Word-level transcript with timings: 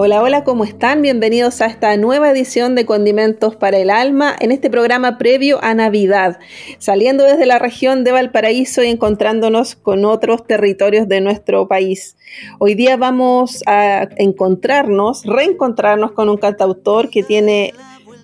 Hola, 0.00 0.22
hola, 0.22 0.44
¿cómo 0.44 0.62
están? 0.62 1.02
Bienvenidos 1.02 1.60
a 1.60 1.66
esta 1.66 1.96
nueva 1.96 2.30
edición 2.30 2.76
de 2.76 2.86
Condimentos 2.86 3.56
para 3.56 3.78
el 3.78 3.90
Alma 3.90 4.32
en 4.38 4.52
este 4.52 4.70
programa 4.70 5.18
previo 5.18 5.58
a 5.60 5.74
Navidad, 5.74 6.38
saliendo 6.78 7.24
desde 7.24 7.46
la 7.46 7.58
región 7.58 8.04
de 8.04 8.12
Valparaíso 8.12 8.84
y 8.84 8.86
encontrándonos 8.86 9.74
con 9.74 10.04
otros 10.04 10.46
territorios 10.46 11.08
de 11.08 11.20
nuestro 11.20 11.66
país. 11.66 12.16
Hoy 12.60 12.76
día 12.76 12.96
vamos 12.96 13.64
a 13.66 14.08
encontrarnos, 14.18 15.24
reencontrarnos 15.24 16.12
con 16.12 16.28
un 16.28 16.36
cantautor 16.36 17.10
que 17.10 17.24
tiene 17.24 17.74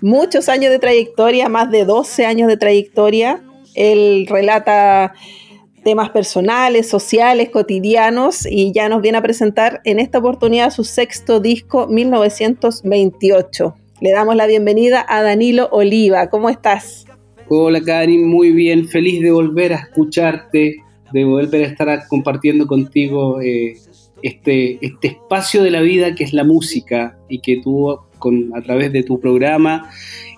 muchos 0.00 0.48
años 0.48 0.70
de 0.70 0.78
trayectoria, 0.78 1.48
más 1.48 1.72
de 1.72 1.84
12 1.84 2.24
años 2.24 2.46
de 2.46 2.56
trayectoria. 2.56 3.42
Él 3.74 4.28
relata 4.30 5.14
temas 5.84 6.10
personales, 6.10 6.88
sociales, 6.88 7.50
cotidianos 7.50 8.46
y 8.50 8.72
ya 8.72 8.88
nos 8.88 9.02
viene 9.02 9.18
a 9.18 9.22
presentar 9.22 9.80
en 9.84 10.00
esta 10.00 10.18
oportunidad 10.18 10.70
su 10.70 10.82
sexto 10.82 11.38
disco 11.38 11.86
1928. 11.86 13.74
Le 14.00 14.10
damos 14.10 14.34
la 14.34 14.46
bienvenida 14.46 15.04
a 15.06 15.22
Danilo 15.22 15.68
Oliva. 15.70 16.30
¿Cómo 16.30 16.48
estás? 16.48 17.06
Hola 17.48 17.82
Karin, 17.82 18.26
muy 18.26 18.50
bien, 18.50 18.88
feliz 18.88 19.22
de 19.22 19.30
volver 19.30 19.74
a 19.74 19.76
escucharte, 19.76 20.76
de 21.12 21.24
volver 21.24 21.62
a 21.62 21.66
estar 21.66 22.08
compartiendo 22.08 22.66
contigo 22.66 23.40
eh, 23.42 23.74
este, 24.22 24.78
este 24.84 25.08
espacio 25.08 25.62
de 25.62 25.70
la 25.70 25.82
vida 25.82 26.14
que 26.14 26.24
es 26.24 26.32
la 26.32 26.44
música 26.44 27.18
y 27.28 27.40
que 27.40 27.60
tú 27.62 27.98
con, 28.18 28.50
a 28.56 28.62
través 28.62 28.90
de 28.90 29.02
tu 29.02 29.20
programa 29.20 29.90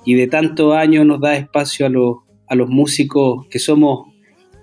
y 0.04 0.14
de 0.14 0.26
tantos 0.26 0.74
años 0.74 1.06
nos 1.06 1.20
da 1.20 1.36
espacio 1.36 1.86
a 1.86 1.88
los, 1.88 2.16
a 2.48 2.56
los 2.56 2.68
músicos 2.68 3.46
que 3.48 3.60
somos 3.60 4.15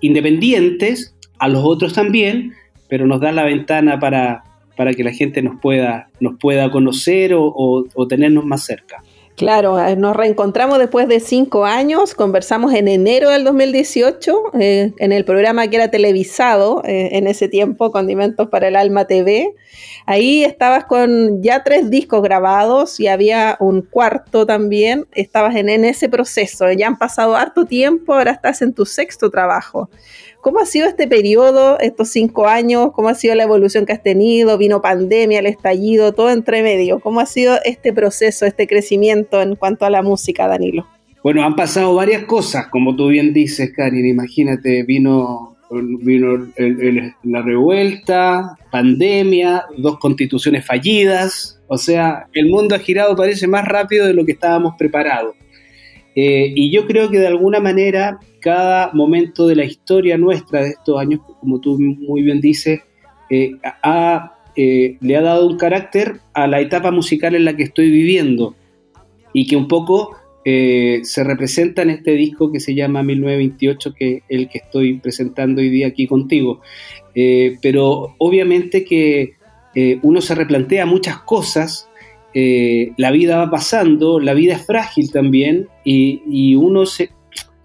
independientes, 0.06 1.14
a 1.38 1.48
los 1.48 1.62
otros 1.64 1.94
también, 1.94 2.52
pero 2.88 3.06
nos 3.06 3.20
da 3.20 3.32
la 3.32 3.44
ventana 3.44 3.98
para, 3.98 4.44
para 4.76 4.92
que 4.92 5.04
la 5.04 5.12
gente 5.12 5.42
nos 5.42 5.60
pueda, 5.60 6.08
nos 6.20 6.38
pueda 6.38 6.70
conocer 6.70 7.32
o 7.34 8.06
tenernos 8.08 8.44
más 8.44 8.64
cerca. 8.64 9.02
Claro, 9.36 9.84
eh, 9.84 9.96
nos 9.96 10.14
reencontramos 10.14 10.78
después 10.78 11.08
de 11.08 11.18
cinco 11.18 11.64
años, 11.64 12.14
conversamos 12.14 12.72
en 12.72 12.86
enero 12.86 13.30
del 13.30 13.42
2018 13.42 14.52
eh, 14.60 14.92
en 14.96 15.10
el 15.10 15.24
programa 15.24 15.66
que 15.66 15.74
era 15.74 15.90
televisado 15.90 16.82
eh, 16.84 17.08
en 17.12 17.26
ese 17.26 17.48
tiempo, 17.48 17.90
Condimentos 17.90 18.48
para 18.48 18.68
el 18.68 18.76
Alma 18.76 19.06
TV. 19.06 19.52
Ahí 20.06 20.44
estabas 20.44 20.84
con 20.84 21.42
ya 21.42 21.64
tres 21.64 21.90
discos 21.90 22.22
grabados 22.22 23.00
y 23.00 23.08
había 23.08 23.56
un 23.58 23.82
cuarto 23.82 24.46
también, 24.46 25.08
estabas 25.10 25.56
en, 25.56 25.68
en 25.68 25.84
ese 25.84 26.08
proceso, 26.08 26.70
ya 26.70 26.86
han 26.86 26.98
pasado 26.98 27.34
harto 27.34 27.64
tiempo, 27.64 28.14
ahora 28.14 28.30
estás 28.30 28.62
en 28.62 28.72
tu 28.72 28.86
sexto 28.86 29.30
trabajo. 29.30 29.90
¿Cómo 30.44 30.58
ha 30.58 30.66
sido 30.66 30.86
este 30.86 31.08
periodo, 31.08 31.78
estos 31.80 32.10
cinco 32.10 32.46
años? 32.46 32.90
¿Cómo 32.92 33.08
ha 33.08 33.14
sido 33.14 33.34
la 33.34 33.44
evolución 33.44 33.86
que 33.86 33.94
has 33.94 34.02
tenido? 34.02 34.58
Vino 34.58 34.82
pandemia, 34.82 35.38
el 35.38 35.46
estallido, 35.46 36.12
todo 36.12 36.28
entre 36.28 36.62
medio. 36.62 37.00
¿Cómo 37.00 37.20
ha 37.20 37.24
sido 37.24 37.56
este 37.64 37.94
proceso, 37.94 38.44
este 38.44 38.66
crecimiento 38.66 39.40
en 39.40 39.56
cuanto 39.56 39.86
a 39.86 39.90
la 39.90 40.02
música, 40.02 40.46
Danilo? 40.46 40.86
Bueno, 41.22 41.42
han 41.42 41.56
pasado 41.56 41.94
varias 41.94 42.24
cosas, 42.24 42.66
como 42.66 42.94
tú 42.94 43.08
bien 43.08 43.32
dices, 43.32 43.72
Karin. 43.74 44.04
Imagínate, 44.04 44.82
vino, 44.82 45.56
vino 45.70 46.46
la 47.22 47.40
revuelta, 47.40 48.58
pandemia, 48.70 49.64
dos 49.78 49.98
constituciones 49.98 50.66
fallidas. 50.66 51.58
O 51.68 51.78
sea, 51.78 52.26
el 52.34 52.50
mundo 52.50 52.74
ha 52.74 52.80
girado, 52.80 53.16
parece, 53.16 53.46
más 53.46 53.64
rápido 53.64 54.06
de 54.06 54.12
lo 54.12 54.26
que 54.26 54.32
estábamos 54.32 54.74
preparados. 54.76 55.36
Eh, 56.14 56.52
y 56.54 56.70
yo 56.70 56.86
creo 56.86 57.10
que 57.10 57.18
de 57.18 57.26
alguna 57.26 57.60
manera 57.60 58.20
cada 58.40 58.92
momento 58.92 59.46
de 59.46 59.56
la 59.56 59.64
historia 59.64 60.16
nuestra 60.16 60.62
de 60.62 60.70
estos 60.70 60.98
años, 60.98 61.20
como 61.40 61.60
tú 61.60 61.78
muy 61.78 62.22
bien 62.22 62.40
dices, 62.40 62.80
eh, 63.30 63.52
eh, 64.56 64.96
le 65.00 65.16
ha 65.16 65.22
dado 65.22 65.46
un 65.46 65.56
carácter 65.56 66.20
a 66.34 66.46
la 66.46 66.60
etapa 66.60 66.90
musical 66.90 67.34
en 67.34 67.44
la 67.44 67.56
que 67.56 67.64
estoy 67.64 67.90
viviendo 67.90 68.54
y 69.32 69.46
que 69.46 69.56
un 69.56 69.66
poco 69.66 70.16
se 70.46 71.24
representa 71.24 71.80
en 71.80 71.88
este 71.88 72.10
disco 72.10 72.52
que 72.52 72.60
se 72.60 72.74
llama 72.74 73.02
1928, 73.02 73.94
que 73.94 74.16
es 74.16 74.22
el 74.28 74.46
que 74.50 74.58
estoy 74.58 74.98
presentando 74.98 75.62
hoy 75.62 75.70
día 75.70 75.86
aquí 75.86 76.06
contigo. 76.06 76.60
pero 77.62 78.14
obviamente 78.18 78.84
que 78.84 79.32
uno 80.02 80.20
se 80.20 80.34
replantea 80.34 80.84
muchas 80.84 81.20
cosas, 81.20 81.88
la 82.34 83.10
vida 83.12 83.38
va 83.38 83.50
pasando, 83.50 84.18
la 84.18 84.34
vida 84.34 84.54
es 84.54 84.66
frágil 84.66 85.10
también 85.12 85.68
y, 85.84 86.20
y 86.26 86.56
uno 86.56 86.84
se, 86.84 87.10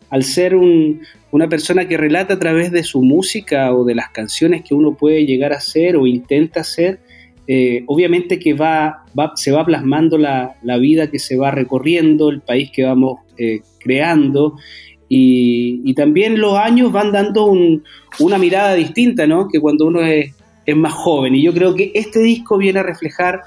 al 0.09 0.23
ser 0.23 0.55
una 0.55 1.49
persona 1.49 1.87
que 1.87 1.97
relata 1.97 2.35
a 2.35 2.39
través 2.39 2.71
de 2.71 2.83
su 2.83 3.01
música 3.01 3.73
o 3.73 3.83
de 3.83 3.95
las 3.95 4.09
canciones 4.09 4.63
que 4.63 4.73
uno 4.73 4.95
puede 4.95 5.25
llegar 5.25 5.53
a 5.53 5.57
hacer 5.57 5.95
o 5.97 6.07
intenta 6.07 6.61
hacer, 6.61 6.99
eh, 7.47 7.83
obviamente 7.87 8.39
que 8.39 8.53
va, 8.53 9.05
se 9.35 9.51
va 9.51 9.65
plasmando 9.65 10.17
la, 10.17 10.55
vida 10.79 11.09
que 11.09 11.19
se 11.19 11.35
va 11.35 11.51
recorriendo, 11.51 12.29
el 12.29 12.41
país 12.41 12.69
que 12.71 12.83
vamos 12.83 13.21
eh, 13.37 13.61
creando 13.79 14.55
y, 15.07 15.93
también 15.95 16.39
los 16.39 16.53
años 16.53 16.91
van 16.91 17.11
dando 17.11 17.51
una 18.19 18.37
mirada 18.37 18.75
distinta, 18.75 19.25
¿no? 19.25 19.47
Que 19.47 19.59
cuando 19.59 19.87
uno 19.87 20.01
es, 20.01 20.33
más 20.75 20.93
joven. 20.93 21.33
Y 21.33 21.41
yo 21.41 21.51
creo 21.51 21.73
que 21.73 21.91
este 21.95 22.19
disco 22.19 22.59
viene 22.59 22.81
a 22.81 22.83
reflejar 22.83 23.41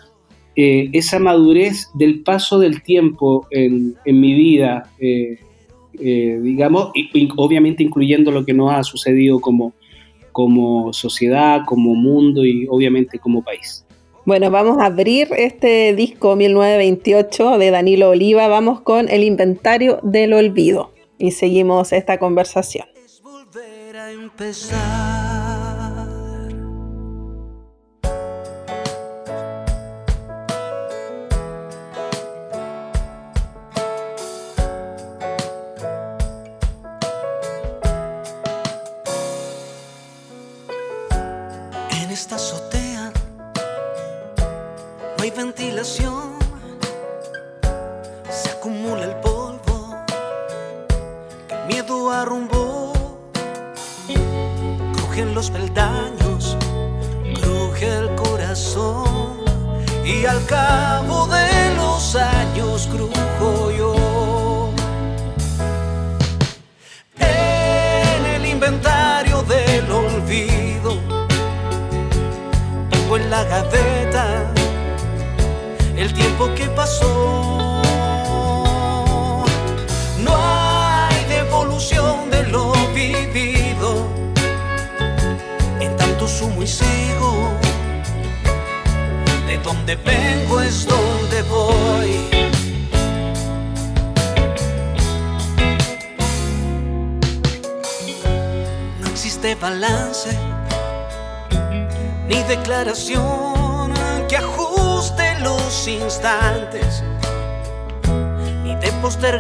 eh, 0.56 0.90
esa 0.92 1.18
madurez 1.18 1.88
del 1.94 2.22
paso 2.22 2.58
del 2.58 2.82
tiempo 2.82 3.46
en, 3.50 3.94
en 4.04 4.20
mi 4.20 4.34
vida. 4.34 4.90
Eh, 6.04 6.40
digamos, 6.42 6.90
y, 6.94 7.28
obviamente 7.36 7.82
incluyendo 7.82 8.30
lo 8.30 8.44
que 8.44 8.54
nos 8.54 8.72
ha 8.72 8.82
sucedido 8.82 9.40
como, 9.40 9.74
como 10.32 10.92
sociedad, 10.92 11.62
como 11.66 11.94
mundo 11.94 12.44
y 12.46 12.66
obviamente 12.68 13.18
como 13.18 13.42
país. 13.42 13.84
Bueno, 14.24 14.50
vamos 14.50 14.78
a 14.78 14.86
abrir 14.86 15.28
este 15.36 15.94
disco 15.94 16.36
1928 16.36 17.58
de 17.58 17.70
Danilo 17.70 18.10
Oliva. 18.10 18.48
Vamos 18.48 18.80
con 18.80 19.08
el 19.08 19.24
inventario 19.24 19.98
del 20.02 20.32
olvido 20.32 20.92
y 21.18 21.32
seguimos 21.32 21.92
esta 21.92 22.18
conversación. 22.18 22.86
existe 24.38 25.21
ventilación. 45.52 46.31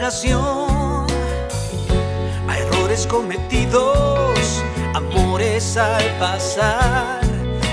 A 0.04 0.10
errores 2.58 3.06
cometidos, 3.06 4.36
amores 4.94 5.76
al 5.76 6.04
pasar. 6.18 7.20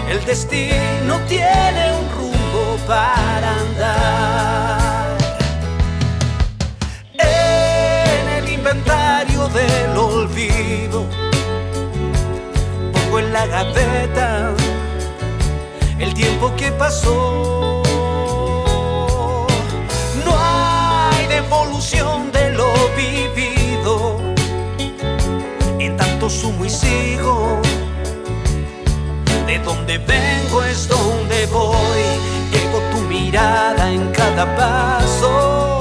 El 0.08 0.24
destino 0.26 1.20
tiene 1.28 1.92
un 1.92 2.08
rumbo 2.16 2.78
para 2.86 3.56
andar. 3.60 5.18
En 7.18 8.30
el 8.38 8.50
inventario 8.54 9.48
del 9.48 9.98
olvido, 9.98 11.08
pongo 12.94 13.20
en 13.20 13.34
la 13.34 13.48
gaveta 13.48 14.54
el 15.98 16.14
tiempo 16.14 16.56
que 16.56 16.72
pasó. 16.74 17.79
Hay 21.50 21.62
devolución 21.66 22.32
de 22.32 22.52
lo 22.52 22.74
vivido. 22.96 24.18
En 25.80 25.98
tanto 25.98 26.30
sumo 26.30 26.66
y 26.66 26.70
sigo. 26.70 27.62
De 29.48 29.60
donde 29.60 29.98
vengo 29.98 30.64
es 30.64 30.88
donde 30.88 31.46
voy. 31.48 32.04
Llevo 32.52 32.80
tu 32.92 32.98
mirada 33.08 33.92
en 33.92 34.12
cada 34.12 34.56
paso. 34.56 35.80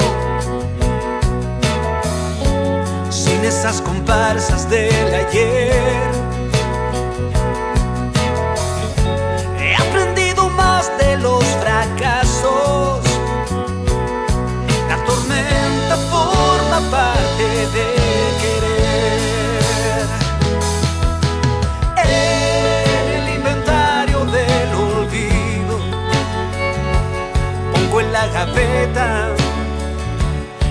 Sin 3.10 3.44
esas 3.44 3.80
comparsas 3.80 4.68
del 4.70 4.97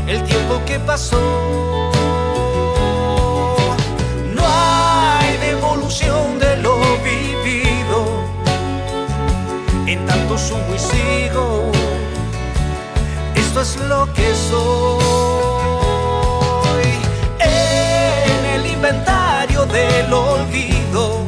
el 0.08 0.24
tiempo 0.24 0.62
que 0.66 0.80
pasó. 0.80 1.92
No 4.34 4.44
hay 4.46 5.38
devolución 5.38 6.40
de 6.40 6.56
lo 6.58 6.78
vivido 7.04 8.24
en 9.88 10.06
tanto 10.06 10.38
sumo 10.38 10.74
y 10.74 10.80
sigo. 10.80 11.72
Esto 13.36 13.62
es 13.62 13.76
lo 13.78 14.08
que 14.14 14.34
soy. 14.50 14.58
En 17.40 18.46
el 18.56 18.66
inventario 18.68 19.66
del 19.66 20.14
olvido, 20.14 21.26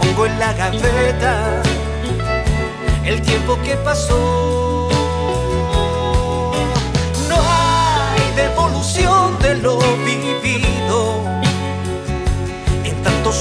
pongo 0.00 0.26
en 0.26 0.38
la 0.38 0.52
gaveta 0.52 1.62
el 3.04 3.22
tiempo 3.22 3.58
que 3.64 3.74
pasó. 3.76 4.81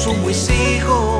Sumo 0.02 0.32
y 0.32 0.34
sigo 0.34 1.11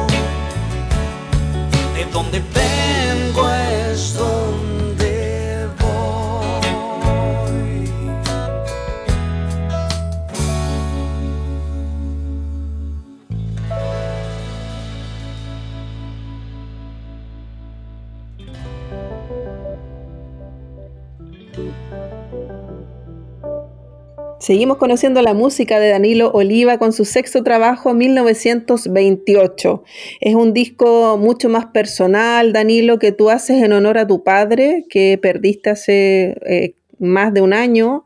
Seguimos 24.52 24.76
conociendo 24.76 25.22
la 25.22 25.34
música 25.34 25.80
de 25.80 25.88
Danilo 25.88 26.30
Oliva 26.34 26.78
con 26.78 26.92
su 26.92 27.06
sexto 27.06 27.42
trabajo 27.42 27.94
1928. 27.94 29.84
Es 30.20 30.36
un 30.36 30.52
disco 30.52 31.18
mucho 31.18 31.48
más 31.48 31.68
personal, 31.68 32.52
Danilo, 32.52 33.00
que 33.00 33.14
tú 33.14 33.30
haces 33.30 33.64
en 33.64 33.72
honor 33.72 33.98
a 33.98 34.08
tu 34.08 34.26
padre, 34.26 34.84
que 34.90 35.18
perdiste 35.18 35.70
hace 35.70 36.36
eh, 36.46 36.74
más 37.00 37.34
de 37.34 37.40
un 37.40 37.54
año, 37.54 38.04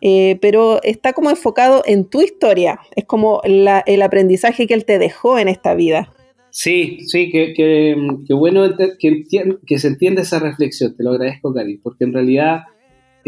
eh, 0.00 0.38
pero 0.42 0.82
está 0.82 1.12
como 1.12 1.30
enfocado 1.30 1.84
en 1.86 2.04
tu 2.04 2.20
historia. 2.20 2.80
Es 2.96 3.04
como 3.04 3.40
el 3.44 4.02
aprendizaje 4.02 4.66
que 4.66 4.74
él 4.74 4.84
te 4.84 4.98
dejó 4.98 5.38
en 5.38 5.46
esta 5.46 5.76
vida. 5.76 6.12
Sí, 6.50 6.98
sí, 7.06 7.30
que, 7.30 7.94
bueno 8.30 8.74
que, 8.98 9.24
que 9.64 9.78
se 9.78 9.86
entienda 9.86 10.22
esa 10.22 10.40
reflexión. 10.40 10.96
Te 10.96 11.04
lo 11.04 11.10
agradezco, 11.10 11.54
Cari, 11.54 11.76
porque 11.76 12.02
en 12.02 12.12
realidad 12.12 12.62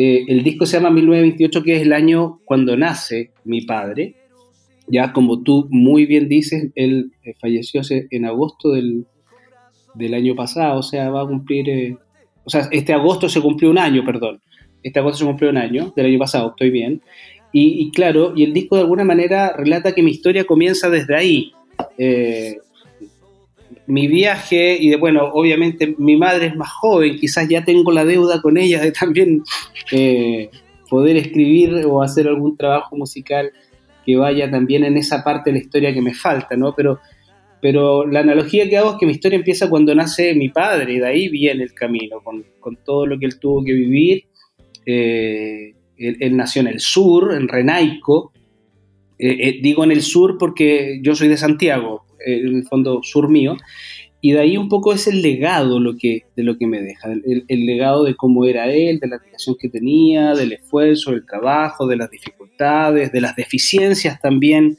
eh, 0.01 0.25
el 0.29 0.45
disco 0.45 0.65
se 0.65 0.77
llama 0.77 0.93
1928, 0.93 1.63
que 1.65 1.75
es 1.75 1.83
el 1.83 1.93
año 1.93 2.39
cuando 2.45 2.77
nace 2.77 3.33
mi 3.45 3.63
padre. 3.63 4.15
Ya 4.87 5.13
como 5.13 5.43
tú 5.43 5.67
muy 5.71 6.07
bien 6.07 6.29
dices, 6.29 6.71
él 6.77 7.11
eh, 7.25 7.35
falleció 7.41 7.83
en 7.91 8.25
agosto 8.25 8.71
del, 8.71 9.07
año 10.15 10.37
pasado, 10.37 10.79
o 10.79 10.83
sea, 10.85 11.11
va 11.11 11.23
a 11.23 11.27
cumplir, 11.27 11.69
eh, 11.69 11.97
o 12.45 12.49
sea, 12.49 12.69
este 12.71 12.93
agosto 12.93 13.29
se 13.29 13.41
cumplió 13.41 13.71
un 13.71 13.79
año, 13.79 14.05
perdón. 14.05 14.41
Este 14.85 15.01
agosto 15.01 15.19
se 15.19 15.25
cumplió 15.25 15.51
un 15.51 15.59
año 15.59 15.93
del 15.97 16.07
año 16.07 16.19
pasado, 16.21 16.51
estoy 16.51 16.71
bien. 16.71 17.03
Y, 17.51 17.91
claro, 17.91 18.35
y 18.37 18.45
el 18.45 18.53
disco 18.53 18.77
de 18.77 18.83
alguna 18.83 19.05
manera 19.05 19.53
relata 19.57 19.95
que 19.95 20.03
mi 20.03 20.13
historia 20.13 20.45
comienza 20.45 20.91
desde 20.91 21.17
ahí 21.17 21.53
mi 23.89 24.07
viaje 24.07 24.77
y 24.79 24.91
de, 24.91 24.97
bueno, 24.97 25.31
obviamente 25.33 25.95
mi 25.97 26.17
madre 26.17 26.47
es 26.47 26.57
más 26.57 26.71
joven, 26.71 27.17
quizás 27.17 27.49
ya 27.49 27.65
tengo 27.65 27.91
la 27.91 28.05
deuda 28.05 28.43
con 28.43 28.59
ella 28.59 28.81
de 28.81 28.93
también 28.93 29.43
eh, 29.91 30.51
poder 30.91 31.17
escribir 31.17 31.87
o 31.87 32.03
hacer 32.03 32.29
algún 32.29 32.57
trabajo 32.57 32.97
musical 32.97 33.51
que 34.05 34.17
vaya 34.17 34.51
también 34.51 34.85
en 34.85 34.99
esa 34.99 35.25
parte 35.25 35.51
de 35.51 35.59
la 35.59 35.65
historia 35.65 35.95
que 35.95 36.03
me 36.03 36.13
falta, 36.13 36.55
¿no? 36.55 36.75
Pero, 36.75 37.01
pero 37.63 38.07
la 38.07 38.21
analogía 38.21 38.69
que 38.69 38.77
hago 38.77 38.93
es 38.93 38.97
que 38.99 39.07
mi 39.07 39.13
historia 39.13 39.37
empieza 39.39 39.71
cuando 39.71 39.95
nace 39.95 40.35
mi 40.35 40.51
padre 40.51 40.93
y 40.93 40.99
de 40.99 41.07
ahí 41.07 41.29
viene 41.31 41.65
el 41.65 41.73
camino, 41.73 42.21
con, 42.23 42.45
todo 42.85 43.07
lo 43.07 43.19
que 43.19 43.25
él 43.25 43.39
tuvo 43.39 43.65
que 43.65 43.73
vivir. 43.73 44.25
Eh, 44.85 45.75
él, 45.97 46.37
nació 46.37 46.61
en 46.61 46.69
el 46.69 46.81
sur, 46.81 47.35
en 47.35 47.49
Renaico. 47.49 48.33
Eh, 49.19 49.61
digo 49.63 49.83
en 49.83 49.93
el 49.93 50.03
sur 50.03 50.37
porque 50.39 51.01
yo 51.03 51.15
soy 51.15 51.29
de 51.29 51.37
Santiago, 51.37 52.05
en 52.25 52.57
el 52.57 52.65
fondo 52.65 53.01
sur 53.03 53.29
mío, 53.29 53.57
y 54.21 54.33
de 54.33 54.41
ahí 54.41 54.57
un 54.57 54.69
poco 54.69 54.93
es 54.93 55.07
el 55.07 55.23
legado 55.23 55.79
lo 55.79 55.97
que, 55.97 56.25
de 56.35 56.43
lo 56.43 56.59
que 56.59 56.67
me 56.67 56.83
deja, 56.83 57.13
el, 57.13 57.67
legado 57.67 58.03
de 58.05 58.17
cómo 58.17 58.45
era 58.47 58.71
él, 58.71 58.99
de 58.99 59.07
la 59.07 59.19
relación 59.19 59.57
que 59.59 59.69
tenía, 59.69 60.35
del 60.35 60.53
esfuerzo, 60.53 61.13
del 61.13 61.25
trabajo, 61.25 61.87
de 61.87 61.97
las 61.97 62.11
dificultades, 62.11 63.13
de 63.13 63.21
las 63.21 63.37
deficiencias 63.37 64.21
también 64.21 64.77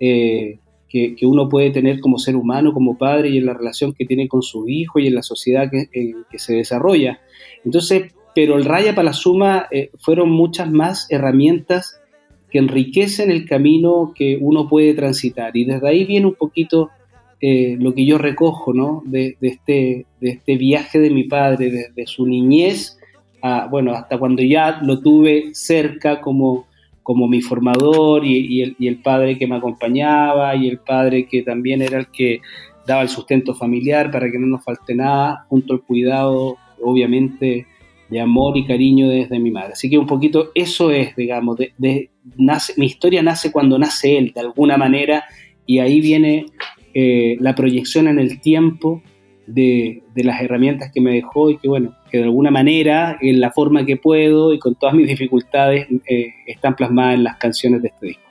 eh, 0.00 0.58
que, 0.88 1.14
uno 1.22 1.50
puede 1.50 1.70
tener 1.70 2.00
como 2.00 2.18
ser 2.18 2.34
humano, 2.34 2.72
como 2.72 2.96
padre, 2.96 3.28
y 3.28 3.36
en 3.36 3.46
la 3.46 3.52
relación 3.52 3.92
que 3.92 4.06
tiene 4.06 4.26
con 4.26 4.40
su 4.40 4.66
hijo 4.68 4.98
y 4.98 5.08
en 5.08 5.14
la 5.14 5.22
sociedad 5.22 5.70
que, 5.70 5.88
que 6.30 6.38
se 6.38 6.54
desarrolla. 6.54 7.20
Entonces, 7.66 8.14
pero 8.34 8.56
el 8.56 8.64
Raya 8.64 8.94
para 8.94 9.06
la 9.06 9.12
Suma 9.12 9.66
eh, 9.70 9.90
fueron 9.98 10.30
muchas 10.30 10.70
más 10.70 11.10
herramientas 11.10 12.00
que 12.50 12.58
enriquecen 12.58 13.30
el 13.30 13.46
camino 13.46 14.12
que 14.14 14.38
uno 14.40 14.68
puede 14.68 14.94
transitar. 14.94 15.56
Y 15.56 15.64
desde 15.64 15.88
ahí 15.88 16.04
viene 16.04 16.26
un 16.26 16.34
poquito 16.34 16.90
eh, 17.40 17.76
lo 17.78 17.94
que 17.94 18.04
yo 18.04 18.18
recojo 18.18 18.72
¿no? 18.72 19.02
de, 19.04 19.36
este, 19.40 20.06
de 20.20 20.30
este 20.30 20.56
viaje 20.56 20.98
de 20.98 21.10
mi 21.10 21.24
padre, 21.24 21.70
desde 21.70 22.06
su 22.06 22.26
niñez, 22.26 22.98
a, 23.42 23.68
bueno, 23.68 23.92
hasta 23.92 24.18
cuando 24.18 24.42
ya 24.42 24.80
lo 24.82 25.00
tuve 25.00 25.50
cerca 25.52 26.20
como, 26.20 26.66
como 27.02 27.28
mi 27.28 27.40
formador 27.40 28.24
y, 28.24 28.62
el, 28.62 28.76
y 28.78 28.88
el 28.88 29.00
padre 29.00 29.38
que 29.38 29.46
me 29.46 29.56
acompañaba 29.56 30.56
y 30.56 30.68
el 30.68 30.78
padre 30.78 31.26
que 31.26 31.42
también 31.42 31.82
era 31.82 31.98
el 31.98 32.08
que 32.08 32.40
daba 32.86 33.02
el 33.02 33.08
sustento 33.08 33.54
familiar 33.54 34.10
para 34.10 34.30
que 34.30 34.38
no 34.38 34.46
nos 34.46 34.64
falte 34.64 34.94
nada, 34.94 35.44
junto 35.48 35.74
al 35.74 35.82
cuidado, 35.82 36.56
obviamente, 36.82 37.66
de 38.08 38.20
amor 38.20 38.56
y 38.56 38.66
cariño 38.66 39.08
desde 39.08 39.38
mi 39.38 39.50
madre. 39.50 39.72
Así 39.72 39.90
que 39.90 39.98
un 39.98 40.06
poquito 40.06 40.50
eso 40.54 40.90
es, 40.90 41.14
digamos, 41.16 41.58
de, 41.58 42.10
nace, 42.36 42.74
mi 42.76 42.86
historia 42.86 43.22
nace 43.22 43.52
cuando 43.52 43.78
nace 43.78 44.16
él, 44.16 44.32
de 44.34 44.40
alguna 44.40 44.76
manera, 44.76 45.24
y 45.66 45.80
ahí 45.80 46.00
viene 46.00 46.46
eh, 46.94 47.36
la 47.40 47.54
proyección 47.54 48.08
en 48.08 48.18
el 48.18 48.40
tiempo 48.40 49.02
de, 49.46 50.02
las 50.14 50.42
herramientas 50.42 50.90
que 50.92 51.00
me 51.00 51.12
dejó 51.12 51.50
y 51.50 51.58
que, 51.58 51.68
bueno, 51.68 51.94
que 52.10 52.18
de 52.18 52.24
alguna 52.24 52.50
manera, 52.50 53.18
en 53.20 53.40
la 53.40 53.50
forma 53.50 53.84
que 53.86 53.96
puedo 53.96 54.52
y 54.52 54.58
con 54.58 54.74
todas 54.74 54.94
mis 54.94 55.06
dificultades, 55.06 55.86
eh, 56.08 56.28
están 56.46 56.76
plasmadas 56.76 57.14
en 57.14 57.24
las 57.24 57.36
canciones 57.36 57.82
de 57.82 57.88
este 57.88 58.06
disco. 58.08 58.22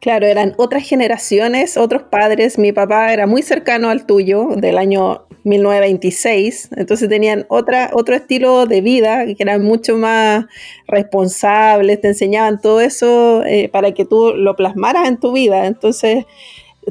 Claro, 0.00 0.26
eran 0.26 0.52
otras 0.58 0.86
generaciones, 0.86 1.76
otros 1.76 2.02
padres. 2.02 2.58
Mi 2.58 2.72
papá 2.72 3.12
era 3.12 3.26
muy 3.26 3.42
cercano 3.42 3.88
al 3.88 4.04
tuyo, 4.04 4.48
del 4.56 4.76
año 4.76 5.26
1926, 5.44 6.70
entonces 6.76 7.08
tenían 7.08 7.46
otra, 7.48 7.90
otro 7.92 8.14
estilo 8.14 8.66
de 8.66 8.80
vida, 8.80 9.26
que 9.26 9.36
eran 9.38 9.62
mucho 9.62 9.96
más 9.96 10.46
responsables, 10.88 12.00
te 12.00 12.08
enseñaban 12.08 12.60
todo 12.60 12.80
eso 12.80 13.44
eh, 13.44 13.68
para 13.68 13.92
que 13.92 14.04
tú 14.04 14.32
lo 14.34 14.56
plasmaras 14.56 15.06
en 15.08 15.18
tu 15.18 15.32
vida. 15.32 15.66
Entonces, 15.66 16.24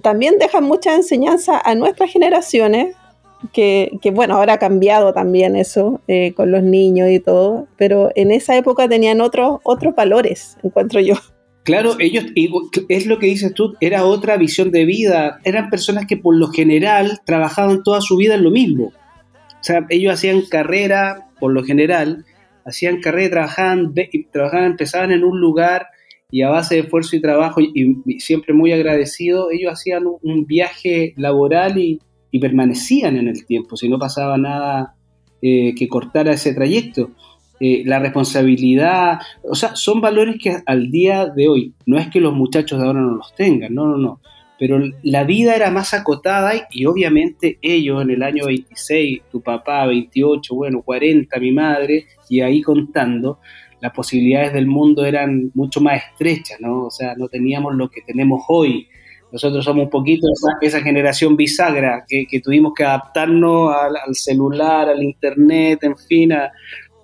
también 0.02 0.40
dejan 0.40 0.64
mucha 0.64 0.96
enseñanza 0.96 1.60
a 1.60 1.76
nuestras 1.76 2.12
generaciones, 2.12 2.96
que, 3.52 4.00
bueno, 4.14 4.36
ahora 4.36 4.54
ha 4.54 4.58
cambiado 4.58 5.14
también 5.14 5.58
eso 5.58 6.00
eh, 6.08 6.34
con 6.34 6.52
los 6.52 6.64
niños 6.64 7.10
y 7.10 7.20
todo, 7.20 7.68
pero 7.76 8.10
en 8.16 8.32
esa 8.32 8.56
época 8.56 8.88
tenían 8.88 9.20
otros 9.20 9.60
otros 9.64 9.94
valores, 9.96 10.58
encuentro 10.64 11.02
yo. 11.02 11.16
Claro, 11.64 11.96
ellos, 12.00 12.26
es 12.90 13.06
lo 13.06 13.20
que 13.20 13.28
dices 13.28 13.54
tú, 13.54 13.76
era 13.80 14.06
otra 14.06 14.36
visión 14.38 14.72
de 14.72 14.84
vida. 14.84 15.40
Eran 15.46 15.70
personas 15.70 16.06
que 16.06 16.18
por 16.18 16.36
lo 16.36 16.48
general 16.48 17.22
trabajaban 17.26 17.84
toda 17.84 18.02
su 18.02 18.18
vida 18.18 18.36
en 18.36 18.44
lo 18.44 18.52
mismo. 18.52 18.86
O 18.86 19.64
sea, 19.64 19.86
ellos 19.90 20.14
hacían 20.14 20.42
carrera, 20.50 21.30
por 21.40 21.54
lo 21.54 21.64
general, 21.64 22.26
hacían 22.66 23.00
carrera, 23.00 23.30
trabajaban, 23.30 23.94
trabajaban 24.32 24.72
empezaban 24.72 25.12
en 25.12 25.24
un 25.24 25.40
lugar 25.40 25.88
y 26.30 26.42
a 26.42 26.50
base 26.50 26.76
de 26.76 26.82
esfuerzo 26.82 27.16
y 27.16 27.22
trabajo, 27.22 27.62
y, 27.62 28.20
siempre 28.20 28.54
muy 28.54 28.72
agradecido, 28.72 29.52
ellos 29.52 29.72
hacían 29.72 30.04
un, 30.06 30.46
viaje 30.46 31.14
laboral 31.16 31.78
y, 31.78 32.02
permanecían 32.42 33.16
en 33.16 33.28
el 33.28 33.46
tiempo, 33.46 33.78
si 33.78 33.88
no 33.88 34.00
pasaba 34.00 34.38
nada 34.40 34.96
eh, 35.44 35.76
que 35.76 35.88
cortara 35.88 36.34
ese 36.34 36.56
trayecto. 36.56 37.12
Eh, 37.60 37.84
la 37.86 38.00
responsabilidad, 38.00 39.20
o 39.44 39.56
sea, 39.56 39.76
son 39.76 40.02
valores 40.02 40.38
que 40.42 40.58
al 40.66 40.90
día 40.90 41.28
de 41.28 41.48
hoy, 41.48 41.74
no 41.86 41.98
es 41.98 42.10
que 42.10 42.20
los 42.20 42.34
muchachos 42.34 42.80
de 42.80 42.88
ahora 42.88 43.00
no 43.00 43.16
los 43.16 43.34
tengan, 43.36 43.74
no, 43.74 43.88
no, 43.88 43.98
no, 43.98 44.20
pero 44.60 44.80
la 45.02 45.24
vida 45.24 45.56
era 45.56 45.72
más 45.72 45.94
acotada 45.94 46.54
y, 46.72 46.86
obviamente 46.86 47.58
ellos 47.62 48.02
en 48.02 48.12
el 48.12 48.24
año 48.24 48.46
26, 48.46 49.24
tu 49.32 49.42
papá 49.42 49.86
28, 49.86 50.56
bueno, 50.56 50.82
40, 50.82 51.40
mi 51.40 51.52
madre, 51.52 52.06
y 52.30 52.42
ahí 52.42 52.62
contando, 52.62 53.40
las 53.82 53.92
posibilidades 53.92 54.54
del 54.54 54.68
mundo 54.68 55.06
eran 55.06 55.52
mucho 55.54 55.82
más 55.82 56.02
estrechas, 56.02 56.62
¿no? 56.62 56.86
O 56.86 56.90
sea, 56.90 57.16
no 57.16 57.28
teníamos 57.28 57.76
lo 57.76 57.90
que 57.90 58.02
tenemos 58.02 58.46
hoy. 58.48 58.88
Nosotros 59.34 59.66
somos 59.66 59.86
un 59.86 59.90
poquito 59.90 60.28
esa, 60.62 60.80
generación 60.80 61.36
bisagra 61.36 62.06
que, 62.08 62.40
tuvimos 62.40 62.74
que 62.74 62.86
adaptarnos 62.86 63.76
al, 63.76 64.16
celular, 64.16 64.88
al 64.88 65.04
internet, 65.04 65.80
en 65.82 65.98
fin, 65.98 66.32
a, 66.32 66.52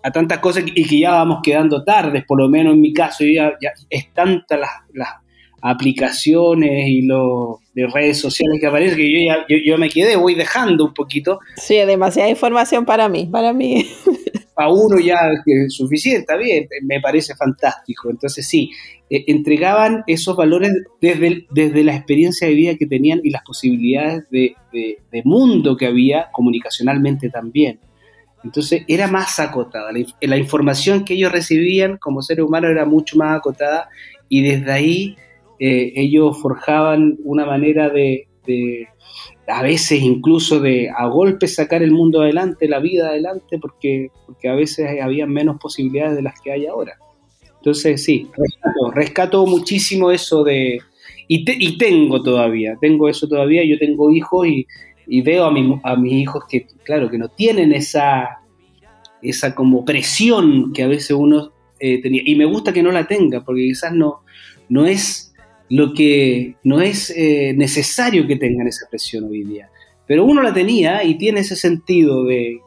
a 0.01 0.11
tantas 0.11 0.39
cosas 0.39 0.63
y 0.65 0.85
que 0.85 0.99
ya 0.99 1.11
vamos 1.11 1.39
quedando 1.43 1.83
tardes, 1.83 2.23
por 2.25 2.39
lo 2.39 2.49
menos 2.49 2.73
en 2.73 2.81
mi 2.81 2.93
caso, 2.93 3.23
ya, 3.23 3.53
ya 3.61 3.71
es 3.89 4.13
tantas 4.13 4.59
las, 4.93 5.09
aplicaciones 5.61 6.87
y 6.87 7.01
los 7.01 7.57
de 7.73 7.85
redes 7.87 8.17
sociales 8.17 8.59
que 8.61 8.67
aparecen 8.67 8.97
que 8.97 9.11
yo 9.11 9.19
ya 9.27 9.45
yo, 9.49 9.77
me 9.77 9.89
quedé, 9.89 10.15
voy 10.15 10.35
dejando 10.35 10.85
un 10.85 10.93
poquito. 10.93 11.39
Sí, 11.57 11.75
demasiada 11.75 12.29
información 12.29 12.85
para 12.85 13.09
mí, 13.09 13.27
para 13.29 13.51
mí. 13.53 13.85
A 14.55 14.69
uno 14.69 14.99
ya 14.99 15.15
es 15.45 15.73
suficiente, 15.73 16.19
está 16.19 16.35
bien, 16.35 16.67
me 16.83 16.99
parece 16.99 17.33
fantástico. 17.33 18.09
Entonces 18.09 18.45
sí, 18.45 18.71
eh, 19.09 19.23
entregaban 19.27 20.03
esos 20.05 20.35
valores 20.35 20.71
desde, 20.99 21.45
desde 21.51 21.83
la 21.83 21.95
experiencia 21.95 22.47
de 22.47 22.53
vida 22.53 22.75
que 22.75 22.85
tenían 22.85 23.21
y 23.23 23.29
las 23.29 23.43
posibilidades 23.43 24.29
de, 24.29 24.55
de 24.73 25.21
mundo 25.23 25.77
que 25.77 25.87
había 25.87 26.27
comunicacionalmente 26.31 27.29
también. 27.29 27.79
Entonces 28.43 28.83
era 28.87 29.07
más 29.07 29.39
acotada. 29.39 29.91
La, 30.21 30.37
información 30.37 31.03
que 31.03 31.15
ellos 31.15 31.31
recibían 31.31 31.97
como 31.97 32.21
seres 32.21 32.45
humanos 32.45 32.71
era 32.71 32.85
mucho 32.85 33.17
más 33.17 33.37
acotada 33.37 33.89
y 34.29 34.43
desde 34.43 34.71
ahí 34.71 35.15
eh, 35.59 35.91
ellos 35.95 36.41
forjaban 36.41 37.17
una 37.23 37.45
manera 37.45 37.89
de, 37.89 38.27
a 39.47 39.61
veces 39.61 40.01
incluso 40.01 40.59
de 40.59 40.89
a 40.89 41.07
golpes 41.07 41.55
sacar 41.55 41.83
el 41.83 41.91
mundo 41.91 42.21
adelante, 42.21 42.67
la 42.67 42.79
vida 42.79 43.09
adelante, 43.09 43.59
porque, 43.59 44.09
porque 44.25 44.47
a 44.47 44.55
veces 44.55 45.01
había 45.01 45.25
menos 45.25 45.57
posibilidades 45.59 46.15
de 46.15 46.21
las 46.21 46.39
que 46.39 46.51
hay 46.51 46.65
ahora. 46.65 46.97
Entonces 47.57 48.03
sí, 48.03 48.29
rescato, 48.93 49.45
muchísimo 49.45 50.11
eso 50.11 50.43
de... 50.43 50.79
Y 51.31 51.77
tengo 51.77 52.23
todavía, 52.23 52.75
tengo 52.81 53.07
eso 53.07 53.27
todavía, 53.27 53.63
yo 53.63 53.77
tengo 53.77 54.09
hijos 54.09 54.47
y, 54.47 54.65
y 55.09 55.21
veo 55.21 55.45
a, 55.45 55.51
mi, 55.51 55.79
a 55.83 55.95
mis 55.95 56.13
hijos 56.13 56.43
que, 56.47 56.67
claro, 56.83 57.09
que 57.09 57.17
no 57.17 57.29
tienen 57.29 57.73
esa, 57.73 58.41
esa 59.21 59.55
como 59.55 59.83
presión 59.83 60.71
que 60.71 60.83
a 60.83 60.87
veces 60.87 61.11
uno 61.11 61.51
eh, 61.79 61.99
tenía. 62.01 62.21
Y 62.23 62.35
me 62.35 62.45
gusta 62.45 62.71
que 62.71 62.83
no 62.83 62.91
la 62.91 63.07
tenga, 63.07 63.43
porque 63.43 63.63
quizás 63.63 63.91
no, 63.91 64.21
no 64.69 64.85
es 64.85 65.33
lo 65.69 65.93
que, 65.93 66.55
no 66.63 66.79
es 66.79 67.11
eh, 67.15 67.53
necesario 67.57 68.27
que 68.27 68.35
tengan 68.35 68.67
esa 68.67 68.87
presión 68.87 69.23
hoy 69.23 69.43
día. 69.43 69.69
Pero 70.05 70.25
uno 70.25 70.43
la 70.43 70.53
tenía 70.53 71.03
y 71.03 71.17
tiene 71.17 71.39
ese 71.39 71.55
sentido 71.55 72.23
de, 72.25 72.59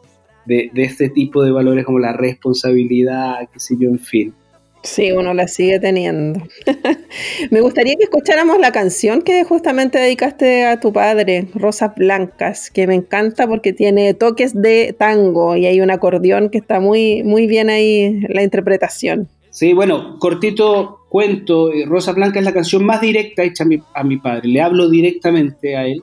de, 0.44 0.70
de 0.72 0.82
este 0.82 1.10
tipo 1.10 1.44
de 1.44 1.52
valores 1.52 1.84
como 1.84 2.00
la 2.00 2.12
responsabilidad, 2.12 3.48
qué 3.52 3.60
sé 3.60 3.76
yo, 3.78 3.88
en 3.88 4.00
fin. 4.00 4.34
Sí, 4.82 5.12
uno 5.12 5.32
la 5.32 5.46
sigue 5.46 5.78
teniendo. 5.78 6.40
Me 7.50 7.60
gustaría 7.60 7.94
que 7.94 8.04
escucháramos 8.04 8.58
la 8.58 8.72
canción 8.72 9.22
que 9.22 9.44
justamente 9.44 9.98
dedicaste 9.98 10.64
a 10.64 10.80
tu 10.80 10.92
padre, 10.92 11.46
Rosas 11.54 11.94
Blancas, 11.94 12.70
que 12.70 12.86
me 12.86 12.94
encanta 12.94 13.46
porque 13.46 13.72
tiene 13.72 14.14
toques 14.14 14.60
de 14.60 14.94
tango 14.98 15.56
y 15.56 15.66
hay 15.66 15.80
un 15.80 15.90
acordeón 15.90 16.50
que 16.50 16.58
está 16.58 16.80
muy, 16.80 17.22
muy 17.22 17.46
bien 17.46 17.70
ahí 17.70 18.20
la 18.28 18.42
interpretación. 18.42 19.28
Sí, 19.50 19.72
bueno, 19.72 20.18
cortito 20.18 21.00
cuento, 21.08 21.70
eh, 21.72 21.84
Rosas 21.86 22.14
Blancas 22.14 22.38
es 22.38 22.44
la 22.46 22.54
canción 22.54 22.84
más 22.84 23.02
directa 23.02 23.44
hecha 23.44 23.64
a 23.94 24.02
mi, 24.02 24.16
padre, 24.16 24.48
le 24.48 24.62
hablo 24.62 24.88
directamente 24.88 25.76
a 25.76 25.86
él. 25.86 26.02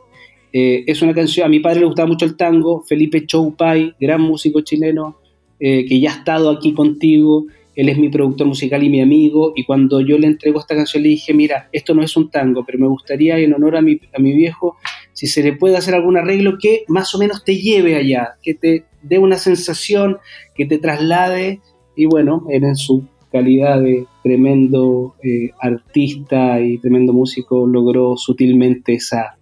Eh, 0.53 0.83
es 0.87 1.01
una 1.01 1.13
canción, 1.13 1.47
a 1.47 1.49
mi 1.49 1.59
padre 1.59 1.79
le 1.79 1.87
gustaba 1.87 2.07
mucho 2.07 2.25
el 2.25 2.37
tango, 2.37 2.83
Felipe 2.83 3.25
Choupay, 3.25 3.95
gran 3.99 4.21
músico 4.21 4.61
chileno, 4.61 5.17
eh, 5.59 5.83
que 5.85 5.99
ya 5.99 6.11
ha 6.11 6.17
estado 6.19 6.51
aquí 6.51 6.73
contigo 6.73 7.45
él 7.79 7.87
es 7.87 7.97
mi 7.97 8.09
productor 8.09 8.45
musical 8.45 8.83
y 8.83 8.89
mi 8.89 8.99
amigo, 8.99 9.53
y 9.55 9.63
cuando 9.63 10.01
yo 10.01 10.17
le 10.17 10.27
entrego 10.27 10.59
esta 10.59 10.75
canción 10.75 11.01
le 11.01 11.09
dije, 11.09 11.33
mira, 11.33 11.69
esto 11.71 11.93
no 11.93 12.03
es 12.03 12.17
un 12.17 12.29
tango, 12.29 12.65
pero 12.65 12.77
me 12.77 12.87
gustaría 12.87 13.37
en 13.37 13.53
honor 13.53 13.77
a 13.77 13.81
mi, 13.81 14.01
a 14.13 14.19
mi 14.19 14.33
viejo, 14.33 14.75
si 15.13 15.27
se 15.27 15.41
le 15.41 15.53
puede 15.53 15.77
hacer 15.77 15.95
algún 15.95 16.17
arreglo 16.17 16.57
que 16.61 16.83
más 16.89 17.15
o 17.15 17.19
menos 17.19 17.45
te 17.45 17.55
lleve 17.55 17.95
allá, 17.95 18.35
que 18.41 18.53
te 18.53 18.83
dé 19.01 19.17
una 19.17 19.37
sensación, 19.37 20.17
que 20.55 20.65
te 20.65 20.77
traslade, 20.77 21.61
y 21.95 22.05
bueno, 22.05 22.45
él 22.49 22.65
en 22.65 22.75
su 22.75 23.07
calidad 23.31 23.81
de 23.81 24.05
tremendo 24.23 25.15
eh, 25.23 25.51
artista 25.61 26.59
y 26.59 26.79
tremendo 26.79 27.13
músico 27.13 27.65
logró 27.65 28.17
sutilmente 28.17 28.95
esa, 28.95 29.37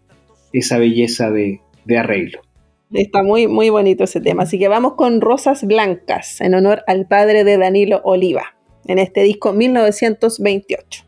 esa 0.53 0.77
belleza 0.77 1.31
de 1.31 1.59
arreglo. 1.97 2.46
Está 2.93 3.21
muy, 3.21 3.47
muy 3.47 3.69
bonito 3.69 4.05
ese 4.05 4.21
tema. 4.21 4.43
Así 4.43 4.57
que 4.57 4.69
vamos 4.69 4.93
con 4.93 5.19
Rosas 5.19 5.63
Blancas, 5.65 6.39
en 6.41 6.53
honor 6.55 6.83
al 6.87 7.05
padre 7.07 7.43
de 7.43 7.57
Danilo 7.57 8.01
Oliva, 8.03 8.55
en 8.85 8.97
este 8.99 9.23
disco 9.23 9.51
1928. 9.51 11.03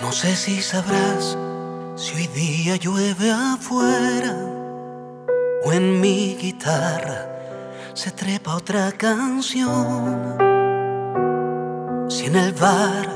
No 0.00 0.12
sé 0.12 0.34
si 0.36 0.62
sabrás 0.62 1.36
si 1.98 2.14
hoy 2.14 2.26
día 2.28 2.76
llueve 2.76 3.32
afuera 3.32 4.36
o 5.64 5.72
en 5.72 6.00
mi 6.00 6.36
guitarra 6.40 7.26
se 7.92 8.12
trepa 8.12 8.54
otra 8.54 8.92
canción. 8.92 10.38
Si 12.08 12.26
en 12.26 12.36
el 12.36 12.52
bar 12.52 13.08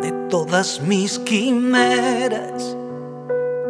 de 0.00 0.10
todas 0.30 0.80
mis 0.80 1.18
quimeras 1.18 2.74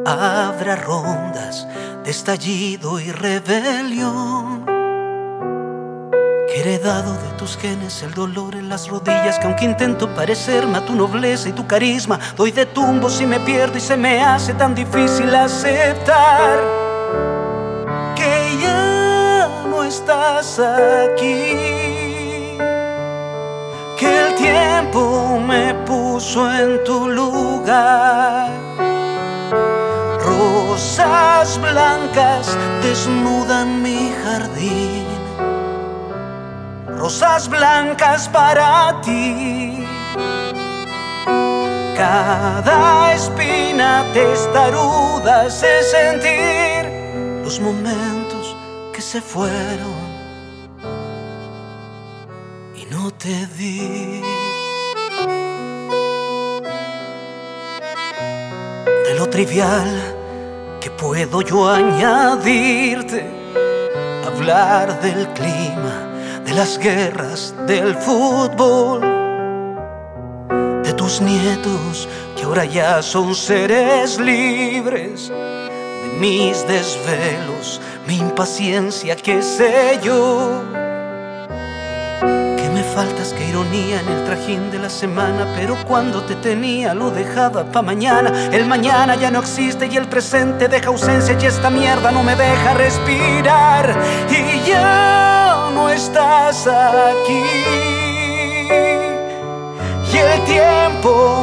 habrá 0.06 0.76
rondas 0.76 1.66
de 2.04 2.10
estallido 2.12 3.00
y 3.00 3.10
rebelión 3.10 4.73
heredado 6.64 7.12
de 7.18 7.28
tus 7.36 7.58
genes 7.58 8.02
el 8.02 8.14
dolor 8.14 8.54
en 8.54 8.70
las 8.70 8.88
rodillas 8.88 9.38
que 9.38 9.46
aunque 9.46 9.66
intento 9.66 10.08
parecerme 10.14 10.78
a 10.78 10.86
tu 10.86 10.94
nobleza 10.94 11.50
y 11.50 11.52
tu 11.52 11.66
carisma, 11.66 12.18
doy 12.38 12.52
de 12.52 12.64
tumbos 12.64 13.20
y 13.20 13.26
me 13.26 13.38
pierdo 13.40 13.76
y 13.76 13.82
se 13.82 13.98
me 13.98 14.22
hace 14.24 14.54
tan 14.54 14.74
difícil 14.74 15.34
aceptar 15.34 16.60
que 18.16 18.58
ya 18.62 19.50
no 19.68 19.84
estás 19.84 20.58
aquí, 20.58 22.56
que 23.98 24.26
el 24.26 24.34
tiempo 24.36 25.38
me 25.46 25.74
puso 25.86 26.50
en 26.50 26.82
tu 26.82 27.10
lugar. 27.10 28.48
Rosas 30.18 31.60
blancas 31.60 32.56
desnudan 32.82 33.82
mi 33.82 34.14
jardín 34.24 35.03
rosas 37.04 37.48
blancas 37.48 38.26
para 38.28 38.98
ti. 39.02 39.84
Cada 41.94 43.12
espina 43.12 44.06
testaruda 44.14 45.42
hace 45.42 45.82
sentir 45.82 46.82
los 47.44 47.60
momentos 47.60 48.56
que 48.94 49.02
se 49.02 49.20
fueron 49.20 49.98
y 52.74 52.86
no 52.86 53.10
te 53.10 53.36
di. 53.58 54.22
De 59.06 59.14
lo 59.18 59.28
trivial 59.28 59.90
que 60.80 60.90
puedo 60.90 61.42
yo 61.42 61.68
añadirte, 61.68 63.26
hablar 64.26 65.02
del 65.02 65.28
clima, 65.34 66.13
de 66.54 66.60
las 66.60 66.78
guerras, 66.78 67.54
del 67.66 67.96
fútbol 67.96 69.14
tus 70.96 71.20
nietos, 71.20 72.08
que 72.36 72.44
ahora 72.44 72.64
ya 72.64 73.02
son 73.02 73.34
seres 73.34 74.18
libres, 74.20 75.28
de 75.28 76.08
mis 76.20 76.66
desvelos, 76.66 77.80
mi 78.06 78.18
impaciencia, 78.18 79.16
qué 79.16 79.42
sé 79.42 79.98
yo. 80.02 80.62
Que 82.20 82.70
me 82.72 82.82
faltas, 82.82 83.34
qué 83.36 83.48
ironía 83.48 84.00
en 84.00 84.08
el 84.08 84.24
trajín 84.24 84.70
de 84.70 84.78
la 84.78 84.88
semana, 84.88 85.46
pero 85.56 85.76
cuando 85.86 86.22
te 86.22 86.36
tenía 86.36 86.94
lo 86.94 87.10
dejaba 87.10 87.64
pa' 87.64 87.82
mañana. 87.82 88.50
El 88.52 88.66
mañana 88.66 89.16
ya 89.16 89.30
no 89.30 89.40
existe 89.40 89.86
y 89.86 89.96
el 89.96 90.06
presente 90.08 90.68
deja 90.68 90.88
ausencia 90.88 91.36
y 91.40 91.46
esta 91.46 91.70
mierda 91.70 92.12
no 92.12 92.22
me 92.22 92.36
deja 92.36 92.74
respirar. 92.74 93.94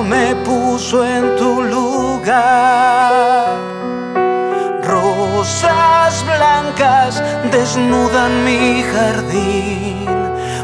Me 0.03 0.35
puso 0.35 1.03
en 1.03 1.35
tu 1.35 1.61
lugar. 1.61 3.57
Rosas 4.83 6.25
blancas 6.25 7.23
desnudan 7.51 8.43
mi 8.43 8.83
jardín, 8.83 10.05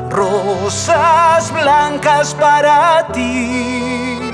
rosas 0.09 1.51
blancas 1.51 2.33
para 2.33 3.07
ti. 3.13 4.33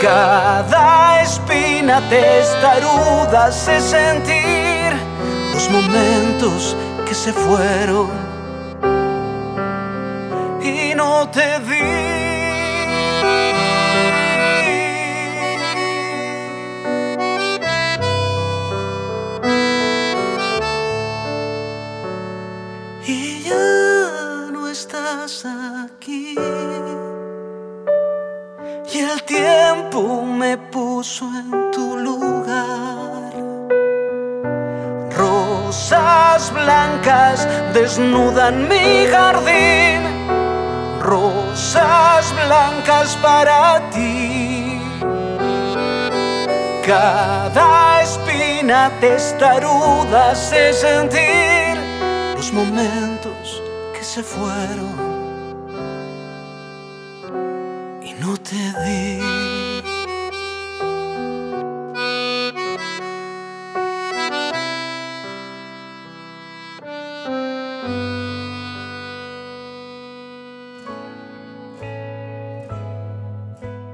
Cada 0.00 1.22
espina 1.22 2.00
testaruda 2.08 3.46
hace 3.46 3.80
sentir 3.80 4.92
los 5.52 5.70
momentos 5.70 6.76
que 7.06 7.14
se 7.14 7.32
fueron 7.32 8.30
no 11.00 11.28
te 11.30 11.58
vi. 11.68 11.99
Tiempo 29.90 30.22
me 30.22 30.56
puso 30.56 31.24
en 31.26 31.70
tu 31.70 31.96
lugar. 31.96 33.32
Rosas 35.16 36.52
blancas 36.52 37.46
desnudan 37.74 38.68
mi 38.68 39.06
jardín 39.10 40.20
rosas 41.00 42.32
blancas 42.46 43.16
para 43.22 43.80
ti. 43.90 44.80
Cada 46.86 48.02
espina 48.02 48.90
testaruda 49.00 50.30
hace 50.30 50.72
sentir 50.72 51.76
los 52.36 52.52
momentos 52.52 53.62
que 53.94 54.04
se 54.04 54.22
fueron 54.22 54.94
y 58.02 58.12
no 58.14 58.36
te 58.36 58.56
di. 58.84 59.29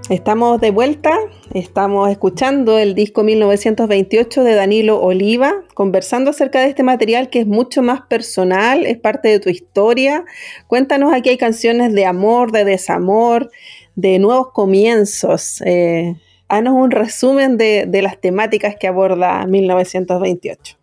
Estamos 0.09 0.61
de 0.61 0.71
vuelta, 0.71 1.19
estamos 1.53 2.09
escuchando 2.09 2.79
el 2.79 2.95
disco 2.95 3.25
1928 3.25 4.45
de 4.45 4.55
Danilo 4.55 5.03
Oliva, 5.03 5.64
conversando 5.75 6.31
acerca 6.31 6.61
de 6.61 6.69
este 6.69 6.85
material 6.85 7.29
que 7.29 7.40
es 7.40 7.47
mucho 7.49 7.83
más 7.83 8.03
personal, 8.03 8.87
es 8.87 8.99
parte 8.99 9.29
de 9.29 9.40
tu 9.40 9.49
historia. 9.49 10.25
Cuéntanos, 10.69 11.12
aquí 11.12 11.31
hay 11.31 11.37
canciones 11.37 11.92
de 11.92 12.07
amor, 12.07 12.53
de 12.53 12.64
desamor, 12.64 13.51
de 13.97 14.21
nuevos 14.21 14.53
comienzos. 14.53 15.61
Eh, 15.66 16.14
haznos 16.47 16.75
un 16.75 16.92
resumen 16.92 17.57
de, 17.57 17.87
de 17.88 18.03
las 18.03 18.21
temáticas 18.21 18.77
que 18.79 18.87
aborda 18.87 19.45
1928. 19.45 20.77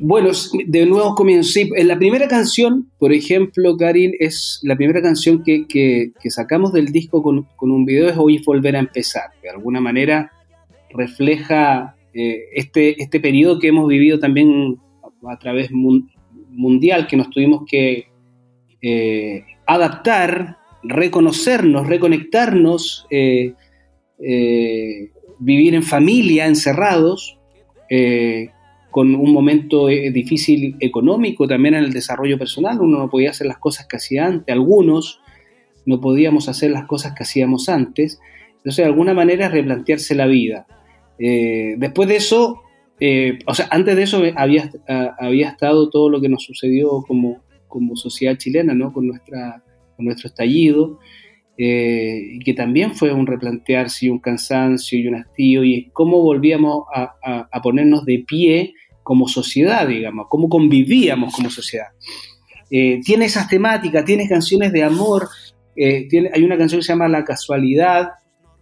Bueno, 0.00 0.30
de 0.66 0.86
nuevo 0.86 1.16
comienzo. 1.16 1.50
Sí, 1.50 1.70
la 1.76 1.98
primera 1.98 2.28
canción, 2.28 2.88
por 2.98 3.12
ejemplo, 3.12 3.76
Karin, 3.76 4.12
es 4.20 4.60
la 4.62 4.76
primera 4.76 5.02
canción 5.02 5.42
que, 5.42 5.66
que, 5.66 6.12
sacamos 6.30 6.72
del 6.72 6.92
disco 6.92 7.20
con, 7.20 7.48
con, 7.56 7.72
un 7.72 7.84
video 7.84 8.08
es 8.08 8.14
Hoy 8.16 8.40
volver 8.46 8.76
a 8.76 8.78
empezar. 8.78 9.30
De 9.42 9.50
alguna 9.50 9.80
manera 9.80 10.30
refleja 10.90 11.96
eh, 12.14 12.44
este, 12.54 13.02
este 13.02 13.18
periodo 13.18 13.58
que 13.58 13.68
hemos 13.68 13.88
vivido 13.88 14.20
también 14.20 14.76
a 15.28 15.38
través 15.38 15.70
mundial, 15.72 17.08
que 17.08 17.16
nos 17.16 17.30
tuvimos 17.30 17.64
que 17.68 18.06
eh, 18.80 19.44
adaptar, 19.66 20.58
reconocernos, 20.84 21.88
reconectarnos, 21.88 23.04
eh, 23.10 23.52
vivir 25.40 25.74
en 25.74 25.82
familia, 25.82 26.46
encerrados 26.46 27.36
con 28.90 29.14
un 29.14 29.32
momento 29.32 29.88
eh, 29.88 30.10
difícil 30.10 30.76
económico 30.80 31.46
también 31.46 31.74
en 31.74 31.84
el 31.84 31.92
desarrollo 31.92 32.38
personal. 32.38 32.80
Uno 32.80 32.98
no 32.98 33.10
podía 33.10 33.30
hacer 33.30 33.46
las 33.46 33.58
cosas 33.58 33.86
que 33.86 33.96
hacía 33.96 34.26
antes, 34.26 34.52
algunos 34.52 35.20
no 35.86 36.00
podíamos 36.00 36.48
hacer 36.48 36.70
las 36.70 36.86
cosas 36.86 37.14
que 37.14 37.22
hacíamos 37.22 37.68
antes. 37.68 38.20
Entonces, 38.56 38.76
de 38.76 38.90
alguna 38.90 39.14
manera, 39.14 39.48
replantearse 39.48 40.14
la 40.14 40.26
vida. 40.26 40.66
Eh, 41.18 41.76
después 41.78 42.08
de 42.08 42.16
eso, 42.16 42.62
eh, 43.00 43.38
o 43.46 43.54
sea, 43.54 43.68
antes 43.70 43.96
de 43.96 44.02
eso 44.02 44.22
había, 44.36 44.70
había 45.18 45.48
estado 45.48 45.88
todo 45.88 46.10
lo 46.10 46.20
que 46.20 46.28
nos 46.28 46.44
sucedió 46.44 47.02
como, 47.06 47.42
como 47.68 47.96
sociedad 47.96 48.36
chilena, 48.36 48.74
¿no? 48.74 48.92
Con, 48.92 49.06
nuestra, 49.06 49.62
con 49.96 50.04
nuestro 50.04 50.28
estallido. 50.28 50.98
Y 51.60 52.38
que 52.38 52.54
también 52.54 52.94
fue 52.94 53.12
un 53.12 53.26
replantearse 53.26 54.06
y 54.06 54.10
un 54.10 54.20
cansancio 54.20 54.96
y 54.96 55.08
un 55.08 55.16
hastío, 55.16 55.64
y 55.64 55.90
cómo 55.92 56.22
volvíamos 56.22 56.84
a, 56.94 57.60
ponernos 57.60 58.04
de 58.04 58.24
pie 58.26 58.74
como 59.02 59.26
sociedad, 59.26 59.88
digamos, 59.88 60.26
cómo 60.28 60.48
convivíamos 60.48 61.34
como 61.34 61.50
sociedad. 61.50 61.88
Eh, 62.70 63.00
tiene 63.04 63.24
esas 63.24 63.48
temáticas, 63.48 64.04
tiene 64.04 64.28
canciones 64.28 64.72
de 64.72 64.84
amor, 64.84 65.28
eh, 65.74 66.06
tiene, 66.08 66.30
hay 66.32 66.44
una 66.44 66.56
canción 66.56 66.78
que 66.80 66.84
se 66.84 66.92
llama 66.92 67.08
La 67.08 67.24
casualidad, 67.24 68.10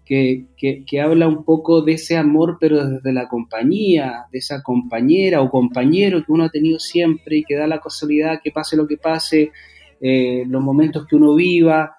que, 0.07 0.47
que, 0.57 1.01
habla 1.01 1.27
un 1.27 1.45
poco 1.45 1.83
de 1.83 1.95
ese 1.95 2.17
amor, 2.17 2.59
pero 2.61 2.89
desde 2.89 3.13
la 3.13 3.27
compañía, 3.29 4.27
de 4.31 4.39
esa 4.39 4.63
compañera 4.63 5.43
o 5.43 5.51
compañero 5.51 6.25
que 6.25 6.31
uno 6.31 6.45
ha 6.45 6.49
tenido 6.49 6.79
siempre 6.79 7.39
y 7.39 7.43
que 7.43 7.57
da 7.57 7.67
la 7.67 7.81
casualidad 7.81 8.41
que 8.43 8.53
pase 8.53 8.77
lo 8.77 8.87
que 8.87 8.99
pase, 8.99 9.51
eh, 10.01 10.45
los 10.47 10.63
momentos 10.63 11.07
que 11.09 11.17
uno 11.17 11.35
viva, 11.35 11.96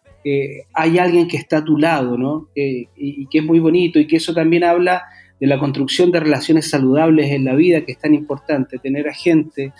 hay 0.73 0.97
alguien 0.97 1.27
que 1.27 1.37
está 1.37 1.57
a 1.57 1.63
tu 1.63 1.77
lado, 1.77 2.17
¿no? 2.17 2.47
y, 2.55 2.87
y, 2.95 3.27
que 3.27 3.39
es 3.39 3.43
muy 3.43 3.59
bonito 3.59 3.99
y 3.99 4.07
que 4.07 4.17
eso 4.17 4.33
también 4.33 4.63
habla 4.63 5.03
de 5.39 5.47
la 5.47 5.59
construcción 5.59 6.11
de 6.11 6.19
relaciones 6.19 6.69
saludables 6.69 7.31
en 7.31 7.45
la 7.45 7.53
vida, 7.53 7.81
que 7.81 7.91
es 7.91 7.99
tan 7.99 8.13
importante, 8.13 8.79
tener 8.79 9.07
a 9.07 9.13
gente, 9.13 9.73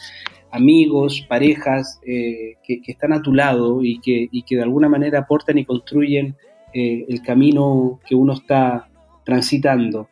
amigos, 0.52 1.26
parejas 1.28 2.00
eh, 2.06 2.56
que, 2.64 2.82
están 2.86 3.14
a 3.14 3.22
tu 3.22 3.34
lado 3.34 3.84
y 3.84 4.00
que, 4.00 4.30
que, 4.46 4.56
de 4.56 4.64
alguna 4.64 4.90
manera 4.90 5.20
aportan 5.20 5.58
y 5.58 5.66
construyen 5.66 6.36
eh, 6.74 7.06
el 7.08 7.22
camino 7.22 8.00
que 8.08 8.16
uno 8.16 8.34
está 8.34 8.88
transitando. 9.26 10.10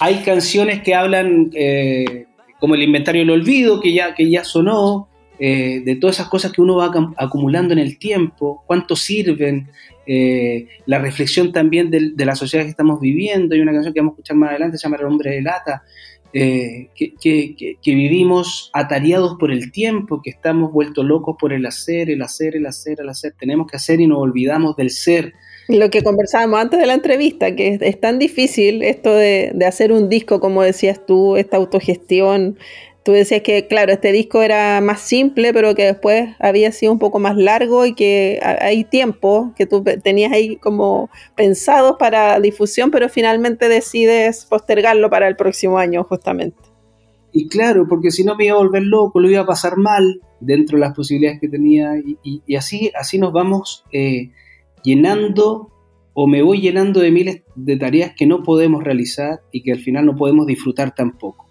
Hay 0.00 0.16
canciones 0.24 0.82
que 0.82 0.94
hablan, 0.94 1.50
eh, 1.54 2.26
como 2.60 2.74
el 2.74 2.82
inventario 2.82 3.22
del 3.22 3.30
olvido, 3.30 3.80
que 3.80 3.92
ya, 3.92 4.14
que 4.14 4.28
ya 4.28 4.42
sonó, 4.42 5.08
de 5.38 5.98
todas 6.00 6.16
esas 6.16 6.28
cosas 6.28 6.52
que 6.52 6.62
uno 6.62 6.76
va 6.76 6.90
acumulando 7.16 7.72
en 7.72 7.80
el 7.80 7.98
tiempo, 7.98 8.62
cuánto 8.66 8.96
sirven, 8.96 9.68
eh, 10.06 10.66
la 10.86 10.98
reflexión 10.98 11.52
también 11.52 11.90
de, 11.90 12.24
la 12.24 12.36
sociedad 12.36 12.64
que 12.64 12.70
estamos 12.70 13.00
viviendo. 13.00 13.54
Hay 13.54 13.60
una 13.60 13.72
canción 13.72 13.94
que 13.94 14.00
vamos 14.00 14.12
a 14.12 14.14
escuchar 14.14 14.36
más 14.36 14.50
adelante, 14.50 14.78
se 14.78 14.82
llama 14.82 14.96
El 14.98 15.06
hombre 15.06 15.30
de 15.30 15.42
lata, 15.42 15.82
eh, 16.32 16.88
que, 16.94 17.78
vivimos 17.84 18.70
atareados 18.72 19.36
por 19.38 19.50
el 19.50 19.70
tiempo, 19.72 20.20
que 20.22 20.30
estamos 20.30 20.72
vueltos 20.72 21.04
locos 21.04 21.36
por 21.38 21.52
el 21.52 21.64
hacer, 21.66 22.10
el 22.10 22.22
hacer, 22.22 22.56
el 22.56 22.66
hacer, 22.66 23.00
el 23.00 23.08
hacer. 23.08 23.34
Tenemos 23.38 23.66
que 23.66 23.76
hacer 23.76 24.00
y 24.00 24.06
nos 24.06 24.18
olvidamos 24.18 24.76
del 24.76 24.90
ser. 24.90 25.32
Lo 25.68 25.88
que 25.88 26.02
conversábamos 26.02 26.60
antes 26.60 26.78
de 26.78 26.86
la 26.86 26.92
entrevista, 26.92 27.56
que 27.56 27.78
es, 27.80 28.00
tan 28.00 28.18
difícil 28.18 28.82
esto 28.82 29.14
de, 29.14 29.52
de, 29.54 29.64
hacer 29.64 29.92
un 29.92 30.10
disco, 30.10 30.38
como 30.38 30.62
decías 30.62 31.06
tú, 31.06 31.36
esta 31.36 31.56
autogestión, 31.56 32.58
Tú 33.04 33.12
decías 33.12 33.42
que, 33.42 33.66
claro, 33.66 33.92
este 33.92 34.12
disco 34.12 34.40
era 34.40 34.80
más 34.80 34.98
simple, 35.00 35.52
pero 35.52 35.74
que 35.74 35.84
después 35.84 36.30
había 36.38 36.72
sido 36.72 36.90
un 36.90 36.98
poco 36.98 37.18
más 37.18 37.36
largo 37.36 37.84
y 37.84 37.94
que 37.94 38.40
hay 38.42 38.84
tiempo 38.84 39.52
que 39.56 39.66
tú 39.66 39.84
tenías 40.02 40.32
ahí 40.32 40.56
como 40.56 41.10
pensados 41.36 41.96
para 41.98 42.40
difusión, 42.40 42.90
pero 42.90 43.10
finalmente 43.10 43.68
decides 43.68 44.46
postergarlo 44.46 45.10
para 45.10 45.28
el 45.28 45.36
próximo 45.36 45.76
año, 45.76 46.02
justamente. 46.04 46.56
Y 47.30 47.48
claro, 47.48 47.86
porque 47.86 48.10
si 48.10 48.24
no 48.24 48.36
me 48.36 48.46
iba 48.46 48.54
a 48.54 48.58
volver 48.58 48.84
loco, 48.84 49.20
lo 49.20 49.28
iba 49.28 49.42
a 49.42 49.46
pasar 49.46 49.76
mal 49.76 50.22
dentro 50.40 50.78
de 50.78 50.80
las 50.80 50.94
posibilidades 50.94 51.40
que 51.40 51.48
tenía 51.48 51.98
y, 52.22 52.56
así, 52.56 52.90
así 52.98 53.18
nos 53.18 53.32
vamos 53.32 53.84
eh, 53.92 54.30
llenando 54.82 55.70
o 56.14 56.26
me 56.26 56.42
voy 56.42 56.62
llenando 56.62 57.00
de 57.00 57.10
miles 57.10 57.42
de 57.54 57.76
tareas 57.76 58.12
que 58.16 58.26
no 58.26 58.42
podemos 58.42 58.82
realizar 58.82 59.40
y 59.52 59.62
que 59.62 59.72
al 59.72 59.80
final 59.80 60.06
no 60.06 60.16
podemos 60.16 60.46
disfrutar 60.46 60.94
tampoco. 60.94 61.43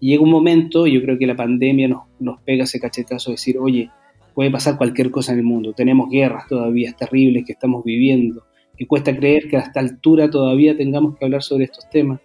Llega 0.00 0.22
un 0.22 0.30
momento, 0.30 0.86
yo 0.86 1.02
creo 1.02 1.18
que 1.18 1.26
la 1.26 1.36
pandemia 1.36 1.88
nos, 1.88 2.04
nos 2.18 2.40
pega 2.40 2.64
ese 2.64 2.80
cachetazo 2.80 3.30
de 3.30 3.34
decir, 3.34 3.58
oye, 3.58 3.90
puede 4.34 4.50
pasar 4.50 4.76
cualquier 4.76 5.10
cosa 5.10 5.32
en 5.32 5.38
el 5.38 5.44
mundo, 5.44 5.72
tenemos 5.74 6.08
guerras 6.10 6.46
todavía 6.48 6.92
terribles 6.92 7.44
que 7.44 7.52
estamos 7.52 7.84
viviendo, 7.84 8.44
que 8.76 8.86
cuesta 8.86 9.14
creer 9.14 9.48
que 9.48 9.56
a 9.56 9.60
esta 9.60 9.80
altura 9.80 10.30
todavía 10.30 10.76
tengamos 10.76 11.18
que 11.18 11.24
hablar 11.24 11.42
sobre 11.42 11.64
estos 11.64 11.88
temas, 11.90 12.20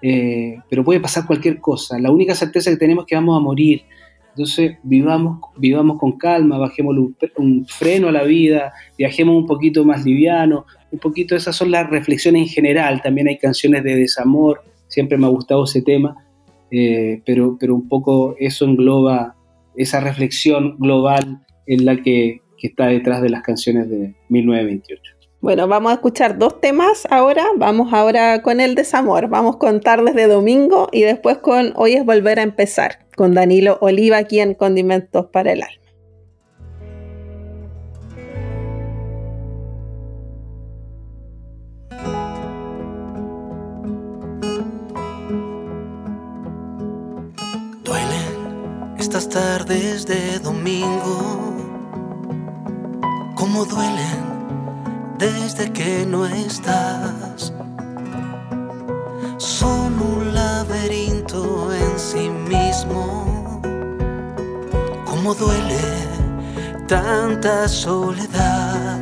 eh, 0.00 0.56
pero 0.70 0.84
puede 0.84 1.00
pasar 1.00 1.26
cualquier 1.26 1.60
cosa, 1.60 1.98
la 1.98 2.10
única 2.10 2.34
certeza 2.34 2.70
que 2.70 2.76
tenemos 2.76 3.04
es 3.04 3.08
que 3.08 3.14
vamos 3.16 3.36
a 3.36 3.40
morir, 3.40 3.82
entonces 4.30 4.78
vivamos, 4.84 5.40
vivamos 5.56 5.98
con 5.98 6.12
calma, 6.12 6.58
bajemos 6.58 6.96
un, 6.96 7.16
un 7.36 7.66
freno 7.66 8.08
a 8.08 8.12
la 8.12 8.22
vida, 8.22 8.72
viajemos 8.96 9.36
un 9.36 9.46
poquito 9.46 9.84
más 9.84 10.04
liviano, 10.04 10.64
un 10.92 11.00
poquito, 11.00 11.34
esas 11.34 11.56
son 11.56 11.72
las 11.72 11.90
reflexiones 11.90 12.42
en 12.42 12.48
general, 12.48 13.02
también 13.02 13.26
hay 13.26 13.36
canciones 13.36 13.82
de 13.82 13.96
desamor, 13.96 14.62
siempre 14.86 15.18
me 15.18 15.26
ha 15.26 15.30
gustado 15.30 15.64
ese 15.64 15.82
tema, 15.82 16.27
eh, 16.70 17.22
pero, 17.24 17.56
pero 17.58 17.74
un 17.74 17.88
poco 17.88 18.34
eso 18.38 18.64
engloba 18.64 19.36
esa 19.76 20.00
reflexión 20.00 20.76
global 20.78 21.46
en 21.66 21.84
la 21.84 21.96
que, 22.02 22.40
que 22.58 22.66
está 22.68 22.86
detrás 22.86 23.22
de 23.22 23.30
las 23.30 23.42
canciones 23.42 23.88
de 23.88 24.14
1928. 24.28 25.18
Bueno, 25.40 25.68
vamos 25.68 25.92
a 25.92 25.94
escuchar 25.94 26.36
dos 26.36 26.60
temas 26.60 27.06
ahora. 27.10 27.46
Vamos 27.56 27.92
ahora 27.92 28.42
con 28.42 28.60
el 28.60 28.74
desamor. 28.74 29.28
Vamos 29.28 29.56
con 29.56 29.80
Tardes 29.80 30.14
de 30.14 30.26
Domingo 30.26 30.88
y 30.90 31.02
después 31.02 31.38
con 31.38 31.72
Hoy 31.76 31.94
es 31.94 32.04
Volver 32.04 32.40
a 32.40 32.42
Empezar, 32.42 33.06
con 33.16 33.34
Danilo 33.34 33.78
Oliva 33.80 34.16
aquí 34.16 34.40
en 34.40 34.54
Condimentos 34.54 35.26
para 35.26 35.52
el 35.52 35.62
Alma. 35.62 35.87
Estas 48.98 49.28
tardes 49.28 50.06
de 50.06 50.38
domingo, 50.40 51.54
como 53.34 53.64
duelen 53.64 54.24
desde 55.18 55.72
que 55.72 56.04
no 56.04 56.26
estás. 56.26 57.52
Son 59.38 60.00
un 60.02 60.34
laberinto 60.34 61.72
en 61.72 61.98
sí 61.98 62.28
mismo, 62.28 63.60
como 65.04 65.34
duele 65.34 65.80
tanta 66.86 67.68
soledad. 67.68 68.97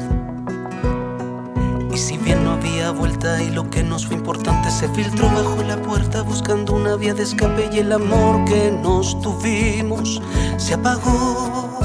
Vuelta 2.90 3.42
y 3.42 3.50
lo 3.50 3.68
que 3.68 3.82
nos 3.82 4.06
fue 4.06 4.14
importante 4.14 4.70
se 4.70 4.88
filtró 4.90 5.28
bajo 5.28 5.60
la 5.66 5.76
puerta 5.76 6.22
buscando 6.22 6.72
una 6.72 6.94
vía 6.94 7.14
de 7.14 7.24
escape 7.24 7.68
y 7.72 7.80
el 7.80 7.90
amor 7.92 8.44
que 8.44 8.70
nos 8.70 9.20
tuvimos 9.20 10.22
se 10.56 10.74
apagó. 10.74 11.80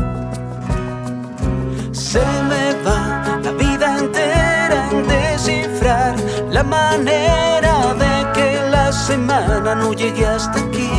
Se 1.92 2.20
me 2.20 2.76
va 2.86 3.40
la 3.44 3.52
vida 3.52 3.98
entera 3.98 4.90
en 4.92 5.08
descifrar 5.08 6.16
la 6.52 6.64
manera 6.64 7.94
de 7.96 8.32
que 8.34 8.70
la 8.70 8.92
semana 8.92 9.74
no 9.74 9.94
llegue 9.94 10.26
hasta 10.26 10.60
aquí. 10.60 10.90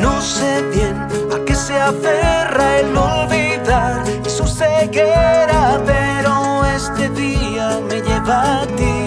No 0.00 0.20
sé 0.22 0.62
bien 0.72 0.96
a 1.34 1.44
qué 1.44 1.54
se 1.54 1.80
aferra 1.80 2.78
el 2.78 2.96
olvidar 2.96 4.04
y 4.24 4.30
su 4.30 4.46
ceguera 4.46 5.80
me 5.84 6.07
lleva 8.28 8.62
a 8.62 8.66
ti. 8.66 8.98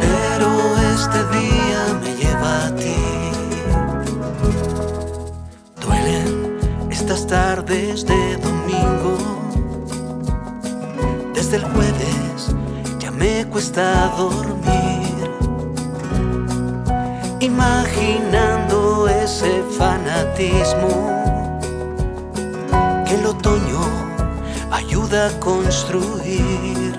Pero 0.00 0.50
este 0.92 1.18
día 1.38 1.80
me 2.02 2.10
lleva 2.16 2.66
a 2.66 2.74
ti. 2.74 2.96
Duelen 5.80 6.58
estas 6.90 7.26
tardes 7.26 8.04
de 8.06 8.36
domingo. 8.38 9.16
Desde 11.34 11.56
el 11.56 11.64
jueves 11.64 12.54
ya 12.98 13.10
me 13.12 13.46
cuesta 13.46 14.12
dormir. 14.16 15.28
Imaginando 17.40 19.08
ese 19.08 19.62
fanatismo 19.78 21.17
a 25.16 25.30
construir. 25.40 26.98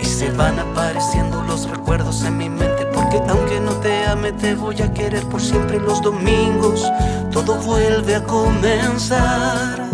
Y 0.00 0.04
se 0.04 0.30
van 0.32 0.58
apareciendo 0.58 1.42
los 1.44 1.70
recuerdos 1.70 2.24
en 2.24 2.36
mi 2.36 2.48
mente, 2.48 2.86
porque 2.86 3.22
aunque 3.28 3.60
no 3.60 3.72
te 3.74 4.04
ame, 4.06 4.32
te 4.32 4.56
voy 4.56 4.82
a 4.82 4.92
querer 4.92 5.22
por 5.24 5.40
siempre 5.40 5.78
los 5.78 6.02
domingos. 6.02 6.90
Todo 7.30 7.54
vuelve 7.56 8.16
a 8.16 8.24
comenzar. 8.24 9.86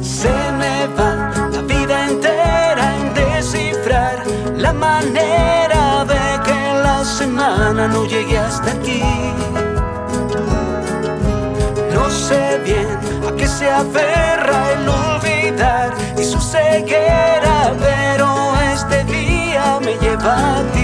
Se 0.00 0.32
me 0.52 0.86
va 0.98 1.50
la 1.52 1.60
vida 1.62 2.08
entera 2.08 2.96
en 2.96 3.14
descifrar 3.14 4.24
la 4.56 4.72
manera 4.72 6.06
de 6.06 6.42
que 6.44 6.74
la 6.82 7.04
semana 7.04 7.86
no 7.86 8.06
llegue 8.06 8.38
hasta 8.38 8.70
aquí. 8.72 9.02
No 11.92 12.08
sé 12.08 12.60
bien 12.64 13.01
se 13.62 13.70
aferra 13.70 14.72
el 14.72 14.88
olvidar 14.88 15.94
y 16.18 16.24
su 16.24 16.40
ceguera, 16.40 17.72
pero 17.78 18.26
este 18.74 19.04
día 19.04 19.78
me 19.80 19.94
lleva 19.98 20.58
a 20.58 20.62
ti. 20.72 20.81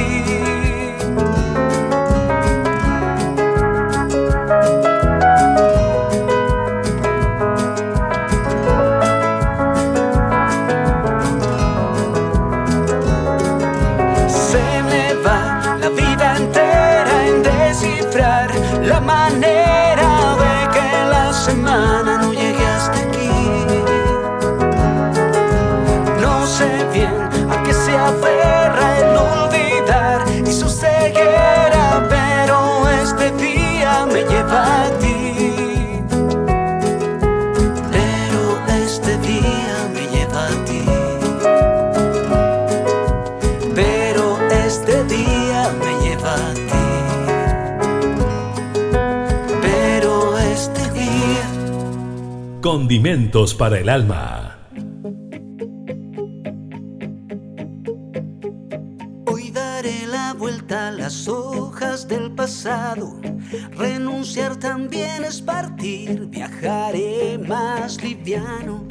Condimentos 52.78 53.54
para 53.54 53.80
el 53.80 53.88
alma. 53.88 54.56
Hoy 59.26 59.50
daré 59.50 60.06
la 60.06 60.32
vuelta 60.34 60.86
a 60.86 60.90
las 60.92 61.26
hojas 61.26 62.06
del 62.06 62.30
pasado. 62.36 63.20
Renunciar 63.72 64.54
también 64.60 65.24
es 65.24 65.42
partir. 65.42 66.28
Viajaré 66.28 67.36
más 67.38 68.00
liviano. 68.00 68.86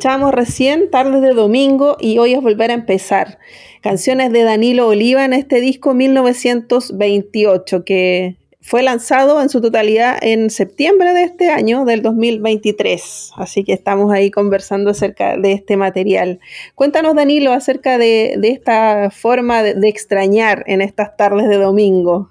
Escuchábamos 0.00 0.32
recién 0.32 0.90
Tardes 0.90 1.20
de 1.20 1.34
Domingo 1.34 1.98
y 2.00 2.16
hoy 2.16 2.32
es 2.32 2.40
volver 2.40 2.70
a 2.70 2.72
empezar. 2.74 3.38
Canciones 3.82 4.32
de 4.32 4.44
Danilo 4.44 4.88
Oliva 4.88 5.26
en 5.26 5.34
este 5.34 5.60
disco 5.60 5.92
1928 5.92 7.84
que 7.84 8.36
fue 8.62 8.82
lanzado 8.82 9.42
en 9.42 9.50
su 9.50 9.60
totalidad 9.60 10.16
en 10.22 10.48
septiembre 10.48 11.12
de 11.12 11.24
este 11.24 11.50
año, 11.50 11.84
del 11.84 12.00
2023. 12.00 13.32
Así 13.36 13.62
que 13.62 13.74
estamos 13.74 14.10
ahí 14.10 14.30
conversando 14.30 14.88
acerca 14.88 15.36
de 15.36 15.52
este 15.52 15.76
material. 15.76 16.40
Cuéntanos, 16.74 17.14
Danilo, 17.14 17.52
acerca 17.52 17.98
de, 17.98 18.36
de 18.38 18.48
esta 18.48 19.10
forma 19.10 19.62
de, 19.62 19.86
extrañar 19.86 20.64
en 20.66 20.80
estas 20.80 21.14
tardes 21.18 21.46
de 21.46 21.56
domingo. 21.56 22.30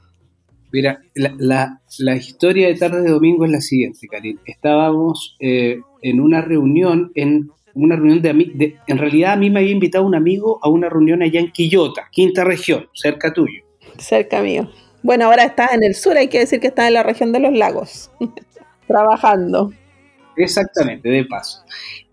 Mira, 0.72 1.02
la, 1.14 1.36
la- 1.38 1.82
la 2.00 2.16
historia 2.16 2.68
de 2.68 2.76
Tardes 2.76 3.04
de 3.04 3.10
Domingo 3.10 3.46
es 3.46 3.52
la 3.52 3.62
siguiente, 3.62 4.08
Karin. 4.08 4.40
Estábamos 4.46 5.36
eh, 5.40 5.80
en 6.04 6.22
una 6.22 6.42
reunión, 6.42 7.12
en 7.16 7.50
una 7.74 7.96
reunión 7.96 8.22
de, 8.22 8.34
de- 8.54 8.76
En 8.88 8.98
realidad, 8.98 9.34
a 9.34 9.36
mí 9.36 9.50
me 9.50 9.60
había 9.60 9.72
invitado 9.72 10.06
un 10.06 10.16
amigo 10.16 10.60
a 10.62 10.70
una 10.70 10.90
reunión 10.90 11.22
allá 11.22 11.40
en 11.40 11.52
Quillota, 11.52 12.08
quinta 12.12 12.44
región, 12.44 12.88
cerca 12.94 13.34
tuyo. 13.34 13.64
Cerca 13.98 14.42
mío. 14.42 14.70
Bueno, 15.04 15.26
ahora 15.26 15.44
estás 15.44 15.74
en 15.74 15.84
el 15.84 15.96
sur, 15.96 16.18
hay 16.18 16.28
que 16.28 16.40
decir 16.40 16.60
que 16.60 16.68
estás 16.68 16.88
en 16.88 16.94
la 16.94 17.04
región 17.04 17.32
de 17.32 17.40
los 17.40 17.54
lagos, 17.54 18.12
trabajando. 18.88 19.72
Exactamente, 20.36 21.10
de 21.10 21.26
paso. 21.26 21.64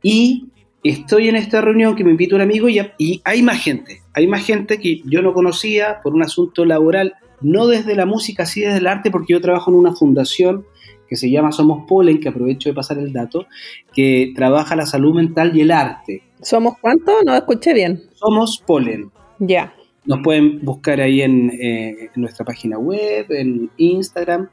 Y 0.03 0.47
estoy 0.83 1.29
en 1.29 1.37
esta 1.37 1.61
reunión 1.61 1.95
que 1.95 2.05
me 2.05 2.11
invita 2.11 2.35
un 2.37 2.43
amigo 2.43 2.69
y, 2.69 2.81
y 2.99 3.21
hay 3.25 3.43
más 3.43 3.63
gente. 3.63 4.03
Hay 4.15 4.27
más 4.27 4.45
gente 4.45 4.79
que 4.79 5.01
yo 5.05 5.23
no 5.23 5.33
conocía 5.33 6.01
por 6.03 6.15
un 6.15 6.23
asunto 6.23 6.65
laboral, 6.65 7.15
no 7.41 7.67
desde 7.67 7.95
la 7.95 8.07
música, 8.07 8.47
sí 8.47 8.61
desde 8.63 8.79
el 8.79 8.87
arte, 8.87 9.11
porque 9.11 9.33
yo 9.35 9.41
trabajo 9.41 9.71
en 9.71 9.77
una 9.77 9.95
fundación 9.95 10.65
que 11.09 11.17
se 11.17 11.31
llama 11.31 11.53
Somos 11.53 11.85
Polen, 11.87 12.21
que 12.21 12.29
aprovecho 12.29 12.69
de 12.69 12.75
pasar 12.75 12.99
el 12.99 13.13
dato, 13.13 13.47
que 13.95 14.33
trabaja 14.35 14.77
la 14.77 14.87
salud 14.87 15.15
mental 15.15 15.57
y 15.57 15.61
el 15.63 15.71
arte. 15.71 16.23
¿Somos 16.43 16.79
cuántos? 16.81 17.15
No 17.25 17.35
escuché 17.35 17.73
bien. 17.75 18.03
Somos 18.15 18.63
Polen. 18.67 19.11
Ya. 19.39 19.75
Nos 20.05 20.21
pueden 20.23 20.65
buscar 20.65 21.01
ahí 21.01 21.21
en, 21.23 21.51
eh, 21.51 22.11
en 22.15 22.21
nuestra 22.23 22.45
página 22.45 22.79
web, 22.79 23.27
en 23.31 23.71
Instagram. 23.77 24.49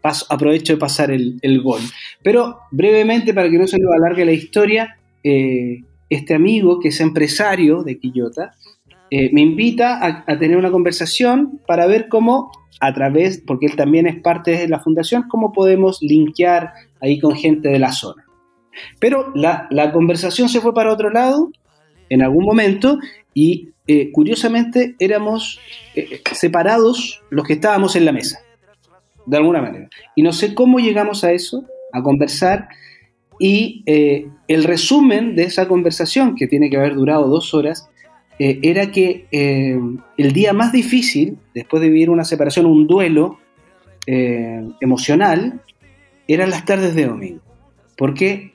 Paso- 0.00 0.26
aprovecho 0.28 0.72
de 0.74 0.78
pasar 0.78 1.10
el, 1.10 1.38
el 1.42 1.60
gol. 1.62 1.80
Pero 2.22 2.58
brevemente, 2.70 3.32
para 3.34 3.48
que 3.50 3.58
no 3.58 3.66
se 3.66 3.78
nos 3.78 3.92
alargue 3.94 4.24
la 4.24 4.32
historia, 4.32 4.96
eh, 5.24 5.80
este 6.10 6.34
amigo 6.34 6.78
que 6.80 6.88
es 6.88 7.00
empresario 7.00 7.82
de 7.82 7.98
Quillota 7.98 8.52
eh, 9.14 9.28
me 9.30 9.42
invita 9.42 10.24
a, 10.26 10.38
tener 10.38 10.56
una 10.56 10.70
conversación 10.70 11.60
para 11.66 11.86
ver 11.86 12.08
cómo, 12.08 12.50
a 12.80 12.94
través, 12.94 13.42
porque 13.46 13.66
él 13.66 13.76
también 13.76 14.06
es 14.06 14.18
parte 14.22 14.52
de 14.52 14.68
la 14.68 14.80
fundación, 14.80 15.28
cómo 15.28 15.52
podemos 15.52 15.98
linkear 16.00 16.72
ahí 16.98 17.20
con 17.20 17.36
gente 17.36 17.68
de 17.68 17.78
la 17.78 17.92
zona. 17.92 18.24
Pero 18.98 19.30
la, 19.34 19.68
conversación 19.92 20.48
se 20.48 20.62
fue 20.62 20.72
para 20.72 20.90
otro 20.90 21.10
lado 21.10 21.50
en 22.08 22.22
algún 22.22 22.46
momento 22.46 22.98
y 23.34 23.72
eh, 23.86 24.10
curiosamente 24.12 24.96
éramos 24.98 25.60
eh, 25.94 26.22
separados 26.32 27.20
los 27.28 27.46
que 27.46 27.52
estábamos 27.52 27.96
en 27.96 28.06
la 28.06 28.12
mesa, 28.12 28.38
de 29.26 29.36
alguna 29.36 29.60
manera. 29.60 29.90
Y 30.16 30.22
no 30.22 30.32
sé 30.32 30.54
cómo 30.54 30.78
llegamos 30.78 31.22
a 31.22 31.32
eso, 31.32 31.66
a 31.92 32.02
conversar, 32.02 32.66
y 33.38 33.82
el 33.86 34.64
resumen 34.64 35.34
de 35.34 35.42
esa 35.42 35.66
conversación, 35.66 36.34
que 36.36 36.46
tiene 36.46 36.70
que 36.70 36.76
haber 36.76 36.94
durado 36.94 37.26
dos 37.26 37.52
horas, 37.54 37.90
eh, 38.44 38.58
era 38.62 38.90
que 38.90 39.28
eh, 39.30 39.78
el 40.16 40.32
día 40.32 40.52
más 40.52 40.72
difícil, 40.72 41.38
después 41.54 41.80
de 41.80 41.88
vivir 41.88 42.10
una 42.10 42.24
separación, 42.24 42.66
un 42.66 42.88
duelo 42.88 43.38
eh, 44.08 44.66
emocional, 44.80 45.60
eran 46.26 46.50
las 46.50 46.64
tardes 46.64 46.96
de 46.96 47.06
domingo. 47.06 47.40
Porque 47.96 48.52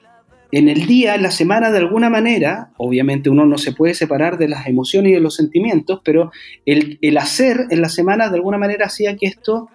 en 0.52 0.68
el 0.68 0.88
día, 0.88 1.16
en 1.16 1.22
la 1.22 1.32
semana, 1.32 1.72
de 1.72 1.78
alguna 1.78 2.10
manera, 2.10 2.72
obviamente 2.76 3.30
uno 3.30 3.46
no 3.46 3.58
se 3.58 3.72
puede 3.72 3.94
separar 3.94 4.38
de 4.38 4.50
las 4.50 4.68
emociones 4.68 5.12
y 5.12 5.14
de 5.16 5.22
los 5.22 5.36
sentimientos, 5.36 6.02
pero 6.04 6.34
el, 6.66 7.00
el 7.02 7.18
hacer 7.18 7.68
en 7.70 7.82
la 7.82 7.88
semana 7.88 8.28
de 8.28 8.36
alguna 8.36 8.58
manera 8.58 8.88
hacía 8.88 9.16
que 9.16 9.28
esto 9.28 9.70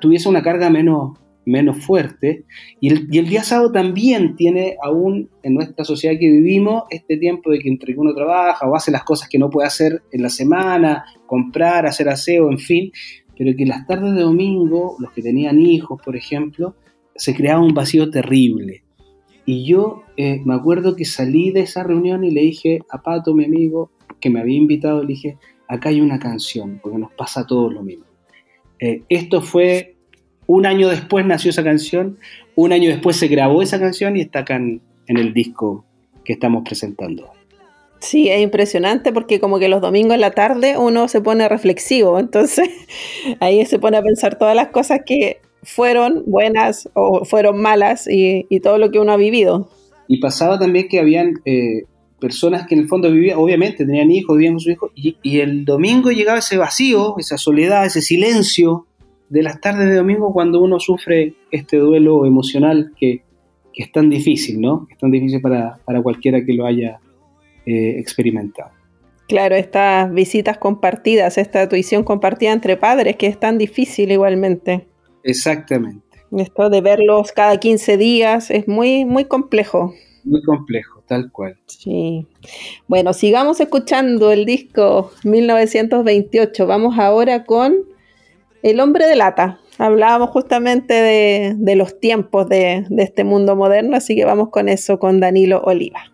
tuviese 0.00 0.28
una 0.28 0.42
carga 0.42 0.68
menos, 0.68 1.18
menos 1.44 1.84
fuerte. 1.84 2.44
Y 2.80 2.88
el, 2.88 3.08
y 3.10 3.20
día 3.22 3.42
sábado 3.42 3.72
también 3.72 4.36
tiene 4.36 4.76
aún 4.82 5.30
en 5.42 5.54
nuestra 5.54 5.84
sociedad 5.84 6.18
que 6.18 6.30
vivimos 6.30 6.84
este 6.90 7.16
tiempo 7.16 7.50
de 7.50 7.58
que 7.58 7.68
entre 7.68 7.96
uno 7.96 8.14
trabaja 8.14 8.68
o 8.68 8.76
hace 8.76 8.90
las 8.90 9.04
cosas 9.04 9.28
que 9.28 9.38
no 9.38 9.50
puede 9.50 9.66
hacer 9.66 10.02
en 10.12 10.22
la 10.22 10.28
semana, 10.28 11.04
comprar, 11.26 11.86
hacer 11.86 12.08
aseo, 12.08 12.50
en 12.50 12.58
fin, 12.58 12.92
pero 13.36 13.56
que 13.56 13.66
las 13.66 13.86
tardes 13.86 14.14
de 14.14 14.20
domingo, 14.20 14.96
los 14.98 15.12
que 15.12 15.22
tenían 15.22 15.60
hijos, 15.60 16.00
por 16.04 16.16
ejemplo, 16.16 16.76
se 17.14 17.34
creaba 17.34 17.62
un 17.62 17.74
vacío 17.74 18.10
terrible. 18.10 18.84
Y 19.46 19.64
yo 19.64 20.02
eh, 20.16 20.40
me 20.44 20.54
acuerdo 20.54 20.94
que 20.94 21.04
salí 21.04 21.50
de 21.50 21.60
esa 21.60 21.82
reunión 21.82 22.22
y 22.24 22.30
le 22.30 22.42
dije 22.42 22.80
a 22.90 23.02
Pato, 23.02 23.34
mi 23.34 23.44
amigo, 23.44 23.90
que 24.20 24.30
me 24.30 24.40
había 24.40 24.58
invitado, 24.58 25.02
le 25.02 25.08
dije, 25.08 25.38
acá 25.66 25.88
hay 25.88 26.00
una 26.00 26.18
canción, 26.18 26.78
porque 26.82 26.98
nos 26.98 27.12
pasa 27.12 27.40
a 27.40 27.46
todos 27.46 27.72
lo 27.72 27.82
mismo. 27.82 28.04
Eh, 28.78 29.02
esto 29.08 29.40
fue 29.40 29.96
un 30.50 30.66
año 30.66 30.88
después 30.88 31.24
nació 31.24 31.50
esa 31.50 31.62
canción, 31.62 32.18
un 32.56 32.72
año 32.72 32.90
después 32.90 33.16
se 33.16 33.28
grabó 33.28 33.62
esa 33.62 33.78
canción 33.78 34.16
y 34.16 34.20
está 34.20 34.40
acá 34.40 34.56
en, 34.56 34.82
el 35.06 35.32
disco 35.32 35.84
que 36.24 36.32
estamos 36.32 36.64
presentando. 36.64 37.30
Sí, 38.00 38.28
es 38.28 38.40
impresionante 38.40 39.12
porque 39.12 39.38
como 39.38 39.60
que 39.60 39.68
los 39.68 39.80
domingos 39.80 40.14
en 40.14 40.20
la 40.20 40.32
tarde 40.32 40.76
uno 40.76 41.06
se 41.06 41.20
pone 41.20 41.48
reflexivo, 41.48 42.18
entonces 42.18 42.68
ahí 43.40 43.64
se 43.64 43.78
pone 43.78 43.96
a 43.98 44.02
pensar 44.02 44.38
todas 44.38 44.56
las 44.56 44.68
cosas 44.68 45.02
que 45.06 45.40
fueron 45.62 46.24
buenas 46.26 46.88
o 46.94 47.24
fueron 47.24 47.62
malas 47.62 48.08
y, 48.10 48.44
todo 48.60 48.78
lo 48.78 48.90
que 48.90 48.98
uno 48.98 49.12
ha 49.12 49.16
vivido. 49.16 49.70
Y 50.08 50.18
pasaba 50.18 50.58
también 50.58 50.88
que 50.88 50.98
habían 50.98 51.34
eh, 51.44 51.84
personas 52.18 52.66
que 52.66 52.74
en 52.74 52.80
el 52.80 52.88
fondo 52.88 53.08
vivían, 53.12 53.38
obviamente 53.38 53.86
tenían 53.86 54.10
hijos, 54.10 54.36
vivían 54.36 54.54
con 54.54 54.60
sus 54.60 54.72
hijos, 54.72 54.90
y, 54.96 55.16
y, 55.22 55.38
el 55.38 55.64
domingo 55.64 56.10
llegaba 56.10 56.40
ese 56.40 56.56
vacío, 56.56 57.14
esa 57.18 57.38
soledad, 57.38 57.86
ese 57.86 58.02
silencio, 58.02 58.88
de 59.30 59.42
las 59.42 59.60
tardes 59.60 59.88
de 59.88 59.94
domingo 59.94 60.32
cuando 60.32 60.60
uno 60.60 60.78
sufre 60.80 61.34
este 61.50 61.78
duelo 61.78 62.26
emocional 62.26 62.92
que, 62.98 63.22
es 63.72 63.90
tan 63.92 64.10
difícil, 64.10 64.60
¿no? 64.60 64.86
Es 64.90 64.98
tan 64.98 65.10
difícil 65.10 65.40
para, 65.40 65.80
cualquiera 66.02 66.44
que 66.44 66.52
lo 66.52 66.66
haya 66.66 67.00
eh, 67.64 67.94
experimentado. 67.98 68.72
Claro, 69.26 69.54
estas 69.54 70.12
visitas 70.12 70.58
compartidas, 70.58 71.38
esta 71.38 71.66
tuición 71.66 72.04
compartida 72.04 72.52
entre 72.52 72.76
padres, 72.76 73.16
que 73.16 73.26
es 73.26 73.40
tan 73.40 73.56
difícil 73.56 74.12
igualmente. 74.12 74.86
Exactamente. 75.24 76.18
Esto 76.36 76.68
de 76.68 76.82
verlos 76.82 77.32
cada 77.32 77.56
15 77.58 77.96
días 77.96 78.50
es 78.50 78.68
muy, 78.68 79.06
muy 79.06 79.24
complejo. 79.24 79.94
Muy 80.24 80.42
complejo, 80.42 81.02
tal 81.06 81.32
cual. 81.32 81.56
Sí. 81.66 82.26
Bueno, 82.86 83.14
sigamos 83.14 83.60
escuchando 83.60 84.30
el 84.30 84.44
disco 84.44 85.10
1928. 85.24 86.66
Vamos 86.66 86.98
ahora 86.98 87.44
con 87.44 87.89
el 88.62 88.80
hombre 88.80 89.06
de 89.06 89.16
lata. 89.16 89.58
Hablábamos 89.78 90.30
justamente 90.30 90.94
de, 90.94 91.74
los 91.76 91.98
tiempos 92.00 92.48
de, 92.48 92.84
de 92.88 93.02
este 93.02 93.24
mundo 93.24 93.56
moderno, 93.56 93.96
así 93.96 94.14
que 94.14 94.24
vamos 94.24 94.50
con 94.50 94.68
eso 94.68 94.98
con 94.98 95.20
Danilo 95.20 95.62
Oliva. 95.62 96.10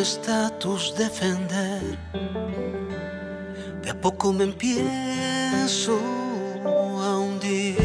Estatus 0.00 0.94
defender. 0.96 1.82
De 3.82 3.90
a 3.90 4.00
poco 4.00 4.32
me 4.32 4.44
empiezo 4.44 5.98
a 7.02 7.18
hundir, 7.18 7.76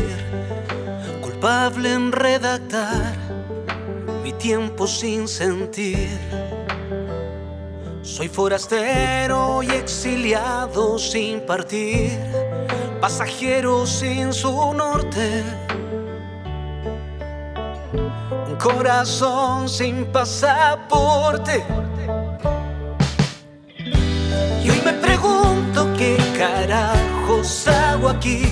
culpable 1.21 1.93
en 1.93 2.11
redactar 2.11 3.15
mi 4.23 4.31
tiempo 4.33 4.87
sin 4.87 5.27
sentir. 5.27 6.09
Soy 8.01 8.29
forastero 8.29 9.61
y 9.63 9.71
exiliado 9.71 10.97
sin 10.97 11.41
partir, 11.41 12.11
pasajero 13.01 13.85
sin 13.85 14.31
su 14.31 14.73
norte. 14.73 15.64
Corazón 18.65 19.69
sin 19.69 20.05
pasaporte 20.05 21.63
carajos 26.37 27.67
hago 27.67 28.09
aquí? 28.09 28.43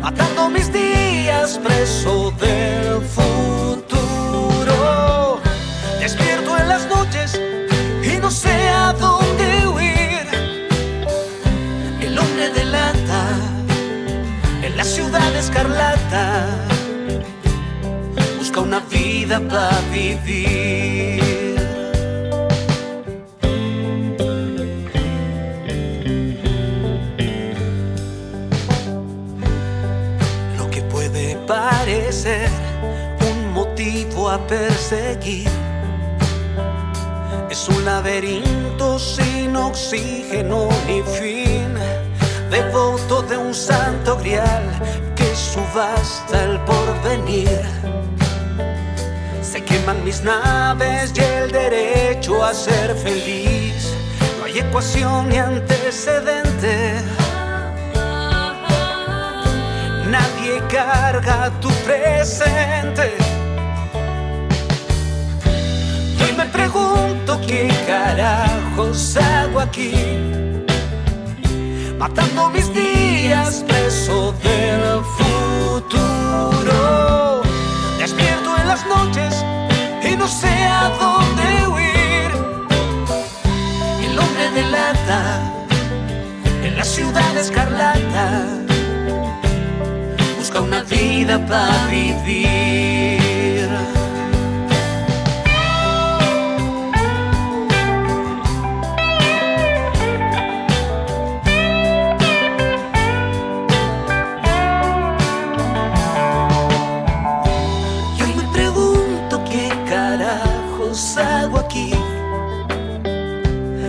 Matando 0.00 0.48
mis 0.48 0.72
días 0.72 1.58
preso 1.58 2.32
del 2.32 3.02
futuro. 3.16 4.78
Despierto 6.00 6.56
en 6.58 6.68
las 6.68 6.86
noches 6.88 7.40
y 8.02 8.18
no 8.18 8.30
sé 8.30 8.68
a 8.68 8.92
dónde 8.92 9.66
huir. 9.66 10.26
El 12.00 12.18
hombre 12.18 12.50
de 12.50 12.64
lata 12.64 13.22
en 14.62 14.76
la 14.76 14.84
ciudad 14.84 15.34
escarlata 15.36 16.75
una 18.76 18.86
vida 18.88 19.40
para 19.48 19.80
vivir. 19.90 21.26
un 33.20 33.52
motivo 33.52 34.28
a 34.28 34.38
perseguir. 34.46 35.48
Es 37.50 37.68
un 37.68 37.84
laberinto 37.84 38.98
sin 38.98 39.54
oxígeno 39.54 40.68
ni 40.86 41.02
fin, 41.02 41.74
devoto 42.50 43.22
de 43.22 43.36
un 43.36 43.54
santo 43.54 44.16
grial 44.18 44.64
que 45.14 45.34
subasta 45.36 46.44
el 46.44 46.58
porvenir. 46.60 47.75
Se 49.56 49.64
queman 49.64 50.04
mis 50.04 50.22
naves 50.22 51.14
y 51.16 51.20
el 51.20 51.50
derecho 51.50 52.44
a 52.44 52.52
ser 52.52 52.94
feliz. 52.94 53.90
No 54.38 54.44
hay 54.44 54.58
ecuación 54.58 55.30
ni 55.30 55.38
antecedente 55.38 57.00
nadie 60.10 60.62
carga 60.68 61.50
tu 61.60 61.68
presente. 61.86 63.16
Y 66.28 66.32
me 66.36 66.44
pregunto 66.46 67.40
qué 67.46 67.68
carajos 67.86 69.16
hago 69.16 69.60
aquí, 69.60 69.94
matando 71.98 72.50
mis 72.50 72.72
días 72.74 73.64
preso 73.66 74.32
del 74.42 75.02
futuro. 75.16 77.15
La 86.76 86.84
ciudad 86.84 87.36
escarlata 87.36 88.56
una 90.60 90.82
vida 90.82 91.38
para 91.46 91.86
vivir. 91.88 93.68
Y 108.16 108.22
hoy 108.22 108.34
me 108.34 108.44
pregunto 108.52 109.42
qué 109.50 109.68
carajos 109.88 111.16
hago 111.18 111.58
aquí, 111.58 111.92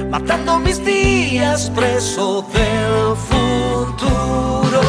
matando 0.10 0.60
mis 0.60 0.84
días 0.84 1.17
preso 1.76 2.42
del 2.52 3.16
futuro 3.16 4.82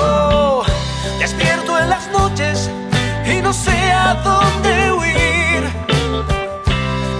y 3.26 3.42
no 3.42 3.52
sé 3.52 3.92
a 3.92 4.14
dónde 4.24 4.92
huir. 4.92 5.62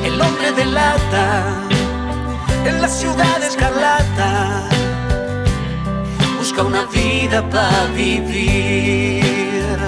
El 0.05 0.21
hombre 0.21 0.53
de 0.53 0.65
lata 0.65 1.45
en 2.65 2.81
la 2.81 2.89
ciudad 2.89 3.43
escarlata 3.43 4.63
busca 6.39 6.63
una 6.63 6.85
vida 6.87 7.43
para 7.51 7.85
vivir. 7.95 9.79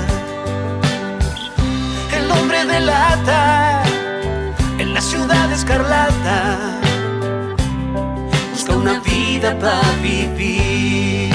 El 2.13 2.31
hombre 2.31 2.67
de 2.67 2.81
lata 2.81 3.83
en 4.79 4.93
la 4.93 5.01
ciudad 5.01 5.51
vida 9.41 9.59
para 9.59 9.93
vivir. 10.03 11.31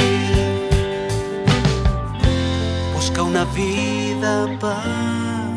Busca 2.94 3.24
una 3.24 3.46
vida 3.46 4.58
para 4.60 5.50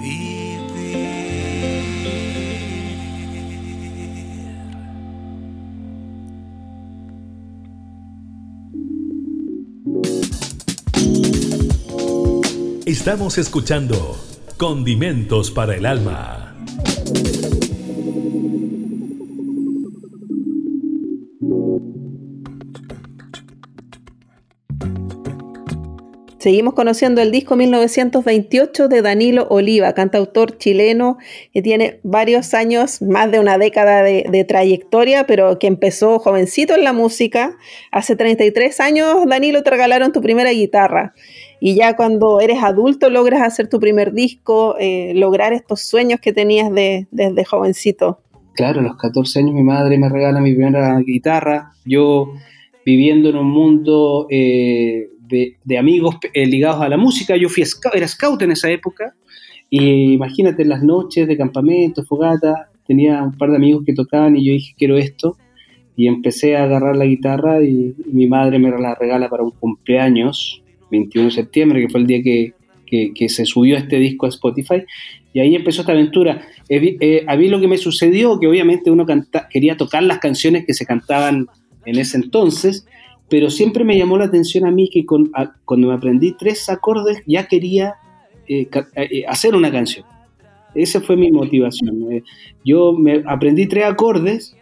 vivir. 0.00 0.56
Estamos 12.86 13.38
escuchando 13.38 14.16
Condimentos 14.56 15.50
para 15.50 15.76
el 15.76 15.86
Alma. 15.86 16.45
Seguimos 26.46 26.74
conociendo 26.74 27.20
el 27.22 27.32
disco 27.32 27.56
1928 27.56 28.86
de 28.86 29.02
Danilo 29.02 29.48
Oliva, 29.50 29.94
cantautor 29.94 30.56
chileno 30.58 31.18
que 31.52 31.60
tiene 31.60 31.98
varios 32.04 32.54
años, 32.54 33.02
más 33.02 33.32
de 33.32 33.40
una 33.40 33.58
década 33.58 34.04
de, 34.04 34.44
trayectoria, 34.46 35.26
pero 35.26 35.58
que 35.58 35.66
empezó 35.66 36.20
jovencito 36.20 36.76
en 36.76 36.84
la 36.84 36.92
música. 36.92 37.56
Hace 37.90 38.14
33 38.14 38.78
años, 38.78 39.26
Danilo, 39.26 39.64
te 39.64 39.70
regalaron 39.70 40.12
tu 40.12 40.20
primera 40.20 40.52
guitarra. 40.52 41.14
Y 41.58 41.74
ya 41.74 41.96
cuando 41.96 42.38
eres 42.38 42.62
adulto 42.62 43.10
logras 43.10 43.42
hacer 43.42 43.68
tu 43.68 43.80
primer 43.80 44.12
disco, 44.12 44.76
eh, 44.78 45.14
lograr 45.16 45.52
estos 45.52 45.80
sueños 45.80 46.20
que 46.20 46.32
tenías 46.32 46.70
desde 47.10 47.44
jovencito. 47.44 48.20
Claro, 48.54 48.78
a 48.78 48.82
los 48.84 48.96
14 48.98 49.40
años 49.40 49.52
mi 49.52 49.64
madre 49.64 49.98
me 49.98 50.08
regala 50.08 50.40
mi 50.40 50.54
primera 50.54 50.96
guitarra. 51.00 51.72
Yo 51.84 52.34
viviendo 52.84 53.30
en 53.30 53.36
un 53.36 53.50
mundo 53.50 54.28
eh, 54.30 55.08
de, 55.28 55.78
amigos 55.78 56.16
eh, 56.32 56.46
ligados 56.46 56.82
a 56.82 56.88
la 56.88 56.96
música. 56.96 57.36
Yo 57.36 57.48
fui 57.48 57.64
era 57.94 58.08
scout 58.08 58.42
en 58.42 58.52
esa 58.52 58.70
época 58.70 59.14
y 59.70 60.12
imagínate 60.12 60.64
las 60.64 60.82
noches 60.82 61.26
de 61.26 61.36
campamento, 61.36 62.04
fogata, 62.04 62.70
tenía 62.86 63.22
un 63.22 63.36
par 63.36 63.50
de 63.50 63.56
amigos 63.56 63.84
que 63.84 63.94
tocaban 63.94 64.36
y 64.36 64.46
yo 64.46 64.52
dije 64.52 64.74
quiero 64.76 64.96
esto 64.96 65.36
y 65.96 66.06
empecé 66.06 66.56
a 66.56 66.64
agarrar 66.64 66.94
la 66.96 67.06
guitarra 67.06 67.62
y, 67.62 67.94
mi 68.12 68.26
madre 68.26 68.58
me 68.58 68.70
la 68.70 68.94
regala 68.94 69.28
para 69.28 69.42
un 69.42 69.50
cumpleaños, 69.52 70.62
21 70.90 71.28
de 71.28 71.34
septiembre, 71.34 71.80
que 71.80 71.88
fue 71.88 72.00
el 72.00 72.06
día 72.06 72.22
que, 72.22 72.52
se 73.28 73.44
subió 73.44 73.76
este 73.76 73.96
disco 73.98 74.26
a 74.26 74.28
Spotify 74.28 74.84
y 75.32 75.40
ahí 75.40 75.56
empezó 75.56 75.80
esta 75.80 75.92
aventura. 75.92 76.42
Eh, 76.68 77.24
a 77.26 77.36
mí 77.36 77.48
lo 77.48 77.60
que 77.60 77.66
me 77.66 77.78
sucedió, 77.78 78.38
que 78.38 78.46
obviamente 78.46 78.90
uno 78.90 79.06
quería 79.50 79.76
tocar 79.76 80.02
las 80.02 80.18
canciones 80.18 80.64
que 80.66 80.74
se 80.74 80.86
cantaban 80.86 81.46
en 81.84 81.98
ese 81.98 82.18
entonces, 82.18 82.86
pero 83.28 83.50
siempre 83.50 83.84
me 83.84 83.98
llamó 83.98 84.18
la 84.18 84.26
atención 84.26 84.66
a 84.66 84.70
mí 84.70 84.88
que 84.88 85.04
cuando 85.04 85.88
me 85.88 85.94
aprendí 85.94 86.32
tres 86.32 86.68
acordes 86.68 87.22
ya 87.26 87.46
quería 87.48 87.96
eh, 88.48 88.68
eh, 88.94 89.24
hacer 89.26 89.54
una 89.54 89.70
canción. 89.70 90.04
Esa 90.74 91.00
fue 91.00 91.16
mi 91.16 91.30
motivación. 91.32 92.12
Eh, 92.12 92.22
yo 92.64 92.92
me 92.92 93.22
aprendí 93.26 93.66
tres 93.66 93.84
acordes 93.84 94.56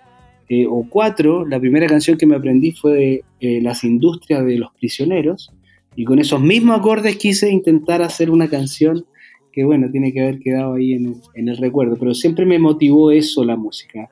o 0.69 0.87
cuatro. 0.89 1.45
La 1.47 1.59
primera 1.59 1.87
canción 1.87 2.17
que 2.17 2.27
me 2.27 2.37
aprendí 2.37 2.73
fue 2.73 3.25
de 3.41 3.61
Las 3.61 3.83
Industrias 3.83 4.45
de 4.45 4.59
los 4.59 4.73
Prisioneros 4.75 5.53
y 5.97 6.05
con 6.05 6.19
esos 6.19 6.41
mismos 6.41 6.79
acordes 6.79 7.17
quise 7.17 7.51
intentar 7.51 8.03
hacer 8.03 8.31
una 8.31 8.49
canción 8.49 9.05
que 9.53 9.65
bueno, 9.65 9.91
tiene 9.91 10.13
que 10.13 10.21
haber 10.21 10.41
quedado 10.41 10.75
ahí 10.75 10.95
en 10.95 11.49
el, 11.49 11.57
recuerdo, 11.57 11.97
pero 11.97 12.13
siempre 12.15 12.45
me 12.45 12.59
motivó 12.59 13.11
eso 13.11 13.45
la 13.45 13.57
música. 13.57 14.11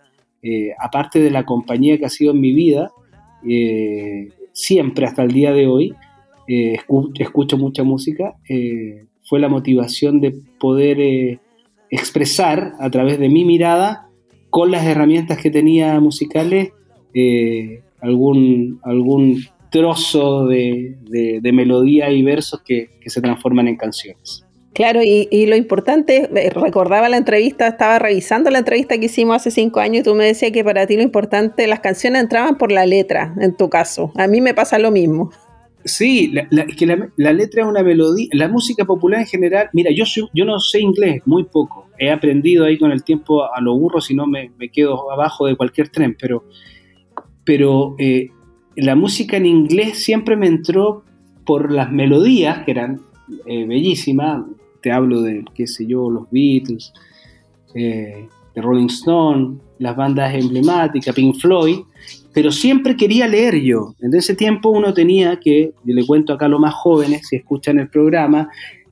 aparte 0.78 1.20
de 1.20 1.30
la 1.30 1.44
compañía 1.44 1.98
que 1.98 2.06
ha 2.06 2.10
sido 2.10 2.32
en 2.32 2.40
mi 2.40 2.52
vida, 2.52 2.90
siempre 4.52 5.06
hasta 5.06 5.22
el 5.22 5.32
día 5.32 5.52
de 5.52 5.66
hoy, 5.66 5.94
eh, 6.48 6.76
escucho, 7.18 7.56
mucha 7.56 7.82
música, 7.84 8.36
eh, 8.48 9.04
fue 9.22 9.40
la 9.40 9.48
motivación 9.48 10.20
de 10.20 10.34
poder 10.58 11.00
eh, 11.00 11.40
expresar 11.90 12.74
a 12.80 12.90
través 12.90 13.18
de 13.18 13.28
mi 13.28 13.44
mirada, 13.44 14.08
con 14.50 14.70
las 14.70 14.84
herramientas 14.84 15.38
que 15.38 15.50
tenía 15.50 15.98
musicales, 16.00 16.72
algún, 18.00 18.80
algún 18.82 19.42
trozo 19.70 20.46
de, 20.46 21.40
melodía 21.52 22.10
y 22.10 22.22
versos 22.22 22.60
que 22.62 22.88
se 23.06 23.22
transforman 23.22 23.68
en 23.68 23.76
canciones. 23.76 24.44
Claro, 24.74 25.00
y, 25.04 25.46
lo 25.46 25.54
importante, 25.54 26.30
eh, 26.34 26.50
recordaba 26.50 27.08
la 27.10 27.18
entrevista, 27.18 27.68
estaba 27.68 27.98
revisando 27.98 28.50
la 28.50 28.58
entrevista 28.58 28.96
que 28.98 29.06
hicimos 29.06 29.36
hace 29.36 29.50
cinco 29.50 29.80
años 29.80 30.00
y 30.00 30.04
tú 30.04 30.14
me 30.14 30.24
decías 30.24 30.50
que 30.50 30.64
para 30.64 30.86
ti 30.86 30.96
lo 30.96 31.02
importante, 31.02 31.66
las 31.66 31.80
canciones 31.80 32.22
entraban 32.22 32.56
por 32.56 32.72
la 32.72 32.86
letra, 32.86 33.34
en 33.38 33.54
tu 33.54 33.68
caso. 33.68 34.12
A 34.16 34.26
mí 34.26 34.40
me 34.40 34.54
pasa 34.54 34.78
lo 34.78 34.90
mismo. 34.90 35.30
Sí, 35.84 36.32
es 36.50 36.76
que 36.76 36.86
la, 36.86 37.32
letra 37.32 37.62
es 37.62 37.68
una 37.68 37.82
melodía, 37.82 38.28
la 38.32 38.48
música 38.48 38.84
popular 38.84 39.20
en 39.20 39.26
general, 39.26 39.68
mira, 39.74 39.90
yo, 39.92 40.04
yo 40.32 40.44
no 40.44 40.58
sé 40.58 40.80
inglés, 40.80 41.20
muy 41.26 41.44
poco, 41.44 41.88
he 41.98 42.10
aprendido 42.10 42.64
ahí 42.64 42.78
con 42.78 42.92
el 42.92 43.02
tiempo 43.02 43.42
a 43.52 43.60
lo 43.60 43.76
burro, 43.76 44.00
si 44.00 44.14
no 44.14 44.26
me, 44.26 44.52
quedo 44.72 45.10
abajo 45.10 45.46
de 45.46 45.56
cualquier 45.56 45.88
tren, 45.88 46.16
pero, 46.18 46.44
pero 47.44 47.96
eh, 47.98 48.30
la 48.76 48.94
música 48.94 49.36
en 49.36 49.44
inglés 49.44 50.02
siempre 50.02 50.36
me 50.36 50.46
entró 50.46 51.02
por 51.44 51.72
las 51.72 51.90
melodías, 51.90 52.64
que 52.64 52.70
eran 52.70 53.00
eh, 53.46 53.66
bellísimas, 53.66 54.44
te 54.82 54.92
hablo 54.92 55.22
de, 55.22 55.44
qué 55.54 55.66
sé 55.66 55.86
yo, 55.86 56.10
los 56.10 56.30
Beatles, 56.30 56.92
eh, 57.74 58.28
de 58.54 58.60
Rolling 58.60 58.88
Stone, 58.88 59.58
las 59.78 59.96
bandas 59.96 60.34
emblemáticas, 60.34 61.14
Pink 61.14 61.36
Floyd, 61.36 61.78
pero 62.34 62.50
siempre 62.50 62.96
quería 62.96 63.26
leer 63.28 63.60
yo. 63.60 63.94
En 64.00 64.14
ese 64.14 64.34
tiempo 64.34 64.70
uno 64.70 64.92
tenía 64.92 65.38
que, 65.40 65.72
yo 65.84 65.94
le 65.94 66.06
cuento 66.06 66.32
acá 66.32 66.46
a 66.46 66.48
los 66.48 66.60
más 66.60 66.74
jóvenes, 66.74 67.26
si 67.28 67.36
escuchan 67.36 67.78
el 67.78 67.88
programa, 67.88 68.48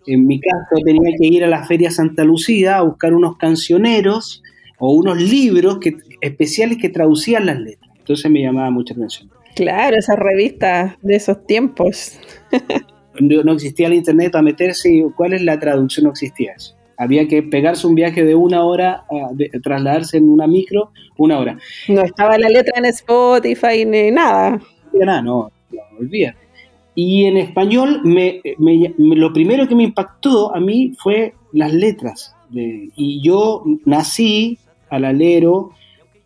en 0.06 0.26
mi 0.26 0.40
caso 0.40 0.82
tenía 0.84 1.10
que 1.18 1.26
ir 1.26 1.44
a 1.44 1.48
la 1.48 1.64
Feria 1.64 1.90
Santa 1.90 2.24
Lucía 2.24 2.78
a 2.78 2.82
buscar 2.82 3.14
unos 3.14 3.36
cancioneros 3.36 4.42
o 4.78 4.92
unos 4.92 5.20
libros 5.20 5.78
que, 5.78 5.96
especiales 6.20 6.78
que 6.78 6.88
traducían 6.88 7.46
las 7.46 7.58
letras. 7.60 7.90
Entonces 7.98 8.30
me 8.30 8.40
llamaba 8.40 8.70
mucha 8.70 8.94
atención. 8.94 9.30
Claro, 9.54 9.96
esas 9.96 10.18
revistas 10.18 10.94
de 11.02 11.16
esos 11.16 11.46
tiempos. 11.46 12.18
no 13.20 13.52
existía 13.52 13.86
el 13.86 13.94
internet 13.94 14.32
para 14.32 14.42
meterse 14.42 14.92
y 14.92 15.02
cuál 15.16 15.32
es 15.34 15.42
la 15.42 15.58
traducción, 15.58 16.04
no 16.04 16.10
existía 16.10 16.52
eso. 16.56 16.74
Había 16.96 17.26
que 17.26 17.42
pegarse 17.42 17.86
un 17.86 17.94
viaje 17.94 18.24
de 18.24 18.34
una 18.34 18.62
hora, 18.62 19.04
trasladarse 19.62 20.18
en 20.18 20.28
una 20.28 20.46
micro, 20.46 20.90
una 21.16 21.38
hora. 21.38 21.58
No 21.88 22.02
estaba 22.02 22.36
la 22.36 22.48
letra 22.48 22.78
en 22.78 22.84
Spotify 22.86 23.86
ni 23.86 24.10
nada. 24.10 24.60
Nada, 24.92 25.22
no, 25.22 25.50
no. 25.72 25.80
Y 26.94 27.24
en 27.24 27.38
español, 27.38 28.00
me, 28.04 28.42
lo 28.58 29.32
primero 29.32 29.66
que 29.66 29.74
me 29.74 29.84
impactó 29.84 30.54
a 30.54 30.60
mí 30.60 30.92
fue 30.98 31.34
las 31.52 31.72
letras. 31.72 32.34
y 32.52 33.22
yo 33.22 33.64
nací 33.86 34.58
al 34.90 35.04
alero 35.04 35.70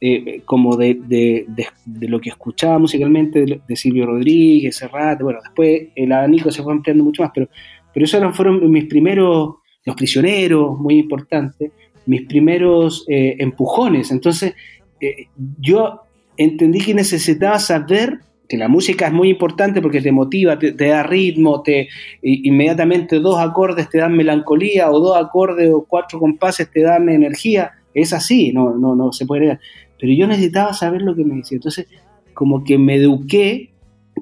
eh, 0.07 0.43
como 0.45 0.77
de, 0.77 0.99
de, 1.07 2.09
lo 2.09 2.21
que 2.21 2.29
escuchaba 2.29 2.79
musicalmente 2.79 3.63
de, 3.67 3.75
Silvio 3.77 4.05
Rodríguez, 4.05 4.77
Serrat, 4.77 5.23
bueno, 5.23 5.39
después 5.43 5.85
el 5.97 6.13
abanico 6.13 6.53
se 6.53 6.63
fue 6.63 6.75
ampliando 6.75 7.05
mucho 7.05 7.23
más, 7.23 7.31
pero, 7.35 7.49
pero 7.91 8.05
esos 8.05 8.37
fueron 8.37 8.71
mis 8.71 8.85
primeros, 8.85 9.55
los 9.83 9.97
prisioneros, 9.97 10.79
muy 10.79 10.99
importantes, 10.99 11.73
mis 12.05 12.27
primeros 12.27 13.07
eh, 13.09 13.37
empujones. 13.39 14.11
Entonces, 14.11 14.53
eh, 15.01 15.29
yo 15.59 16.03
entendí 16.37 16.81
que 16.81 16.93
necesitaba 16.93 17.59
saber 17.59 18.19
que 18.47 18.59
la 18.59 18.69
música 18.69 19.07
es 19.07 19.13
muy 19.15 19.31
importante 19.31 19.81
porque 19.81 20.03
te 20.03 20.13
motiva, 20.13 20.59
te, 20.59 20.75
da 20.75 21.03
ritmo, 21.03 21.63
te 21.63 21.89
inmediatamente 22.21 23.21
dos 23.21 23.39
acordes 23.39 23.89
te 23.89 23.97
dan 23.97 24.15
melancolía 24.15 24.91
o 24.91 25.01
dos 25.01 25.17
acordes 25.17 25.71
o 25.73 25.87
cuatro 25.89 26.19
compases 26.19 26.71
te 26.71 26.83
dan 26.83 27.09
energía. 27.09 27.73
Es 27.95 28.13
así, 28.13 28.53
no, 28.53 28.77
no, 28.77 28.95
no 28.95 29.13
se 29.13 29.25
puede 29.25 29.61
pero 29.99 30.13
yo 30.13 30.27
necesitaba 30.27 30.73
saber 30.73 31.03
lo 31.03 31.15
que 31.15 31.25
me 31.25 31.37
decía. 31.37 31.57
Entonces, 31.57 31.87
como 32.35 32.65
que 32.65 32.79
me 32.79 32.97
eduqué, 32.97 33.73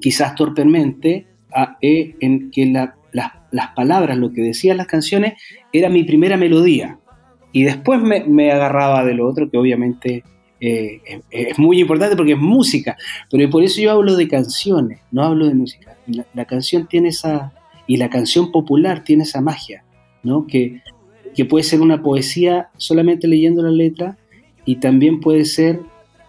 quizás 0.01 0.35
torpemente, 0.35 1.27
e, 1.81 2.15
en 2.19 2.51
que 2.51 2.65
las 3.51 3.67
palabras, 3.75 4.17
lo 4.17 4.31
que 4.31 4.41
decían 4.41 4.77
las 4.77 4.87
canciones, 4.87 5.33
era 5.71 5.89
mi 5.89 6.03
primera 6.03 6.37
melodía. 6.37 6.99
Y 7.51 7.63
después 7.63 8.01
me, 8.01 8.51
agarraba 8.51 9.05
de 9.05 9.13
lo 9.13 9.27
otro, 9.27 9.49
que 9.49 9.57
obviamente 9.57 10.23
eh, 10.59 11.01
es, 11.29 11.59
muy 11.59 11.79
importante 11.79 12.15
porque 12.15 12.33
es 12.33 12.39
música. 12.39 12.97
Pero 13.29 13.49
por 13.49 13.63
eso 13.63 13.81
yo 13.81 13.91
hablo 13.91 14.15
de 14.15 14.27
canciones, 14.27 15.01
no 15.11 15.23
hablo 15.23 15.47
de 15.47 15.53
música. 15.53 15.95
La, 16.07 16.25
la 16.33 16.45
canción 16.45 16.87
tiene 16.87 17.09
esa, 17.09 17.53
y 17.85 17.97
la 17.97 18.09
canción 18.09 18.51
popular 18.51 19.03
tiene 19.03 19.23
esa 19.23 19.41
magia, 19.41 19.83
¿no? 20.23 20.47
Que, 20.47 20.81
que 21.35 21.45
puede 21.45 21.63
ser 21.63 21.81
una 21.81 22.01
poesía 22.01 22.69
solamente 22.77 23.27
leyendo 23.27 23.61
la 23.61 23.71
letra 23.71 24.17
y 24.65 24.77
también 24.77 25.19
puede 25.19 25.45
ser 25.45 25.81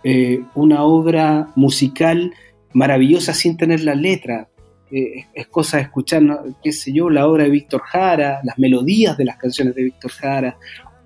eh, 0.03 0.43
una 0.55 0.85
obra 0.85 1.51
musical 1.55 2.33
maravillosa 2.73 3.33
sin 3.33 3.57
tener 3.57 3.81
la 3.81 3.95
letra. 3.95 4.49
Eh, 4.91 5.27
es 5.35 5.47
cosa 5.47 5.79
de 5.79 5.85
escuchar, 5.85 6.23
qué 6.63 6.73
sé 6.73 6.93
yo, 6.93 7.09
la 7.11 7.27
obra 7.27 7.45
de 7.45 7.51
Víctor 7.51 7.83
Jara, 7.83 8.41
las 8.45 8.59
melodías 8.59 9.17
de 9.17 9.25
las 9.25 9.37
canciones 9.37 9.75
de 9.75 9.85
Víctor 9.85 10.11
Jara, 10.11 10.59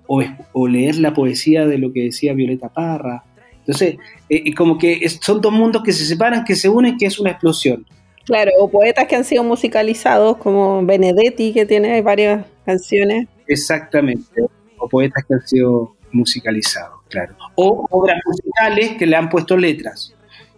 o, 0.07 0.21
o, 0.53 0.67
leer 0.67 0.97
la 0.97 1.13
poesía 1.13 1.65
de 1.65 1.77
lo 1.77 1.93
que 1.93 2.03
decía 2.03 2.33
Violeta 2.33 2.69
Parra. 2.69 3.23
Entonces, 3.59 3.97
eh, 4.29 4.53
como 4.55 4.77
que 4.77 5.07
son 5.07 5.41
dos 5.41 5.53
mundos 5.53 5.83
que 5.83 5.93
se 5.93 6.05
separan, 6.05 6.43
que 6.43 6.55
se 6.55 6.67
unen, 6.67 6.97
que 6.97 7.05
es 7.05 7.19
una 7.19 7.31
explosión. 7.31 7.85
Claro, 8.25 8.51
o 8.59 8.69
poetas 8.69 9.07
que 9.07 9.15
han 9.15 9.23
sido 9.23 9.43
musicalizados, 9.43 10.37
como 10.37 10.85
Benedetti, 10.85 11.53
que 11.53 11.65
tiene 11.65 12.01
varias 12.01 12.45
canciones. 12.65 13.27
Exactamente, 13.47 14.43
o 14.77 14.87
poetas 14.89 15.23
que 15.27 15.33
han 15.33 15.47
sido 15.47 15.95
musicalizados, 16.11 16.98
claro. 17.09 17.35
O 17.55 17.85
obras 17.89 18.19
musicales 18.25 18.97
que 18.97 19.05
le 19.05 19.15
han 19.15 19.29
puesto 19.29 19.57
letras. 19.57 20.15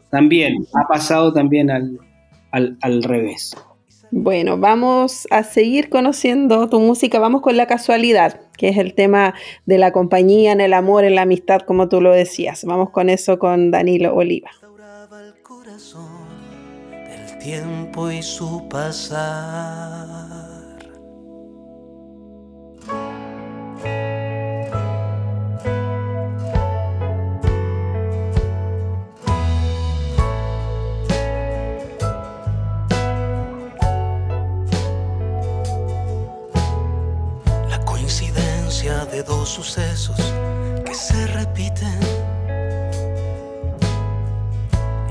También, 0.09 0.67
ha 0.73 0.87
pasado 0.87 1.31
también 1.33 1.71
al, 1.71 1.97
al, 2.51 3.03
revés. 3.03 3.55
Bueno, 4.11 4.57
vamos 4.57 5.25
a 5.31 5.43
seguir 5.43 5.89
conociendo 5.89 6.67
tu 6.69 6.81
música. 6.81 7.17
Vamos 7.19 7.41
con 7.41 7.55
la 7.55 7.65
casualidad, 7.65 8.41
que 8.57 8.67
es 8.67 8.77
el 8.77 8.93
tema 8.93 9.33
de 9.65 9.77
la 9.77 9.93
compañía, 9.93 10.51
en 10.51 10.59
el 10.59 10.73
amor, 10.73 11.05
en 11.05 11.15
la 11.15 11.21
amistad, 11.21 11.61
como 11.61 11.87
tú 11.87 12.01
lo 12.01 12.11
decías. 12.11 12.65
Vamos 12.65 12.89
con 12.89 13.09
eso 13.09 13.39
con 13.39 13.71
Danilo 13.71 14.13
Oliva. 14.13 14.51
El 17.09 17.37
tiempo 17.39 18.11
y 18.11 18.21
su 18.21 18.67
pasar. 18.67 20.50
Dos 39.23 39.49
sucesos 39.49 40.17
que 40.85 40.93
se 40.93 41.27
repiten. 41.27 41.99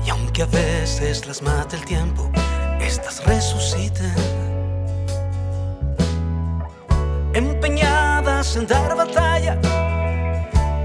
Y 0.05 0.09
aunque 0.09 0.43
a 0.43 0.45
veces 0.47 1.27
las 1.27 1.41
mate 1.41 1.75
el 1.77 1.85
tiempo, 1.85 2.29
estas 2.79 3.23
resuciten. 3.25 4.13
Empeñadas 7.33 8.55
en 8.55 8.67
dar 8.67 8.95
batalla, 8.95 9.57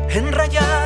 en 0.08 0.32
rayarme 0.32 0.86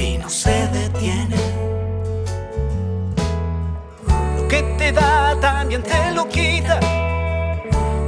y 0.00 0.18
no 0.18 0.28
se 0.28 0.66
detiene. 0.68 1.36
Lo 4.36 4.48
que 4.48 4.62
te 4.78 4.92
da 4.92 5.38
también 5.40 5.82
te 5.82 6.10
lo 6.12 6.28
quita, 6.28 6.80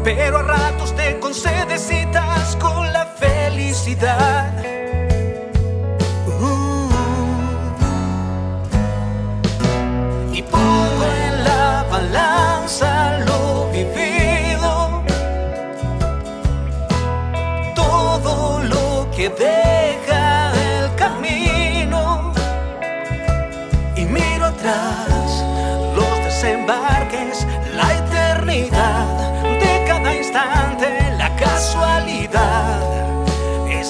pero 0.03 0.39
a 0.39 0.43
ratos 0.43 0.95
te 0.97 1.19
concede 1.19 1.79
citas 1.79 2.57
con 2.57 2.93
la 2.93 3.07
felicidad. 3.07 4.72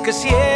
Que 0.02 0.12
siempre 0.12 0.51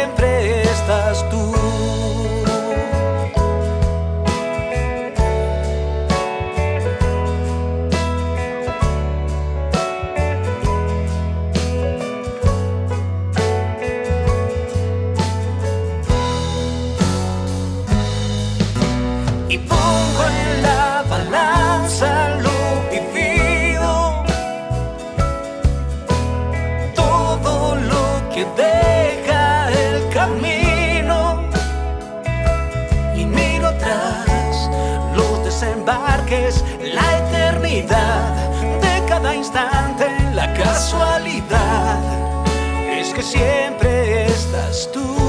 siempre 43.27 44.25
estás 44.25 44.89
tú. 44.93 45.26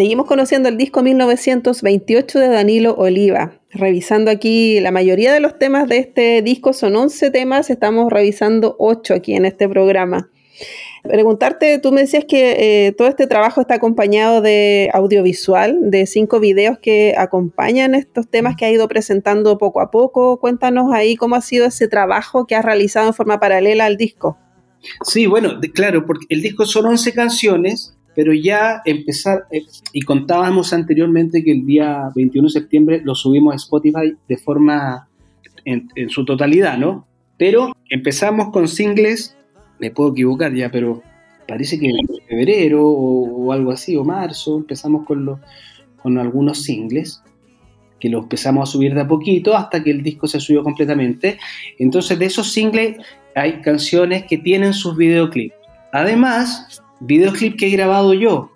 Seguimos 0.00 0.24
conociendo 0.24 0.70
el 0.70 0.78
disco 0.78 1.02
1928 1.02 2.38
de 2.38 2.48
Danilo 2.48 2.94
Oliva. 2.94 3.60
Revisando 3.70 4.30
aquí, 4.30 4.80
la 4.80 4.92
mayoría 4.92 5.30
de 5.30 5.40
los 5.40 5.58
temas 5.58 5.90
de 5.90 5.98
este 5.98 6.40
disco 6.40 6.72
son 6.72 6.96
11 6.96 7.30
temas, 7.30 7.68
estamos 7.68 8.10
revisando 8.10 8.76
8 8.78 9.12
aquí 9.12 9.34
en 9.34 9.44
este 9.44 9.68
programa. 9.68 10.30
Preguntarte, 11.02 11.78
tú 11.80 11.92
me 11.92 12.00
decías 12.00 12.24
que 12.24 12.86
eh, 12.86 12.92
todo 12.92 13.08
este 13.08 13.26
trabajo 13.26 13.60
está 13.60 13.74
acompañado 13.74 14.40
de 14.40 14.88
audiovisual, 14.94 15.90
de 15.90 16.06
cinco 16.06 16.40
videos 16.40 16.78
que 16.78 17.12
acompañan 17.18 17.94
estos 17.94 18.26
temas 18.26 18.56
que 18.56 18.64
ha 18.64 18.70
ido 18.70 18.88
presentando 18.88 19.58
poco 19.58 19.82
a 19.82 19.90
poco. 19.90 20.40
Cuéntanos 20.40 20.94
ahí 20.94 21.14
cómo 21.14 21.36
ha 21.36 21.42
sido 21.42 21.66
ese 21.66 21.88
trabajo 21.88 22.46
que 22.46 22.54
has 22.54 22.64
realizado 22.64 23.08
en 23.08 23.12
forma 23.12 23.38
paralela 23.38 23.84
al 23.84 23.98
disco. 23.98 24.38
Sí, 25.04 25.26
bueno, 25.26 25.60
claro, 25.74 26.06
porque 26.06 26.24
el 26.30 26.40
disco 26.40 26.64
son 26.64 26.86
11 26.86 27.12
canciones 27.12 27.98
pero 28.14 28.32
ya 28.32 28.82
empezar, 28.84 29.44
eh, 29.50 29.62
y 29.92 30.02
contábamos 30.02 30.72
anteriormente 30.72 31.44
que 31.44 31.52
el 31.52 31.64
día 31.64 32.10
21 32.14 32.48
de 32.48 32.52
septiembre 32.52 33.02
lo 33.04 33.14
subimos 33.14 33.52
a 33.52 33.56
Spotify 33.56 34.14
de 34.28 34.36
forma 34.36 35.08
en, 35.64 35.88
su 36.08 36.24
totalidad, 36.24 36.78
¿no? 36.78 37.06
Pero 37.38 37.72
empezamos 37.88 38.50
con 38.50 38.68
singles, 38.68 39.36
me 39.78 39.90
puedo 39.90 40.12
equivocar 40.12 40.54
ya, 40.54 40.70
pero 40.70 41.02
parece 41.46 41.78
que 41.78 41.88
en 41.88 42.06
febrero 42.28 42.86
o, 42.86 43.52
algo 43.52 43.70
así, 43.70 43.96
o 43.96 44.04
marzo, 44.04 44.58
empezamos 44.58 45.06
con, 45.06 45.40
con 46.02 46.18
algunos 46.18 46.62
singles. 46.62 47.22
que 47.98 48.08
lo 48.08 48.20
empezamos 48.20 48.68
a 48.68 48.72
subir 48.72 48.94
de 48.94 49.02
a 49.02 49.08
poquito 49.08 49.54
hasta 49.54 49.82
que 49.84 49.90
el 49.90 50.02
disco 50.02 50.26
se 50.26 50.40
subió 50.40 50.62
completamente. 50.62 51.38
Entonces 51.78 52.18
de 52.18 52.26
esos 52.26 52.50
singles 52.50 52.96
hay 53.34 53.60
canciones 53.60 54.24
que 54.24 54.38
tienen 54.38 54.72
sus 54.72 54.96
videoclips. 54.96 55.54
Además, 55.92 56.82
videoclip 57.00 57.58
que 57.58 57.66
he 57.66 57.70
grabado 57.70 58.14
yo, 58.14 58.52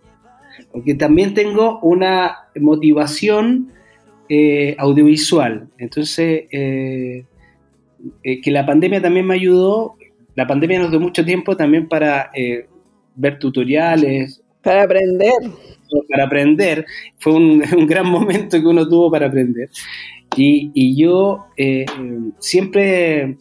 porque 0.73 0.95
también 0.95 1.35
tengo 1.35 1.81
una 1.81 2.37
motivación 2.61 3.73
eh, 4.29 4.75
audiovisual. 4.79 5.69
Entonces, 5.77 6.45
eh, 6.51 7.25
eh, 8.23 8.41
que 8.41 8.51
la 8.51 8.65
pandemia 8.65 9.03
también 9.03 9.27
me 9.27 9.35
ayudó, 9.35 9.97
la 10.35 10.47
pandemia 10.47 10.79
nos 10.79 10.91
dio 10.91 11.01
mucho 11.01 11.25
tiempo 11.25 11.57
también 11.57 11.89
para 11.89 12.31
ver 13.15 13.39
tutoriales. 13.39 14.43
Para 14.63 14.85
aprender. 14.85 15.33
Para 16.09 16.25
aprender. 16.25 16.87
Fue 17.19 17.33
un, 17.35 17.61
gran 17.87 18.07
momento 18.07 18.61
que 18.61 18.67
uno 18.67 18.89
tuvo 18.89 19.11
para 19.11 19.27
aprender. 19.27 19.69
Y, 20.37 20.71
y 20.75 21.01
yo 21.01 21.45
siempre 22.39 23.37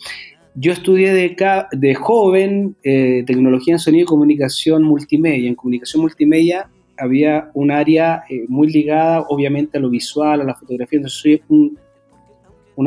yo 0.56 0.72
estudié 0.72 1.12
de, 1.14 1.96
joven 1.96 2.76
eh, 2.84 3.24
tecnología 3.26 3.74
en 3.74 3.80
sonido 3.80 4.04
y 4.04 4.06
comunicación 4.06 4.84
multimedia. 4.84 5.50
En 5.50 5.56
comunicación 5.56 6.02
multimedia 6.02 6.70
había 6.98 7.50
un 7.54 7.72
área 7.72 8.24
eh, 8.30 8.46
muy 8.48 8.72
ligada, 8.72 9.22
obviamente, 9.30 9.78
a 9.78 9.82
lo 9.82 9.90
visual, 9.90 10.42
a 10.42 10.44
la 10.44 10.54
fotografía. 10.54 10.98
Entonces, 10.98 11.20
soy 11.20 11.42
un, 11.48 11.78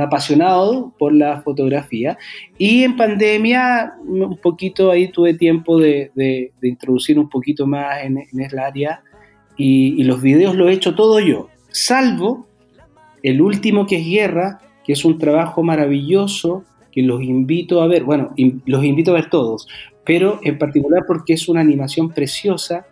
apasionado 0.00 0.92
por 0.98 1.12
la 1.12 1.40
fotografía. 1.42 2.16
Y 2.56 2.84
en 2.84 2.96
pandemia, 2.96 3.94
un 4.04 4.36
poquito 4.36 4.90
ahí 4.90 5.08
tuve 5.08 5.34
tiempo 5.34 5.78
de, 5.80 6.52
introducir 6.62 7.18
un 7.18 7.28
poquito 7.28 7.66
más 7.66 8.04
en, 8.04 8.18
en 8.18 8.40
el 8.40 8.58
área. 8.58 9.02
Y, 9.56 10.00
y 10.00 10.04
los 10.04 10.20
videos 10.22 10.54
lo 10.54 10.68
he 10.68 10.72
hecho 10.72 10.94
todo 10.94 11.18
yo, 11.18 11.48
salvo 11.70 12.46
el 13.22 13.40
último 13.40 13.86
que 13.86 13.96
es 13.96 14.06
Guerra, 14.06 14.60
que 14.84 14.92
es 14.92 15.04
un 15.04 15.18
trabajo 15.18 15.62
maravilloso 15.62 16.64
que 16.96 17.02
los 17.02 17.22
invito 17.22 17.82
a 17.82 17.88
ver, 17.88 18.04
bueno, 18.04 18.30
los 18.64 18.82
invito 18.82 19.10
a 19.10 19.16
ver 19.16 19.28
todos, 19.28 19.68
pero 20.02 20.40
en 20.42 20.56
particular 20.56 21.04
porque 21.06 21.34
es 21.34 21.46
una 21.46 21.60
animación 21.60 22.08
preciosa 22.08 22.86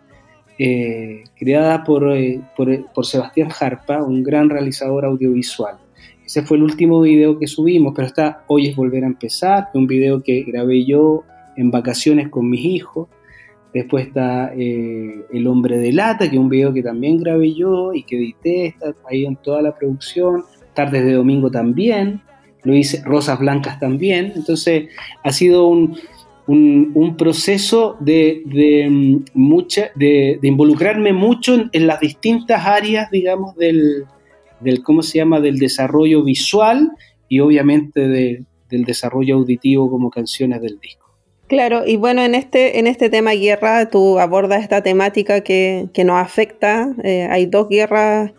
eh, 0.59 1.23
creada 1.35 1.83
por, 1.83 2.15
eh, 2.15 2.39
por, 2.55 3.03
Sebastián 3.03 3.49
Jarpa, 3.49 4.03
un 4.03 4.21
gran 4.21 4.51
realizador 4.51 5.05
audiovisual. 5.05 5.77
Ese 6.23 6.43
fue 6.43 6.57
el 6.57 6.63
último 6.63 7.01
video 7.01 7.39
que 7.39 7.47
subimos, 7.47 7.93
pero 7.95 8.07
está 8.07 8.43
Hoy 8.45 8.67
es 8.67 8.75
Volver 8.75 9.03
a 9.05 9.07
Empezar, 9.07 9.69
un 9.73 9.87
video 9.87 10.21
que 10.21 10.43
grabé 10.43 10.85
yo 10.85 11.23
en 11.57 11.71
vacaciones 11.71 12.29
con 12.29 12.47
mis 12.47 12.63
hijos. 12.63 13.07
Después 13.73 14.05
está 14.05 14.53
eh, 14.55 15.25
El 15.33 15.47
Hombre 15.47 15.79
de 15.79 15.91
Lata, 15.91 16.29
que 16.29 16.35
es 16.35 16.39
un 16.39 16.49
video 16.49 16.71
que 16.71 16.83
también 16.83 17.17
grabé 17.17 17.55
yo 17.55 17.91
y 17.91 18.03
que 18.03 18.17
edité, 18.17 18.67
está 18.67 18.93
ahí 19.09 19.25
en 19.25 19.35
toda 19.37 19.63
la 19.63 19.75
producción. 19.75 20.43
Tardes 20.75 21.03
de 21.05 21.13
Domingo 21.13 21.49
también, 21.49 22.21
lo 22.65 22.75
hice 22.75 23.01
Rosas 23.05 23.39
Blancas 23.39 23.79
también, 23.79 24.33
entonces 24.35 24.89
ha 25.23 25.31
sido 25.31 25.67
un, 25.67 25.97
proceso 27.17 27.95
de, 27.99 28.41
de, 28.45 29.21
mucha, 29.33 29.91
de, 29.95 30.39
involucrarme 30.41 31.13
mucho 31.13 31.55
en, 31.71 31.87
las 31.87 31.99
distintas 31.99 32.65
áreas, 32.65 33.09
digamos, 33.09 33.55
del, 33.55 34.03
del, 34.59 34.83
¿cómo 34.83 35.01
se 35.01 35.19
llama?, 35.19 35.39
del 35.39 35.57
desarrollo 35.59 36.23
visual 36.23 36.91
y 37.29 37.39
obviamente 37.39 38.07
del 38.07 38.83
desarrollo 38.83 39.35
auditivo 39.35 39.89
como 39.89 40.09
canciones 40.09 40.61
del 40.61 40.79
disco. 40.79 41.05
Claro, 41.47 41.83
y 41.85 41.95
bueno, 41.95 42.23
en 42.23 42.33
este, 42.33 42.79
en 42.79 42.87
este 42.87 43.09
tema 43.11 43.31
guerra, 43.33 43.89
tú 43.89 44.17
abordas 44.17 44.63
esta 44.63 44.81
temática 44.81 45.41
que, 45.41 45.87
nos 46.03 46.17
afecta. 46.17 46.89
Eh, 47.03 47.27
hay 47.29 47.45
dos 47.45 47.69
guerras 47.69 48.31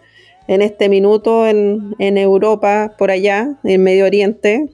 en 0.48 0.62
este 0.62 0.88
minuto 0.88 1.46
en, 1.46 1.94
Europa, 1.98 2.94
por 2.98 3.10
allá, 3.10 3.58
en 3.64 3.82
Medio 3.82 4.04
Oriente. 4.04 4.68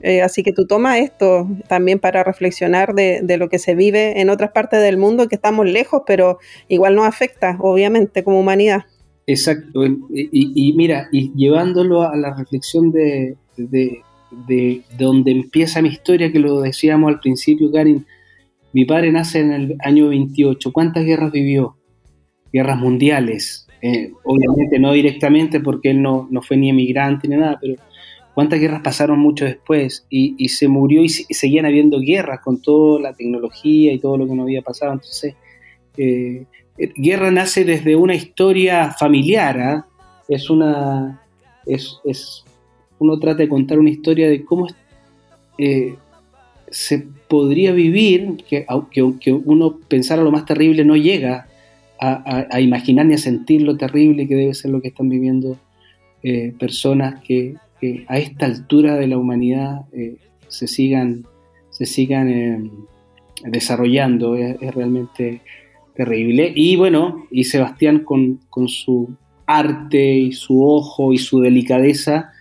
Eh, 0.00 0.22
así 0.22 0.44
que 0.44 0.52
tú 0.52 0.66
tomas 0.66 0.98
esto 0.98 1.48
también 1.66 1.98
para 1.98 2.22
reflexionar 2.22 2.94
de, 2.94 3.36
lo 3.36 3.48
que 3.48 3.58
se 3.58 3.74
vive 3.74 4.20
en 4.20 4.30
otras 4.30 4.52
partes 4.52 4.80
del 4.80 4.96
mundo, 4.96 5.28
que 5.28 5.34
estamos 5.34 5.66
lejos, 5.66 6.02
pero 6.06 6.38
igual 6.68 6.94
nos 6.94 7.06
afecta, 7.06 7.56
obviamente, 7.60 8.22
como 8.22 8.40
humanidad. 8.40 8.84
Exacto. 9.26 9.84
Y, 9.84 10.72
mira, 10.74 11.08
y 11.12 11.32
llevándolo 11.34 12.02
a 12.02 12.16
la 12.16 12.34
reflexión 12.34 12.92
de, 12.92 13.36
de, 13.56 14.02
de, 14.46 14.82
donde 14.96 15.32
empieza 15.32 15.82
mi 15.82 15.90
historia, 15.90 16.32
que 16.32 16.38
lo 16.38 16.60
decíamos 16.60 17.12
al 17.12 17.20
principio, 17.20 17.70
Karin, 17.70 18.06
mi 18.72 18.84
padre 18.84 19.12
nace 19.12 19.40
en 19.40 19.52
el 19.52 19.76
año 19.80 20.08
28. 20.08 20.72
¿Cuántas 20.72 21.04
guerras 21.04 21.32
vivió? 21.32 21.76
Guerras 22.52 22.78
mundiales, 22.78 23.67
eh, 23.80 24.12
obviamente 24.24 24.78
no 24.78 24.92
directamente 24.92 25.60
porque 25.60 25.90
él 25.90 26.02
no, 26.02 26.28
fue 26.42 26.56
ni 26.56 26.70
emigrante 26.70 27.28
ni 27.28 27.36
nada, 27.36 27.58
pero 27.60 27.74
cuántas 28.34 28.60
guerras 28.60 28.82
pasaron 28.82 29.18
mucho 29.20 29.44
después 29.44 30.06
y, 30.10 30.48
se 30.48 30.68
murió 30.68 31.02
y, 31.02 31.08
seguían 31.08 31.66
habiendo 31.66 32.00
guerras 32.00 32.40
con 32.40 32.60
toda 32.60 33.00
la 33.00 33.12
tecnología 33.12 33.92
y 33.92 33.98
todo 33.98 34.18
lo 34.18 34.26
que 34.26 34.34
no 34.34 34.42
había 34.42 34.62
pasado. 34.62 34.92
Entonces, 34.92 35.34
eh, 35.96 36.44
eh, 36.76 36.92
guerra 36.96 37.30
nace 37.30 37.64
desde 37.64 37.96
una 37.96 38.14
historia 38.14 38.92
familiar, 38.92 39.58
¿ah? 39.60 39.86
es 40.28 40.50
una... 40.50 41.22
Es, 41.66 42.44
uno 42.98 43.18
trata 43.18 43.38
de 43.38 43.48
contar 43.48 43.78
una 43.78 43.90
historia 43.90 44.28
de 44.28 44.44
cómo 44.44 44.66
se 46.70 47.06
podría 47.28 47.72
vivir, 47.72 48.42
que 48.48 48.64
aunque 48.66 49.02
uno 49.02 49.78
pensara 49.88 50.22
lo 50.22 50.32
más 50.32 50.46
terrible 50.46 50.84
no 50.84 50.96
llega 50.96 51.47
a, 52.00 52.60
imaginar 52.60 53.06
ni 53.06 53.14
a 53.14 53.18
sentir 53.18 53.62
lo 53.62 53.76
terrible 53.76 54.28
que 54.28 54.34
debe 54.34 54.54
ser 54.54 54.70
lo 54.70 54.80
que 54.80 54.88
están 54.88 55.08
viviendo 55.08 55.56
eh, 56.22 56.52
personas 56.58 57.22
que, 57.22 57.54
a 58.08 58.18
esta 58.18 58.46
altura 58.46 58.96
de 58.96 59.06
la 59.06 59.18
humanidad 59.18 59.82
eh, 59.92 60.16
se 60.48 60.66
sigan, 60.66 61.24
se 61.70 61.86
sigan 61.86 62.28
eh, 62.28 62.70
desarrollando. 63.44 64.34
Es, 64.34 64.58
realmente 64.74 65.42
terrible. 65.94 66.52
Y 66.54 66.74
bueno, 66.74 67.26
y 67.30 67.44
Sebastián 67.44 68.00
con, 68.00 68.40
su 68.66 69.14
arte 69.46 70.12
y 70.18 70.32
su 70.32 70.64
ojo 70.64 71.12
y 71.12 71.18
su 71.18 71.40
delicadeza 71.40 72.32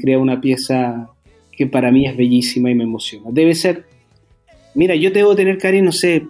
crea 0.00 0.18
una 0.18 0.40
pieza 0.40 1.08
que 1.52 1.66
para 1.66 1.90
mí 1.92 2.06
es 2.06 2.16
bellísima 2.16 2.70
y 2.70 2.74
me 2.74 2.84
emociona. 2.84 3.30
Debe 3.30 3.54
ser, 3.54 3.84
mira, 4.74 4.96
yo 4.96 5.10
debo 5.10 5.36
tener 5.36 5.58
cariño, 5.58 5.84
no 5.84 5.92
sé, 5.92 6.26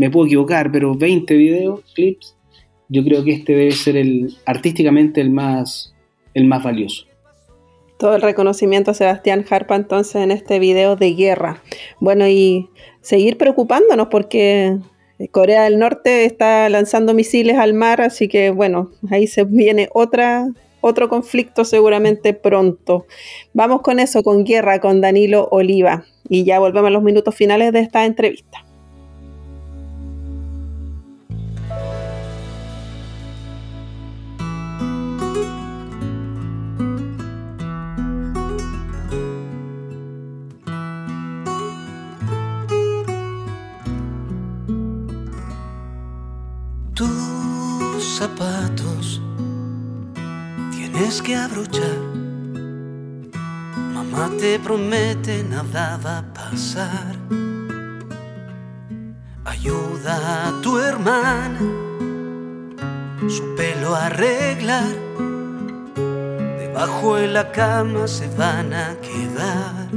me 0.00 0.08
puedo 0.08 0.24
equivocar, 0.24 0.72
pero 0.72 0.94
20 0.94 1.34
videos, 1.34 1.80
clips, 1.94 2.34
yo 2.88 3.04
creo 3.04 3.22
que 3.22 3.32
este 3.32 3.52
debe 3.52 3.72
ser 3.72 3.98
el 3.98 4.34
artísticamente 4.46 5.20
el 5.20 5.28
más, 5.30 5.94
el 6.32 6.46
más 6.46 6.64
valioso. 6.64 7.04
Todo 7.98 8.16
el 8.16 8.22
reconocimiento 8.22 8.92
a 8.92 8.94
Sebastián 8.94 9.44
Harpa 9.50 9.76
entonces 9.76 10.16
en 10.22 10.30
este 10.30 10.58
video 10.58 10.96
de 10.96 11.12
guerra. 11.12 11.62
Bueno, 12.00 12.26
y 12.26 12.70
seguir 13.02 13.36
preocupándonos 13.36 14.06
porque 14.06 14.78
Corea 15.32 15.64
del 15.64 15.78
Norte 15.78 16.24
está 16.24 16.70
lanzando 16.70 17.12
misiles 17.12 17.58
al 17.58 17.74
mar, 17.74 18.00
así 18.00 18.26
que 18.26 18.48
bueno, 18.48 18.92
ahí 19.10 19.26
se 19.26 19.44
viene 19.44 19.90
otra, 19.92 20.48
otro 20.80 21.10
conflicto 21.10 21.66
seguramente 21.66 22.32
pronto. 22.32 23.04
Vamos 23.52 23.82
con 23.82 24.00
eso, 24.00 24.22
con 24.22 24.44
guerra, 24.44 24.80
con 24.80 25.02
Danilo 25.02 25.46
Oliva. 25.50 26.06
Y 26.26 26.44
ya 26.44 26.58
volvemos 26.58 26.88
a 26.88 26.90
los 26.90 27.02
minutos 27.02 27.34
finales 27.34 27.74
de 27.74 27.80
esta 27.80 28.06
entrevista. 28.06 28.64
Tienes 51.10 51.22
que 51.22 51.34
abrochar. 51.34 51.98
Mamá 53.94 54.30
te 54.38 54.60
promete 54.60 55.42
nada 55.42 55.98
va 56.04 56.18
a 56.18 56.22
pasar. 56.32 57.16
Ayuda 59.44 60.48
a 60.48 60.60
tu 60.62 60.78
hermana 60.78 61.58
su 63.28 63.54
pelo 63.56 63.94
a 63.96 64.06
arreglar. 64.06 64.94
Debajo 66.58 67.16
de 67.16 67.26
la 67.26 67.50
cama 67.50 68.06
se 68.06 68.28
van 68.36 68.72
a 68.72 68.96
quedar. 69.00 69.88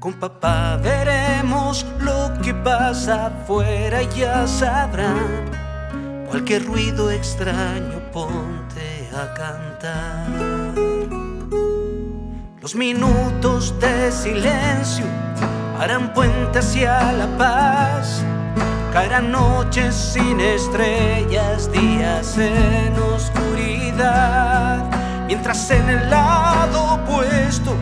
Con 0.00 0.14
papá 0.14 0.80
veremos 0.82 1.86
lo 2.00 2.32
que 2.42 2.52
pasa 2.54 3.26
afuera, 3.26 4.02
ya 4.02 4.48
sabrán 4.48 5.52
Cualquier 6.32 6.64
ruido 6.64 7.10
extraño 7.10 8.00
ponte 8.10 8.61
cantar. 9.34 10.26
Los 12.60 12.74
minutos 12.74 13.74
de 13.80 14.10
silencio 14.10 15.04
harán 15.78 16.12
puente 16.14 16.60
hacia 16.60 17.12
la 17.12 17.26
paz. 17.36 18.24
Caerán 18.92 19.30
noches 19.32 19.94
sin 19.94 20.40
estrellas, 20.40 21.70
días 21.72 22.38
en 22.38 22.94
oscuridad, 23.14 24.84
mientras 25.26 25.70
en 25.70 25.88
el 25.88 26.10
lado 26.10 26.94
opuesto 26.94 27.74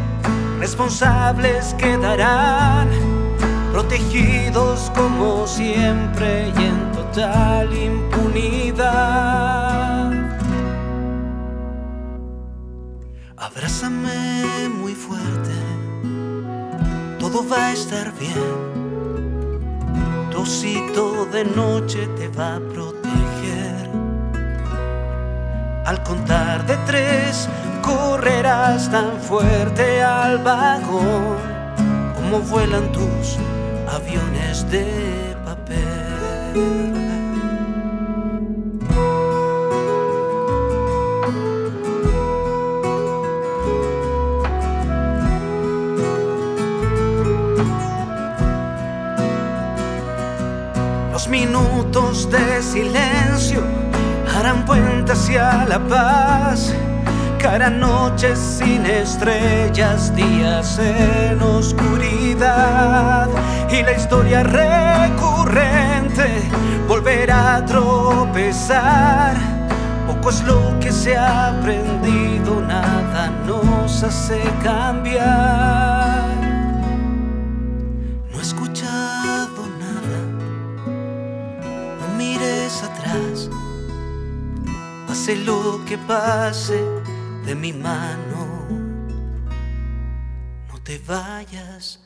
responsables 0.60 1.74
quedarán, 1.74 2.88
protegidos 3.72 4.90
como 4.94 5.46
siempre 5.46 6.52
y 6.56 6.64
en 6.64 6.92
total 6.92 7.72
impunidad. 7.76 9.69
Abrázame 13.82 14.68
muy 14.68 14.94
fuerte, 14.94 15.54
todo 17.18 17.48
va 17.48 17.68
a 17.68 17.72
estar 17.72 18.12
bien. 18.18 18.36
Tu 20.30 20.42
osito 20.42 21.24
de 21.24 21.46
noche 21.46 22.06
te 22.08 22.28
va 22.28 22.56
a 22.56 22.60
proteger. 22.60 23.90
Al 25.86 26.02
contar 26.02 26.66
de 26.66 26.76
tres, 26.84 27.48
correrás 27.80 28.90
tan 28.90 29.18
fuerte 29.18 30.02
al 30.02 30.36
vagón 30.40 31.38
como 32.16 32.40
vuelan 32.40 32.92
tus 32.92 33.38
aviones 33.88 34.70
de 34.70 35.34
papel. 35.42 36.99
Minutos 51.90 52.30
de 52.30 52.62
silencio 52.62 53.62
harán 54.32 54.64
puente 54.64 55.10
hacia 55.10 55.64
la 55.64 55.80
paz. 55.80 56.72
Cara 57.38 57.68
noches 57.68 58.38
sin 58.38 58.86
estrellas, 58.86 60.14
días 60.14 60.78
en 60.78 61.42
oscuridad. 61.42 63.28
Y 63.72 63.82
la 63.82 63.92
historia 63.92 64.44
recurrente 64.44 66.28
volverá 66.86 67.56
a 67.56 67.64
tropezar. 67.64 69.34
Poco 70.06 70.30
es 70.30 70.44
lo 70.44 70.78
que 70.78 70.92
se 70.92 71.16
ha 71.16 71.48
aprendido, 71.48 72.60
nada 72.60 73.32
nos 73.46 74.02
hace 74.04 74.40
cambiar. 74.62 75.99
Lo 85.36 85.84
que 85.84 85.96
pase 85.96 86.84
de 87.46 87.54
mi 87.54 87.72
mano, 87.72 88.66
no 90.68 90.78
te 90.82 90.98
vayas 90.98 92.00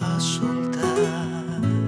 a 0.00 0.18
soltar. 0.18 1.81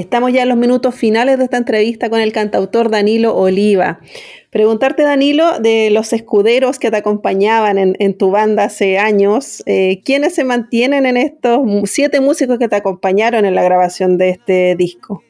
Estamos 0.00 0.32
ya 0.32 0.44
en 0.44 0.48
los 0.48 0.56
minutos 0.56 0.94
finales 0.94 1.36
de 1.36 1.44
esta 1.44 1.58
entrevista 1.58 2.08
con 2.08 2.20
el 2.20 2.32
cantautor 2.32 2.90
Danilo 2.90 3.36
Oliva. 3.36 4.00
Preguntarte, 4.48 5.02
Danilo, 5.02 5.58
de 5.60 5.90
los 5.90 6.14
escuderos 6.14 6.78
que 6.78 6.90
te 6.90 6.96
acompañaban 6.96 7.76
en, 7.76 8.14
tu 8.16 8.30
banda 8.30 8.64
hace 8.64 8.98
años, 8.98 9.62
eh, 9.66 10.00
¿quiénes 10.02 10.34
se 10.34 10.44
mantienen 10.44 11.04
en 11.04 11.18
estos 11.18 11.60
siete 11.84 12.22
músicos 12.22 12.58
que 12.58 12.66
te 12.66 12.76
acompañaron 12.76 13.44
en 13.44 13.54
la 13.54 13.62
grabación 13.62 14.16
de 14.16 14.30
este 14.30 14.74
disco? 14.74 15.22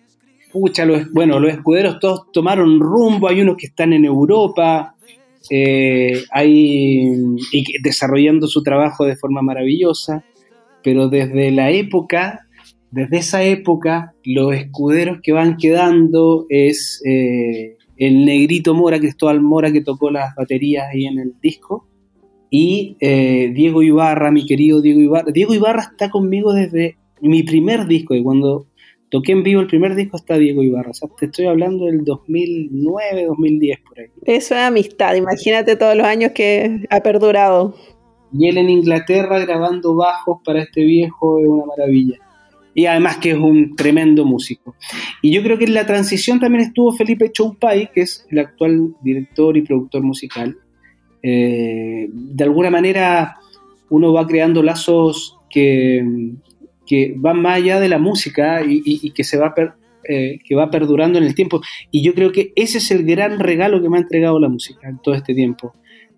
Pucha, 0.52 0.86
bueno, 1.12 1.40
los 1.40 1.52
escuderos 1.52 1.98
todos 1.98 2.30
tomaron 2.32 2.78
rumbo, 2.78 3.28
hay 3.28 3.40
unos 3.40 3.56
que 3.56 3.66
están 3.66 3.92
en 3.92 4.04
Europa, 4.04 4.94
eh, 5.50 6.22
hay, 6.30 7.08
y 7.50 7.82
desarrollando 7.82 8.46
su 8.46 8.62
trabajo 8.62 9.04
de 9.04 9.16
forma 9.16 9.42
maravillosa, 9.42 10.24
pero 10.84 11.08
desde 11.08 11.50
la 11.50 11.70
época 11.72 12.46
desde 12.90 13.18
esa 13.18 13.44
época, 13.44 14.14
los 14.24 14.54
escuderos 14.54 15.18
que 15.22 15.32
van 15.32 15.56
quedando 15.56 16.46
es 16.48 17.00
eh, 17.06 17.76
el 17.96 18.24
negrito 18.24 18.74
Mora, 18.74 18.98
Cristóbal 18.98 19.40
Mora, 19.40 19.70
que 19.70 19.80
tocó 19.80 20.10
las 20.10 20.34
baterías 20.34 20.88
ahí 20.92 21.06
en 21.06 21.20
el 21.20 21.34
disco, 21.40 21.86
y 22.50 22.96
eh, 22.98 23.52
Diego 23.54 23.82
Ibarra, 23.82 24.32
mi 24.32 24.44
querido 24.44 24.80
Diego 24.80 25.00
Ibarra. 25.00 25.30
Diego 25.32 25.54
Ibarra 25.54 25.82
está 25.82 26.10
conmigo 26.10 26.52
desde 26.52 26.96
mi 27.20 27.44
primer 27.44 27.86
disco, 27.86 28.14
y 28.16 28.24
cuando 28.24 28.66
toqué 29.08 29.32
en 29.32 29.44
vivo 29.44 29.60
el 29.60 29.68
primer 29.68 29.94
disco 29.94 30.16
está 30.16 30.36
Diego 30.36 30.64
Ibarra. 30.64 30.90
O 30.90 30.94
sea, 30.94 31.08
te 31.16 31.26
estoy 31.26 31.46
hablando 31.46 31.84
del 31.84 32.04
2009, 32.04 33.26
2010, 33.26 33.78
por 33.88 34.00
ahí. 34.00 34.06
Eso 34.24 34.54
es 34.56 34.60
amistad, 34.62 35.14
imagínate 35.14 35.76
todos 35.76 35.96
los 35.96 36.06
años 36.06 36.32
que 36.32 36.86
ha 36.90 37.00
perdurado. 37.02 37.72
Y 38.32 38.48
él 38.48 38.58
en 38.58 38.68
Inglaterra 38.68 39.38
grabando 39.38 39.94
bajos 39.94 40.38
para 40.44 40.62
este 40.62 40.84
viejo 40.84 41.38
es 41.38 41.46
una 41.46 41.66
maravilla 41.66 42.18
y 42.74 42.86
además 42.86 43.18
que 43.18 43.30
es 43.30 43.36
un 43.36 43.74
tremendo 43.76 44.24
músico. 44.24 44.74
Y 45.22 45.32
yo 45.32 45.42
creo 45.42 45.58
que 45.58 45.64
en 45.64 45.74
la 45.74 45.86
transición 45.86 46.40
también 46.40 46.64
estuvo 46.64 46.92
Felipe 46.92 47.30
Choupay, 47.32 47.90
que 47.92 48.02
es 48.02 48.26
el 48.30 48.38
actual 48.38 48.94
director 49.02 49.56
y 49.56 49.62
productor 49.62 50.02
musical. 50.02 50.56
Eh, 51.22 52.08
de 52.10 52.44
alguna 52.44 52.70
manera 52.70 53.36
uno 53.90 54.12
va 54.12 54.26
creando 54.26 54.62
lazos 54.62 55.36
que, 55.50 56.02
que 56.86 57.14
van 57.16 57.42
más 57.42 57.56
allá 57.56 57.80
de 57.80 57.88
la 57.88 57.98
música 57.98 58.62
y, 58.62 58.76
y, 58.84 59.00
y 59.02 59.10
que 59.10 59.24
se 59.24 59.36
va 59.36 59.52
eh, 60.08 60.38
que 60.44 60.54
va 60.54 60.70
perdurando 60.70 61.18
en 61.18 61.24
el 61.24 61.34
tiempo. 61.34 61.60
Y 61.90 62.02
yo 62.02 62.14
creo 62.14 62.32
que 62.32 62.52
ese 62.56 62.78
es 62.78 62.90
el 62.90 63.04
gran 63.04 63.38
regalo 63.38 63.82
que 63.82 63.88
me 63.90 63.98
ha 63.98 64.00
entregado 64.00 64.40
la 64.40 64.48
música 64.48 64.88
en 64.88 64.98
todo 64.98 65.14
este 65.14 65.34
tiempo. 65.34 65.74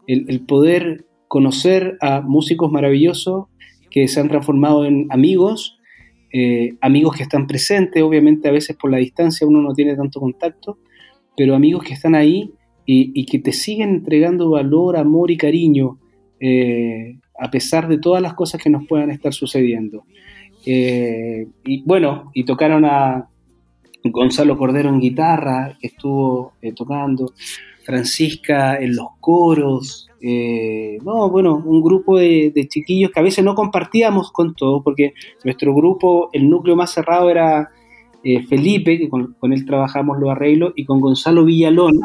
El, 0.06 0.26
el 0.28 0.44
poder 0.44 1.06
conocer 1.28 1.96
a 2.00 2.20
músicos 2.20 2.70
maravillosos 2.70 3.46
que 3.90 4.06
se 4.08 4.20
han 4.20 4.28
transformado 4.28 4.84
en 4.84 5.06
amigos, 5.10 5.78
eh, 6.32 6.76
amigos 6.80 7.16
que 7.16 7.24
están 7.24 7.46
presentes, 7.46 8.02
obviamente 8.02 8.48
a 8.48 8.52
veces 8.52 8.76
por 8.76 8.90
la 8.90 8.96
distancia 8.96 9.46
uno 9.46 9.60
no 9.60 9.74
tiene 9.74 9.94
tanto 9.94 10.18
contacto, 10.18 10.78
pero 11.36 11.54
amigos 11.54 11.84
que 11.84 11.94
están 11.94 12.14
ahí 12.14 12.52
y, 12.86 13.24
que 13.26 13.38
te 13.38 13.52
siguen 13.52 13.90
entregando 13.90 14.50
valor, 14.50 14.96
amor 14.96 15.30
y 15.30 15.36
cariño 15.36 15.98
eh, 16.40 17.18
a 17.38 17.50
pesar 17.50 17.88
de 17.88 17.98
todas 17.98 18.20
las 18.20 18.34
cosas 18.34 18.62
que 18.62 18.70
nos 18.70 18.86
puedan 18.86 19.10
estar 19.10 19.32
sucediendo. 19.32 20.04
Eh, 20.66 21.46
y 21.64 21.82
bueno, 21.82 22.30
y 22.34 22.44
tocaron 22.44 22.84
a 22.84 23.28
Gonzalo 24.04 24.58
Cordero 24.58 24.88
en 24.88 25.00
guitarra, 25.00 25.76
que 25.80 25.88
estuvo 25.88 26.54
tocando, 26.74 27.32
Francisca 27.84 28.76
en 28.76 28.96
los 28.96 29.08
coros, 29.20 30.11
eh, 30.24 30.98
no, 31.04 31.28
bueno, 31.30 31.60
un 31.64 31.82
grupo 31.82 32.16
de, 32.16 32.52
de, 32.54 32.68
chiquillos 32.68 33.10
que 33.10 33.18
a 33.18 33.24
veces 33.24 33.44
no 33.44 33.56
compartíamos 33.56 34.30
con 34.30 34.54
todos, 34.54 34.82
porque 34.84 35.14
nuestro 35.42 35.74
grupo, 35.74 36.30
el 36.32 36.48
núcleo 36.48 36.76
más 36.76 36.92
cerrado 36.92 37.28
era 37.28 37.70
eh, 38.22 38.42
Felipe, 38.44 38.98
que 38.98 39.08
con, 39.08 39.34
con, 39.40 39.52
él 39.52 39.66
trabajamos 39.66 40.18
los 40.20 40.30
arreglos, 40.30 40.74
y 40.76 40.84
con 40.84 41.00
Gonzalo 41.00 41.44
Villalón. 41.44 42.00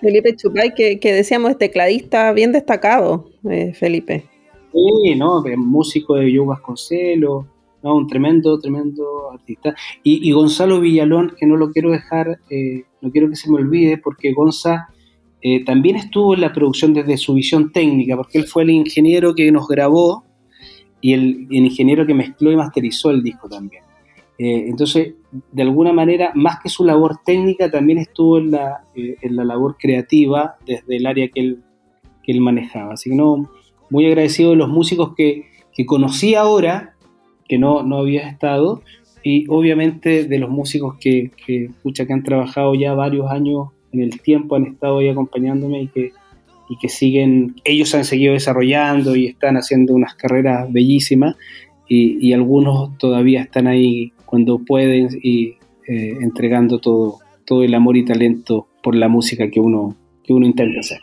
Felipe 0.00 0.34
Chupay, 0.34 0.74
que, 0.74 0.98
que 0.98 1.12
decíamos 1.12 1.58
tecladista 1.58 2.32
bien 2.32 2.50
destacado, 2.50 3.28
eh, 3.48 3.72
Felipe. 3.72 4.24
Sí, 4.72 5.14
¿no? 5.14 5.44
Músico 5.56 6.16
de 6.16 6.34
Joe 6.34 6.46
Vasconcelos, 6.46 7.44
¿no? 7.84 7.94
Un 7.94 8.08
tremendo, 8.08 8.58
tremendo 8.58 9.30
artista. 9.32 9.76
Y, 10.02 10.28
y, 10.28 10.32
Gonzalo 10.32 10.80
Villalón, 10.80 11.34
que 11.38 11.46
no 11.46 11.56
lo 11.56 11.70
quiero 11.70 11.92
dejar, 11.92 12.40
eh, 12.50 12.84
no 13.00 13.12
quiero 13.12 13.28
que 13.28 13.36
se 13.36 13.48
me 13.48 13.56
olvide, 13.56 13.98
porque 13.98 14.32
Gonza 14.32 14.88
eh, 15.42 15.64
también 15.64 15.96
estuvo 15.96 16.34
en 16.34 16.42
la 16.42 16.52
producción 16.52 16.92
desde 16.92 17.16
su 17.16 17.34
visión 17.34 17.72
técnica, 17.72 18.16
porque 18.16 18.38
él 18.38 18.46
fue 18.46 18.62
el 18.64 18.70
ingeniero 18.70 19.34
que 19.34 19.50
nos 19.50 19.66
grabó 19.68 20.24
y 21.00 21.14
el, 21.14 21.46
ingeniero 21.50 22.06
que 22.06 22.14
mezcló 22.14 22.52
y 22.52 22.56
masterizó 22.56 23.10
el 23.10 23.22
disco 23.22 23.48
también. 23.48 23.82
Eh, 24.38 24.66
entonces, 24.68 25.14
de 25.52 25.62
alguna 25.62 25.92
manera, 25.92 26.32
más 26.34 26.60
que 26.62 26.68
su 26.68 26.84
labor 26.84 27.18
técnica, 27.24 27.70
también 27.70 27.98
estuvo 27.98 28.38
en 28.38 28.50
la, 28.50 28.84
eh, 28.94 29.16
en 29.22 29.36
la 29.36 29.44
labor 29.44 29.76
creativa 29.78 30.56
desde 30.66 30.96
el 30.96 31.06
área 31.06 31.28
que 31.28 31.40
él, 31.40 31.62
que 32.22 32.32
él 32.32 32.40
manejaba. 32.40 32.94
Así 32.94 33.10
que 33.10 33.16
no, 33.16 33.50
muy 33.88 34.06
agradecido 34.06 34.50
de 34.50 34.56
los 34.56 34.68
músicos 34.68 35.14
que, 35.14 35.46
que 35.72 35.86
conocí 35.86 36.34
ahora, 36.34 36.94
que 37.48 37.58
no, 37.58 37.82
no 37.82 37.98
había 37.98 38.28
estado, 38.28 38.82
y 39.22 39.46
obviamente 39.48 40.24
de 40.24 40.38
los 40.38 40.50
músicos 40.50 40.96
que, 40.98 41.30
que, 41.46 41.66
escucha, 41.66 42.06
que 42.06 42.12
han 42.12 42.22
trabajado 42.22 42.74
ya 42.74 42.94
varios 42.94 43.30
años 43.30 43.68
en 43.92 44.00
el 44.00 44.20
tiempo 44.20 44.56
han 44.56 44.66
estado 44.66 44.98
ahí 44.98 45.08
acompañándome 45.08 45.82
y 45.82 45.88
que, 45.88 46.12
y 46.68 46.76
que 46.76 46.88
siguen, 46.88 47.56
ellos 47.64 47.94
han 47.94 48.04
seguido 48.04 48.34
desarrollando 48.34 49.16
y 49.16 49.26
están 49.26 49.56
haciendo 49.56 49.94
unas 49.94 50.14
carreras 50.14 50.72
bellísimas 50.72 51.36
y, 51.88 52.24
y 52.26 52.32
algunos 52.32 52.96
todavía 52.98 53.42
están 53.42 53.66
ahí 53.66 54.12
cuando 54.26 54.58
pueden 54.58 55.08
y 55.22 55.56
eh, 55.88 56.16
entregando 56.20 56.78
todo, 56.78 57.18
todo 57.44 57.64
el 57.64 57.74
amor 57.74 57.96
y 57.96 58.04
talento 58.04 58.68
por 58.80 58.94
la 58.94 59.08
música 59.08 59.50
que 59.50 59.58
uno, 59.58 59.96
que 60.22 60.32
uno 60.32 60.46
intenta 60.46 60.78
hacer. 60.78 61.00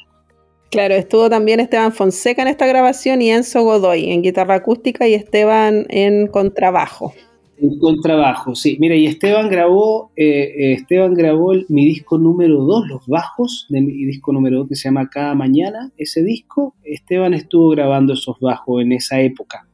Claro, 0.71 0.95
estuvo 0.95 1.29
también 1.29 1.59
Esteban 1.59 1.91
Fonseca 1.91 2.41
en 2.41 2.47
esta 2.47 2.65
grabación 2.67 3.21
y 3.21 3.31
Enzo 3.31 3.63
Godoy 3.63 4.11
en 4.11 4.21
guitarra 4.21 4.55
acústica 4.55 5.07
y 5.07 5.13
Esteban 5.13 5.85
en 5.89 6.27
contrabajo. 6.27 7.13
En 7.59 7.79
contrabajo, 7.79 8.53
sí. 8.53 8.77
Mira, 8.79 8.95
y 8.95 9.07
Esteban 9.07 9.49
grabó, 9.49 10.11
eh, 10.15 10.53
eh, 10.57 10.73
Esteban 10.73 11.15
grabó 11.15 11.53
mi 11.69 11.85
disco 11.85 12.19
número 12.19 12.63
2, 12.63 12.87
los 12.87 13.07
bajos 13.07 13.65
de 13.69 13.81
mi 13.81 14.05
disco 14.05 14.31
número 14.31 14.59
2 14.59 14.69
que 14.69 14.75
se 14.75 14.89
llama 14.89 15.09
Cada 15.09 15.33
Mañana. 15.33 15.91
Ese 15.97 16.23
disco, 16.23 16.75
Esteban 16.83 17.33
estuvo 17.33 17.69
grabando 17.69 18.13
esos 18.13 18.39
bajos 18.39 18.83
en 18.83 18.91
esa 18.91 19.21
época. 19.21 19.67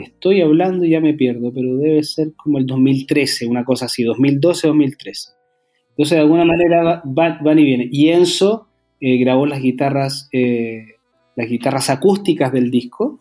Estoy 0.00 0.40
hablando 0.40 0.84
y 0.84 0.90
ya 0.90 1.00
me 1.00 1.14
pierdo, 1.14 1.52
pero 1.52 1.76
debe 1.78 2.02
ser 2.04 2.34
como 2.36 2.58
el 2.58 2.66
2013, 2.66 3.46
una 3.46 3.64
cosa 3.64 3.86
así, 3.86 4.04
2012-2013. 4.04 5.34
Entonces, 5.90 6.16
de 6.16 6.20
alguna 6.20 6.44
manera 6.44 7.02
van, 7.04 7.58
y 7.58 7.64
vienen. 7.64 7.88
Y 7.90 8.10
Enzo 8.10 8.68
eh, 9.00 9.18
grabó 9.18 9.46
las 9.46 9.60
guitarras, 9.60 10.28
las 11.34 11.48
guitarras 11.48 11.90
acústicas 11.90 12.52
del 12.52 12.70
disco 12.70 13.18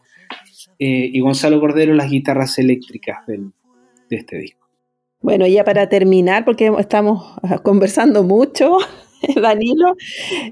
y 0.77 1.17
Gonzalo 1.21 1.59
Cordero 1.61 1.93
las 1.93 2.11
guitarras 2.11 2.59
eléctricas 2.59 3.25
del, 3.27 3.53
de 4.09 4.17
este 4.17 4.37
disco. 4.37 4.65
Bueno, 5.21 5.47
ya 5.47 5.63
para 5.63 5.89
terminar, 5.89 6.45
porque 6.45 6.71
estamos 6.77 7.35
conversando 7.63 8.23
mucho, 8.23 8.77
Danilo, 9.41 9.95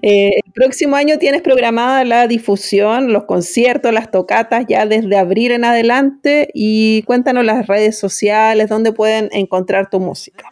eh, 0.01 0.31
el 0.43 0.51
próximo 0.51 0.95
año 0.95 1.19
tienes 1.19 1.41
programada 1.41 2.03
la 2.05 2.27
difusión, 2.27 3.13
los 3.13 3.25
conciertos, 3.25 3.93
las 3.93 4.09
tocatas 4.09 4.65
ya 4.67 4.85
desde 4.85 5.15
abril 5.17 5.51
en 5.51 5.65
adelante 5.65 6.49
y 6.53 7.03
cuéntanos 7.03 7.45
las 7.45 7.67
redes 7.67 7.99
sociales, 7.99 8.69
dónde 8.69 8.93
pueden 8.93 9.29
encontrar 9.31 9.91
tu 9.91 9.99
música. 9.99 10.49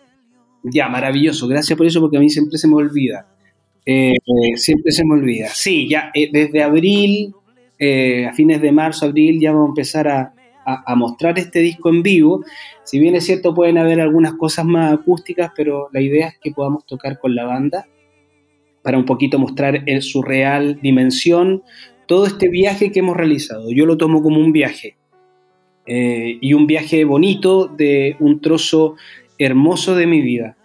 Ya, 0.64 0.88
maravilloso, 0.88 1.48
gracias 1.48 1.76
por 1.76 1.88
eso 1.88 2.00
porque 2.00 2.18
a 2.18 2.20
mí 2.20 2.30
siempre 2.30 2.58
se 2.58 2.68
me 2.68 2.76
olvida. 2.76 3.28
Eh, 3.84 4.14
siempre 4.56 4.92
se 4.92 5.04
me 5.04 5.16
olvida. 5.16 5.48
Sí, 5.48 5.90
ya 5.90 6.12
eh, 6.14 6.30
desde 6.32 6.62
abril, 6.62 7.34
a 7.80 8.34
fines 8.34 8.62
de 8.62 8.72
marzo, 8.72 9.08
abril, 9.08 9.40
ya 9.42 9.52
vamos 9.52 9.70
a 9.70 9.72
empezar 9.72 10.08
a, 10.08 10.34
a, 10.86 10.96
mostrar 10.96 11.38
este 11.40 11.60
disco 11.60 11.90
en 11.90 12.04
vivo. 12.04 12.44
Si 12.84 13.00
bien 13.00 13.16
es 13.16 13.26
cierto, 13.26 13.54
pueden 13.54 13.78
haber 13.78 14.02
algunas 14.02 14.34
cosas 14.34 14.66
más 14.66 14.94
acústicas, 14.94 15.52
pero 15.56 15.90
la 15.92 16.02
idea 16.02 16.30
es 16.30 16.38
que 16.40 16.52
podamos 16.52 16.86
tocar 16.86 17.20
con 17.20 17.36
la 17.36 17.46
banda 17.46 17.88
para 18.82 18.98
un 18.98 19.06
poquito 19.06 19.38
mostrar 19.38 19.84
en 19.86 20.02
su 20.02 20.22
real 20.22 20.80
dimensión 20.82 21.64
todo 22.08 22.26
este 22.26 22.50
viaje 22.50 22.92
que 22.92 23.00
hemos 23.00 23.16
realizado. 23.16 23.72
Yo 23.72 23.86
lo 23.86 23.98
tomo 23.98 24.22
como 24.22 24.40
un 24.40 24.52
viaje. 24.52 24.98
Eh, 25.86 26.38
y 26.42 26.54
un 26.54 26.68
viaje 26.68 27.04
bonito 27.06 27.68
de 27.68 28.16
un 28.20 28.40
trozo 28.40 28.96
hermoso 29.38 29.96
de 29.96 30.08
mi 30.08 30.22
vida. 30.22 30.58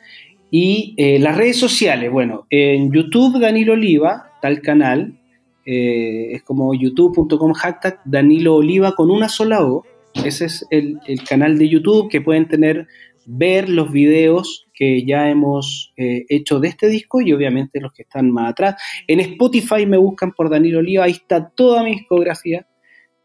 Y 0.51 0.95
eh, 0.97 1.19
las 1.19 1.37
redes 1.37 1.57
sociales, 1.57 2.11
bueno, 2.11 2.47
en 2.51 2.93
YouTube 2.93 3.41
Danilo 3.41 3.73
Oliva, 3.73 4.33
tal 4.41 4.61
canal, 4.61 5.19
eh, 5.65 6.29
es 6.35 6.43
como 6.45 6.73
youtube.com 6.75 7.53
hashtag 7.53 8.01
Danilo 8.05 8.55
Oliva 8.55 8.95
con 8.95 9.11
una 9.11 9.29
sola 9.29 9.65
O. 9.65 9.85
Ese 10.25 10.47
es 10.47 10.67
el, 10.71 10.99
canal 11.29 11.59
de 11.59 11.69
YouTube 11.69 12.11
que 12.11 12.21
pueden 12.21 12.49
tener, 12.49 12.87
ver 13.27 13.69
los 13.69 13.93
videos 13.93 14.67
que 14.75 15.05
ya 15.05 15.31
hemos 15.31 15.93
eh, 15.97 16.25
hecho 16.29 16.61
de 16.61 16.69
este 16.69 16.89
disco 16.89 17.21
y 17.21 17.33
obviamente 17.33 17.81
los 17.81 17.93
que 17.93 18.03
están 18.03 18.31
más 18.31 18.51
atrás. 18.51 18.81
En 19.07 19.21
Spotify 19.21 19.87
me 19.87 19.97
buscan 19.97 20.33
por 20.33 20.51
Danilo 20.51 20.81
Oliva, 20.81 21.05
ahí 21.05 21.13
está 21.13 21.49
toda 21.49 21.83
mi 21.83 21.93
discografía. 21.93 22.67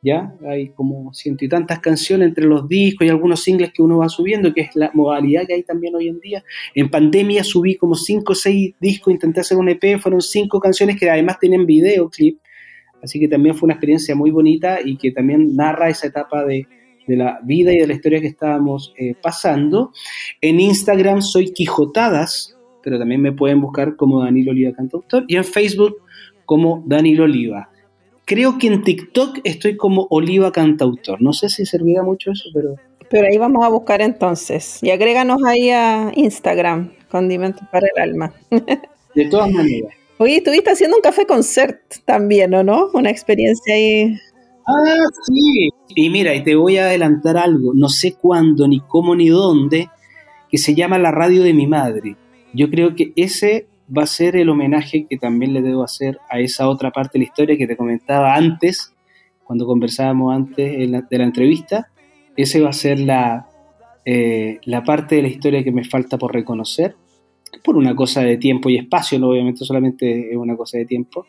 ¿ya? 0.03 0.33
Hay 0.47 0.69
como 0.69 1.13
ciento 1.13 1.45
y 1.45 1.49
tantas 1.49 1.79
canciones 1.79 2.29
entre 2.29 2.45
los 2.45 2.67
discos 2.67 3.05
y 3.05 3.09
algunos 3.09 3.43
singles 3.43 3.71
que 3.71 3.81
uno 3.81 3.99
va 3.99 4.09
subiendo, 4.09 4.53
que 4.53 4.61
es 4.61 4.75
la 4.75 4.89
modalidad 4.93 5.45
que 5.45 5.53
hay 5.53 5.63
también 5.63 5.95
hoy 5.95 6.07
en 6.07 6.19
día. 6.19 6.43
En 6.73 6.89
pandemia 6.89 7.43
subí 7.43 7.75
como 7.75 7.95
cinco 7.95 8.33
o 8.33 8.35
seis 8.35 8.73
discos, 8.79 9.13
intenté 9.13 9.41
hacer 9.41 9.57
un 9.57 9.69
EP, 9.69 9.99
fueron 9.99 10.21
cinco 10.21 10.59
canciones 10.59 10.99
que 10.99 11.09
además 11.09 11.39
tienen 11.39 11.65
videoclip, 11.65 12.39
así 13.03 13.19
que 13.19 13.27
también 13.27 13.55
fue 13.55 13.67
una 13.67 13.73
experiencia 13.75 14.15
muy 14.15 14.31
bonita 14.31 14.79
y 14.83 14.97
que 14.97 15.11
también 15.11 15.55
narra 15.55 15.89
esa 15.89 16.07
etapa 16.07 16.43
de, 16.45 16.67
la 17.07 17.39
vida 17.43 17.73
y 17.73 17.79
de 17.79 17.87
la 17.87 17.93
historia 17.93 18.21
que 18.21 18.27
estábamos 18.27 18.93
eh, 18.97 19.15
pasando. 19.21 19.91
En 20.39 20.59
Instagram 20.59 21.21
soy 21.21 21.51
Quijotadas, 21.51 22.57
pero 22.83 22.99
también 22.99 23.21
me 23.21 23.31
pueden 23.31 23.61
buscar 23.61 23.95
como 23.95 24.23
Danilo 24.23 24.51
Oliva 24.51 24.73
Cantautor, 24.73 25.25
y 25.27 25.35
en 25.35 25.43
Facebook 25.43 25.97
como 26.45 26.83
Danilo 26.85 27.25
Oliva. 27.25 27.69
Creo 28.25 28.57
que 28.57 28.67
en 28.67 28.83
TikTok 28.83 29.39
estoy 29.43 29.75
como 29.75 30.07
Oliva 30.09 30.51
Cantautor. 30.51 31.21
No 31.21 31.33
sé 31.33 31.49
si 31.49 31.65
servirá 31.65 32.03
mucho 32.03 32.31
eso, 32.31 32.49
pero... 32.53 32.75
Pero 33.09 33.27
ahí 33.27 33.37
vamos 33.37 33.65
a 33.65 33.67
buscar 33.67 34.01
entonces. 34.01 34.81
Y 34.81 34.89
agréganos 34.89 35.43
ahí 35.43 35.69
a 35.69 36.13
Instagram, 36.15 36.93
Condimentos 37.09 37.67
para 37.69 37.87
el 37.93 38.01
Alma. 38.01 38.33
De 39.15 39.25
todas 39.25 39.51
maneras. 39.51 39.91
Oye, 40.17 40.37
estuviste 40.37 40.69
haciendo 40.69 40.97
un 40.97 41.01
café 41.01 41.25
concert 41.25 41.81
también, 42.05 42.53
¿o 42.53 42.63
no? 42.63 42.89
Una 42.93 43.09
experiencia 43.09 43.73
ahí. 43.73 44.15
Ah, 44.67 45.05
sí. 45.23 45.69
Y 45.95 46.09
mira, 46.09 46.35
y 46.35 46.43
te 46.43 46.55
voy 46.55 46.77
a 46.77 46.85
adelantar 46.85 47.37
algo. 47.37 47.73
No 47.73 47.89
sé 47.89 48.13
cuándo, 48.13 48.67
ni 48.67 48.79
cómo, 48.79 49.15
ni 49.15 49.29
dónde, 49.29 49.89
que 50.49 50.57
se 50.57 50.75
llama 50.75 50.99
La 50.99 51.11
Radio 51.11 51.43
de 51.43 51.53
mi 51.53 51.67
Madre. 51.67 52.17
Yo 52.53 52.69
creo 52.69 52.95
que 52.95 53.13
ese 53.15 53.67
va 53.95 54.03
a 54.03 54.07
ser 54.07 54.35
el 54.35 54.49
homenaje 54.49 55.05
que 55.09 55.17
también 55.17 55.53
le 55.53 55.61
debo 55.61 55.83
hacer 55.83 56.19
a 56.29 56.39
esa 56.39 56.69
otra 56.69 56.91
parte 56.91 57.17
de 57.17 57.25
la 57.25 57.29
historia 57.29 57.57
que 57.57 57.67
te 57.67 57.77
comentaba 57.77 58.35
antes, 58.35 58.93
cuando 59.43 59.65
conversábamos 59.65 60.33
antes 60.33 60.77
de 60.77 61.17
la 61.17 61.23
entrevista. 61.23 61.89
Ese 62.37 62.61
va 62.61 62.69
a 62.69 62.73
ser 62.73 62.99
la, 62.99 63.49
eh, 64.05 64.59
la 64.65 64.83
parte 64.83 65.15
de 65.15 65.21
la 65.21 65.27
historia 65.27 65.63
que 65.63 65.71
me 65.71 65.83
falta 65.83 66.17
por 66.17 66.33
reconocer, 66.33 66.95
por 67.63 67.75
una 67.77 67.95
cosa 67.95 68.21
de 68.21 68.37
tiempo 68.37 68.69
y 68.69 68.77
espacio, 68.77 69.19
no 69.19 69.29
obviamente 69.29 69.65
solamente 69.65 70.31
es 70.31 70.37
una 70.37 70.55
cosa 70.55 70.77
de 70.77 70.85
tiempo. 70.85 71.25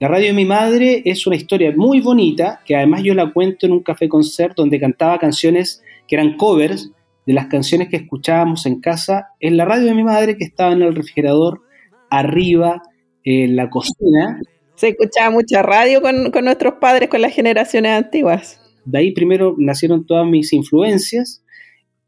La 0.00 0.08
radio 0.08 0.28
de 0.28 0.32
mi 0.32 0.44
madre 0.44 1.02
es 1.04 1.26
una 1.26 1.36
historia 1.36 1.72
muy 1.76 2.00
bonita, 2.00 2.60
que 2.64 2.76
además 2.76 3.02
yo 3.02 3.14
la 3.14 3.32
cuento 3.32 3.66
en 3.66 3.72
un 3.72 3.82
café 3.82 4.08
concert 4.08 4.54
donde 4.56 4.80
cantaba 4.80 5.18
canciones 5.18 5.82
que 6.08 6.16
eran 6.16 6.36
covers 6.36 6.90
de 7.26 7.32
las 7.32 7.46
canciones 7.46 7.88
que 7.88 7.96
escuchábamos 7.96 8.66
en 8.66 8.80
casa 8.80 9.28
en 9.40 9.56
la 9.56 9.64
radio 9.64 9.86
de 9.86 9.94
mi 9.94 10.04
madre 10.04 10.36
que 10.36 10.44
estaba 10.44 10.72
en 10.72 10.82
el 10.82 10.94
refrigerador 10.94 11.62
arriba 12.10 12.82
en 13.24 13.56
la 13.56 13.68
cocina. 13.68 14.40
Se 14.76 14.88
escuchaba 14.88 15.30
mucha 15.30 15.62
radio 15.62 16.00
con, 16.00 16.30
nuestros 16.44 16.74
padres, 16.74 17.08
con 17.08 17.20
las 17.20 17.34
generaciones 17.34 17.92
antiguas. 17.92 18.60
De 18.84 18.98
ahí 18.98 19.12
primero 19.12 19.54
nacieron 19.58 20.06
todas 20.06 20.26
mis 20.26 20.52
influencias 20.52 21.42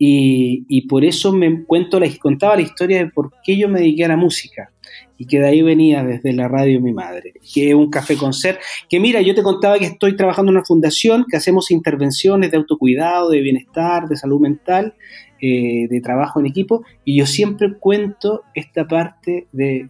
y, 0.00 0.86
por 0.88 1.04
eso 1.04 1.32
me 1.32 1.64
cuento 1.64 1.98
la, 1.98 2.08
contaba 2.20 2.56
la 2.56 2.62
historia 2.62 2.98
de 2.98 3.10
por 3.10 3.32
qué 3.42 3.56
yo 3.56 3.68
me 3.68 3.80
dediqué 3.80 4.04
a 4.04 4.08
la 4.08 4.16
música 4.16 4.70
y 5.18 5.26
que 5.26 5.40
de 5.40 5.48
ahí 5.48 5.62
venía 5.62 6.04
desde 6.04 6.32
la 6.32 6.46
radio 6.46 6.74
de 6.74 6.80
mi 6.80 6.92
madre, 6.92 7.32
que 7.52 7.70
es 7.70 7.74
un 7.74 7.90
café 7.90 8.16
concert, 8.16 8.60
que 8.88 9.00
mira, 9.00 9.20
yo 9.20 9.34
te 9.34 9.42
contaba 9.42 9.78
que 9.78 9.86
estoy 9.86 10.14
trabajando 10.14 10.52
en 10.52 10.58
una 10.58 10.64
fundación, 10.64 11.26
que 11.28 11.36
hacemos 11.36 11.72
intervenciones 11.72 12.52
de 12.52 12.56
autocuidado, 12.56 13.30
de 13.30 13.40
bienestar, 13.40 14.08
de 14.08 14.16
salud 14.16 14.40
mental, 14.40 14.94
eh, 15.40 15.88
de 15.88 16.00
trabajo 16.00 16.40
en 16.40 16.46
equipo 16.46 16.84
y 17.04 17.16
yo 17.16 17.26
siempre 17.26 17.74
cuento 17.78 18.42
esta 18.54 18.86
parte 18.86 19.46
de, 19.52 19.88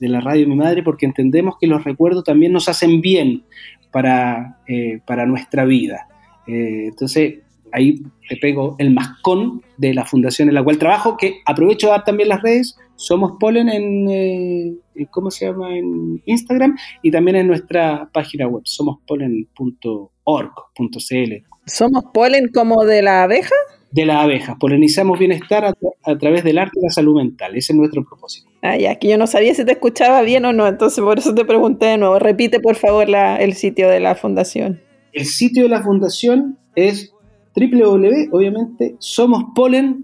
la 0.00 0.20
radio 0.20 0.42
de 0.42 0.46
mi 0.46 0.56
madre 0.56 0.82
porque 0.82 1.06
entendemos 1.06 1.56
que 1.60 1.66
los 1.66 1.84
recuerdos 1.84 2.24
también 2.24 2.52
nos 2.52 2.68
hacen 2.68 3.00
bien 3.00 3.44
para, 3.92 4.58
eh, 4.66 5.00
para 5.06 5.26
nuestra 5.26 5.64
vida. 5.64 6.08
Eh, 6.46 6.86
entonces, 6.88 7.40
ahí 7.72 7.98
te 8.28 8.36
pego 8.36 8.76
el 8.78 8.92
mascón 8.92 9.62
de 9.76 9.94
la 9.94 10.04
fundación 10.04 10.48
en 10.48 10.54
la 10.54 10.62
cual 10.62 10.78
trabajo, 10.78 11.16
que 11.16 11.40
aprovecho 11.46 11.88
a 11.88 11.96
dar 11.96 12.04
también 12.04 12.28
las 12.28 12.42
redes, 12.42 12.76
somos 12.96 13.32
Polen 13.40 13.68
en, 13.68 14.78
¿cómo 15.10 15.30
se 15.30 15.46
llama? 15.46 15.76
En 15.76 16.22
Instagram 16.26 16.76
y 17.02 17.10
también 17.10 17.36
en 17.36 17.46
nuestra 17.46 18.10
página 18.12 18.46
web, 18.46 18.62
somospolen.org.cl. 18.64 21.32
¿Somos 21.66 22.04
Polen 22.12 22.48
como 22.52 22.84
de 22.84 23.02
la 23.02 23.22
abeja? 23.22 23.54
de 23.90 24.06
las 24.06 24.18
abejas. 24.18 24.56
Polinizamos 24.58 25.18
bienestar 25.18 25.64
a, 25.64 26.18
través 26.18 26.44
del 26.44 26.58
arte 26.58 26.78
y 26.80 26.84
la 26.84 26.90
salud 26.90 27.16
mental. 27.16 27.56
Ese 27.56 27.72
es 27.72 27.78
nuestro 27.78 28.04
propósito. 28.04 28.48
Ah, 28.62 28.76
ya, 28.76 28.96
que 28.96 29.08
yo 29.08 29.18
no 29.18 29.26
sabía 29.26 29.54
si 29.54 29.64
te 29.64 29.72
escuchaba 29.72 30.22
bien 30.22 30.44
o 30.44 30.52
no, 30.52 30.66
entonces 30.66 31.02
por 31.02 31.18
eso 31.18 31.34
te 31.34 31.44
pregunté 31.44 31.86
de 31.86 31.98
nuevo. 31.98 32.18
Repite, 32.18 32.60
por 32.60 32.76
favor, 32.76 33.06
el 33.08 33.54
sitio 33.54 33.88
de 33.88 34.00
la 34.00 34.14
fundación. 34.14 34.80
El 35.12 35.24
sitio 35.24 35.64
de 35.64 35.70
la 35.70 35.82
fundación 35.82 36.58
es 36.76 37.12
www, 37.60 38.28
obviamente, 38.32 38.96
somospolen.cl 38.98 40.02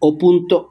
o 0.00 0.18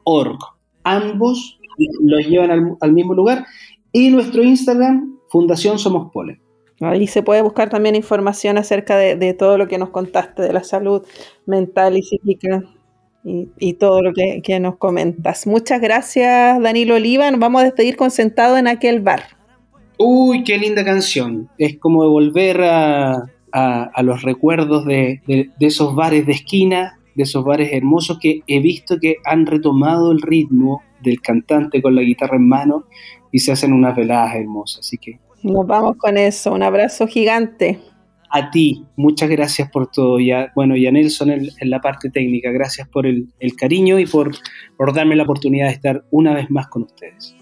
.org. 0.04 0.38
Ambos 0.84 1.58
los 2.02 2.26
llevan 2.26 2.50
al, 2.50 2.76
al 2.80 2.92
mismo 2.92 3.14
lugar. 3.14 3.46
Y 3.92 4.10
nuestro 4.10 4.42
Instagram, 4.42 5.18
Fundación 5.28 5.78
Somos 5.78 6.12
Polen. 6.12 6.44
Ahí 6.80 7.06
se 7.06 7.22
puede 7.22 7.42
buscar 7.42 7.70
también 7.70 7.94
información 7.94 8.58
acerca 8.58 8.96
de, 8.96 9.34
todo 9.34 9.58
lo 9.58 9.68
que 9.68 9.78
nos 9.78 9.90
contaste, 9.90 10.42
de 10.42 10.52
la 10.52 10.64
salud 10.64 11.02
mental 11.46 11.96
y 11.96 12.02
psíquica 12.02 12.62
y, 13.24 13.74
todo 13.74 14.02
lo 14.02 14.12
que, 14.12 14.60
nos 14.60 14.76
comentas. 14.76 15.46
Muchas 15.46 15.80
gracias, 15.80 16.60
Danilo 16.60 16.96
Oliva. 16.96 17.30
Nos 17.30 17.40
vamos 17.40 17.62
a 17.62 17.64
despedir 17.64 17.96
con 17.96 18.10
Sentado 18.10 18.58
en 18.58 18.66
aquel 18.66 19.00
bar. 19.00 19.22
Uy, 19.98 20.42
qué 20.42 20.58
linda 20.58 20.84
canción. 20.84 21.48
Es 21.56 21.78
como 21.78 22.08
volver 22.10 22.60
a, 22.62 23.30
los 24.02 24.22
recuerdos 24.22 24.84
de, 24.84 25.20
esos 25.60 25.94
bares 25.94 26.26
de 26.26 26.32
esquina 26.32 26.98
de 27.14 27.22
esos 27.22 27.44
bares 27.44 27.72
hermosos 27.72 28.18
que 28.20 28.42
he 28.46 28.60
visto 28.60 28.98
que 28.98 29.16
han 29.24 29.46
retomado 29.46 30.12
el 30.12 30.20
ritmo 30.20 30.82
del 31.02 31.20
cantante 31.20 31.80
con 31.80 31.94
la 31.94 32.02
guitarra 32.02 32.36
en 32.36 32.48
mano 32.48 32.84
y 33.30 33.40
se 33.40 33.52
hacen 33.52 33.72
unas 33.72 33.96
veladas 33.96 34.34
hermosas. 34.34 34.80
Así 34.80 34.98
que. 34.98 35.18
Nos 35.42 35.66
vamos 35.66 35.96
con 35.96 36.16
eso. 36.16 36.52
Un 36.52 36.62
abrazo 36.62 37.06
gigante. 37.06 37.78
A 38.30 38.50
ti, 38.50 38.84
muchas 38.96 39.30
gracias 39.30 39.70
por 39.70 39.90
todo. 39.90 40.18
Ya, 40.18 40.50
bueno, 40.56 40.76
y 40.76 40.86
a 40.86 40.92
Nelson 40.92 41.30
en, 41.30 41.50
la 41.60 41.80
parte 41.80 42.10
técnica, 42.10 42.50
gracias 42.50 42.88
por 42.88 43.06
el, 43.06 43.28
cariño 43.56 43.98
y 44.00 44.06
por, 44.06 44.34
por 44.76 44.92
darme 44.92 45.14
la 45.14 45.22
oportunidad 45.22 45.68
de 45.68 45.74
estar 45.74 46.04
una 46.10 46.34
vez 46.34 46.50
más 46.50 46.66
con 46.66 46.82
ustedes. 46.82 47.36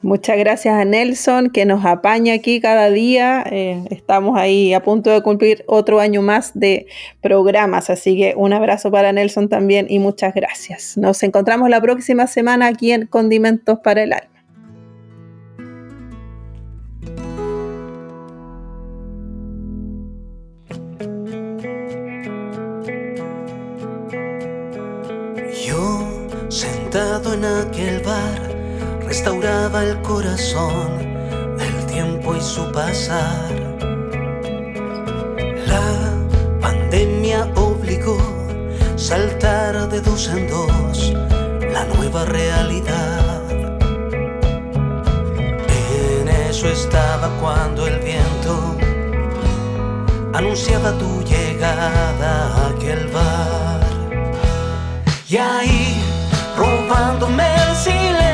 Muchas 0.00 0.38
gracias 0.38 0.74
a 0.74 0.84
Nelson 0.84 1.50
que 1.50 1.64
nos 1.64 1.84
apaña 1.84 2.34
aquí 2.34 2.60
cada 2.60 2.88
día. 2.88 3.44
Eh, 3.50 3.82
estamos 3.90 4.38
ahí 4.38 4.72
a 4.72 4.80
punto 4.80 5.10
de 5.10 5.22
cumplir 5.22 5.64
otro 5.66 5.98
año 5.98 6.22
más 6.22 6.52
de 6.54 6.86
programas, 7.20 7.90
así 7.90 8.16
que 8.16 8.34
un 8.36 8.52
abrazo 8.52 8.92
para 8.92 9.12
Nelson 9.12 9.48
también 9.48 9.86
y 9.90 9.98
muchas 9.98 10.34
gracias. 10.34 10.96
Nos 10.96 11.20
encontramos 11.24 11.68
la 11.68 11.80
próxima 11.80 12.28
semana 12.28 12.68
aquí 12.68 12.92
en 12.92 13.06
Condimentos 13.06 13.80
para 13.80 14.04
el 14.04 14.12
Alma. 14.12 14.38
Yo 25.66 26.08
sentado 26.48 27.34
en 27.34 27.44
aquel 27.44 28.00
bar 28.04 28.47
restauraba 29.08 29.84
el 29.84 30.02
corazón 30.02 30.98
del 31.56 31.86
tiempo 31.86 32.36
y 32.36 32.40
su 32.42 32.70
pasar. 32.72 33.50
La 35.66 36.12
pandemia 36.60 37.48
obligó 37.56 38.18
saltar 38.96 39.88
de 39.88 40.02
dos 40.02 40.28
en 40.28 40.46
dos 40.48 41.14
la 41.72 41.86
nueva 41.94 42.26
realidad. 42.26 43.50
En 45.86 46.28
eso 46.28 46.68
estaba 46.68 47.30
cuando 47.40 47.86
el 47.86 47.98
viento 48.00 48.76
anunciaba 50.34 50.92
tu 50.98 51.22
llegada 51.24 52.32
a 52.56 52.68
aquel 52.68 53.08
bar. 53.08 53.80
Y 55.30 55.36
ahí, 55.38 55.96
robándome 56.58 57.44
el 57.54 57.74
silencio, 57.74 58.27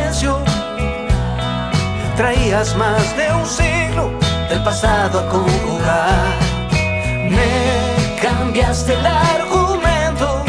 traías 2.16 2.76
más 2.76 3.16
de 3.16 3.32
un 3.32 3.46
siglo 3.46 4.10
del 4.48 4.62
pasado 4.62 5.20
a 5.20 5.28
conjugar. 5.28 6.38
Me 7.30 8.20
cambiaste 8.20 8.94
el 8.94 9.06
argumento, 9.06 10.44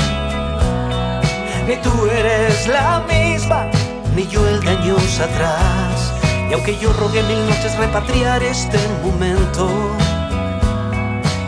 ni 1.68 1.76
tú 1.78 2.08
eres 2.08 2.68
la 2.68 3.04
misma, 3.08 3.68
ni 4.16 4.28
yo 4.28 4.48
el 4.48 4.62
de 4.62 4.70
años 4.70 5.20
atrás. 5.20 6.14
Y 6.50 6.54
aunque 6.54 6.78
yo 6.78 6.94
rogué 6.94 7.24
mil 7.24 7.48
noches 7.48 7.76
repatriar 7.78 8.44
este 8.44 8.78
momento, 9.04 9.70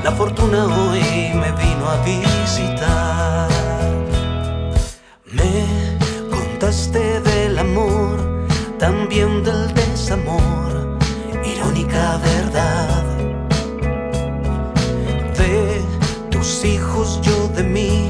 la 0.04 0.12
fortuna 0.12 0.66
hoy 0.66 1.02
me 1.34 1.52
vino 1.52 1.90
a 1.90 1.98
visitar. 2.04 3.48
Me 5.32 6.00
contaste 6.30 7.20
del 7.22 7.60
amor 7.60 8.38
también 8.80 9.44
del 9.44 9.74
desamor, 10.08 10.98
irónica 11.44 12.18
verdad. 12.24 13.04
De 15.38 15.82
tus 16.32 16.64
hijos, 16.64 17.20
yo 17.22 17.50
de 17.50 17.64
mí, 17.64 18.10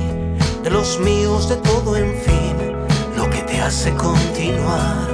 de 0.63 0.69
los 0.69 0.99
míos, 0.99 1.49
de 1.49 1.55
todo, 1.55 1.97
en 1.97 2.13
fin, 2.15 2.55
lo 3.15 3.27
que 3.31 3.41
te 3.41 3.59
hace 3.59 3.91
continuar. 3.95 5.07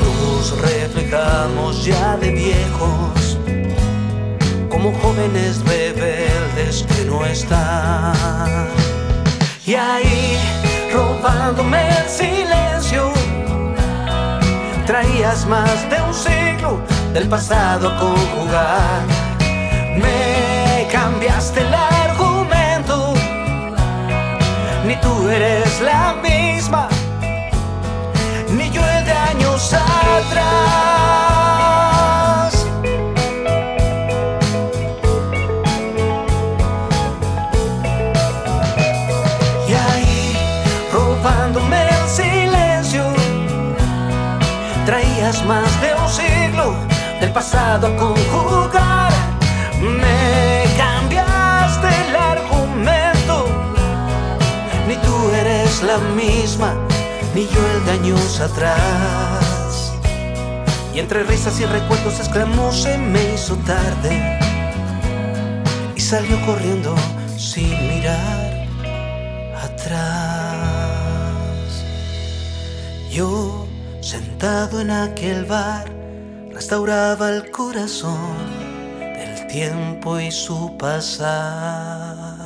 Nos 0.00 0.58
reflejamos 0.62 1.84
ya 1.84 2.16
de 2.16 2.30
viejos, 2.30 3.36
como 4.70 4.90
jóvenes 5.00 5.62
rebeldes 5.66 6.86
que 6.88 7.04
no 7.04 7.26
están. 7.26 8.68
Y 9.66 9.74
ahí, 9.74 10.38
robándome 10.90 11.90
el 11.90 12.08
silencio 12.08 13.11
traías 14.92 15.46
más 15.46 15.88
de 15.88 16.02
un 16.02 16.12
siglo 16.12 16.78
del 17.14 17.26
pasado 17.26 17.88
a 17.88 17.98
conjugar. 17.98 19.00
Me 19.96 20.86
cambiaste 20.92 21.60
el 21.60 21.72
argumento, 21.72 23.14
ni 24.86 24.94
tú 24.96 25.30
eres 25.30 25.80
la 25.80 26.14
misma, 26.22 26.90
ni 28.50 28.68
yo 28.68 28.82
de 28.82 29.12
años 29.30 29.72
atrás. 29.72 31.01
Pasado 47.32 47.86
a 47.88 47.96
conjugar. 47.96 49.12
Me 49.80 50.64
cambiaste 50.76 51.88
el 52.08 52.16
argumento, 52.16 53.46
ni 54.86 54.96
tú 54.96 55.30
eres 55.34 55.82
la 55.82 55.98
misma, 55.98 56.74
ni 57.34 57.46
yo 57.46 57.60
el 57.74 57.84
de 57.84 57.90
años 57.92 58.40
atrás. 58.40 59.92
Y 60.94 60.98
entre 60.98 61.22
risas 61.24 61.58
y 61.60 61.64
recuerdos 61.64 62.20
exclamó 62.20 62.70
se 62.70 62.98
me 62.98 63.34
hizo 63.34 63.56
tarde 63.56 64.38
y 65.96 66.00
salió 66.00 66.40
corriendo 66.46 66.94
sin 67.36 67.70
mirar 67.88 68.66
atrás. 69.64 70.52
Yo 73.10 73.66
Sentado 74.02 74.80
en 74.80 74.90
aquel 74.90 75.44
bar, 75.44 75.84
restauraba 76.62 77.34
el 77.34 77.50
corazón 77.50 78.36
del 79.00 79.48
tiempo 79.48 80.20
y 80.20 80.30
su 80.30 80.76
pasar. 80.78 82.38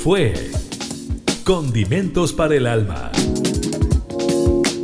Fue 0.00 0.34
Condimentos 1.44 2.32
para 2.32 2.56
el 2.56 2.66
Alma. 2.66 3.12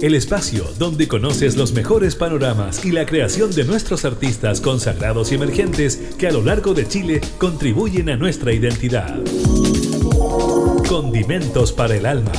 El 0.00 0.14
espacio 0.14 0.64
donde 0.78 1.08
conoces 1.08 1.56
los 1.56 1.72
mejores 1.72 2.14
panoramas 2.14 2.84
y 2.84 2.92
la 2.92 3.06
creación 3.06 3.52
de 3.52 3.64
nuestros 3.64 4.04
artistas 4.04 4.60
consagrados 4.60 5.32
y 5.32 5.34
emergentes 5.34 5.96
que 6.16 6.28
a 6.28 6.30
lo 6.30 6.42
largo 6.42 6.74
de 6.74 6.86
Chile 6.86 7.20
contribuyen 7.38 8.08
a 8.08 8.16
nuestra 8.16 8.52
identidad. 8.52 9.20
Condimentos 10.92 11.72
para 11.72 11.96
el 11.96 12.04
alma, 12.04 12.32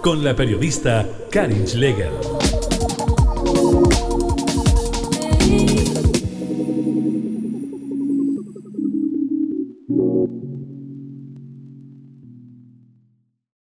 con 0.00 0.22
la 0.22 0.36
periodista 0.36 1.08
Karin 1.28 1.66
Schlegel. 1.66 2.12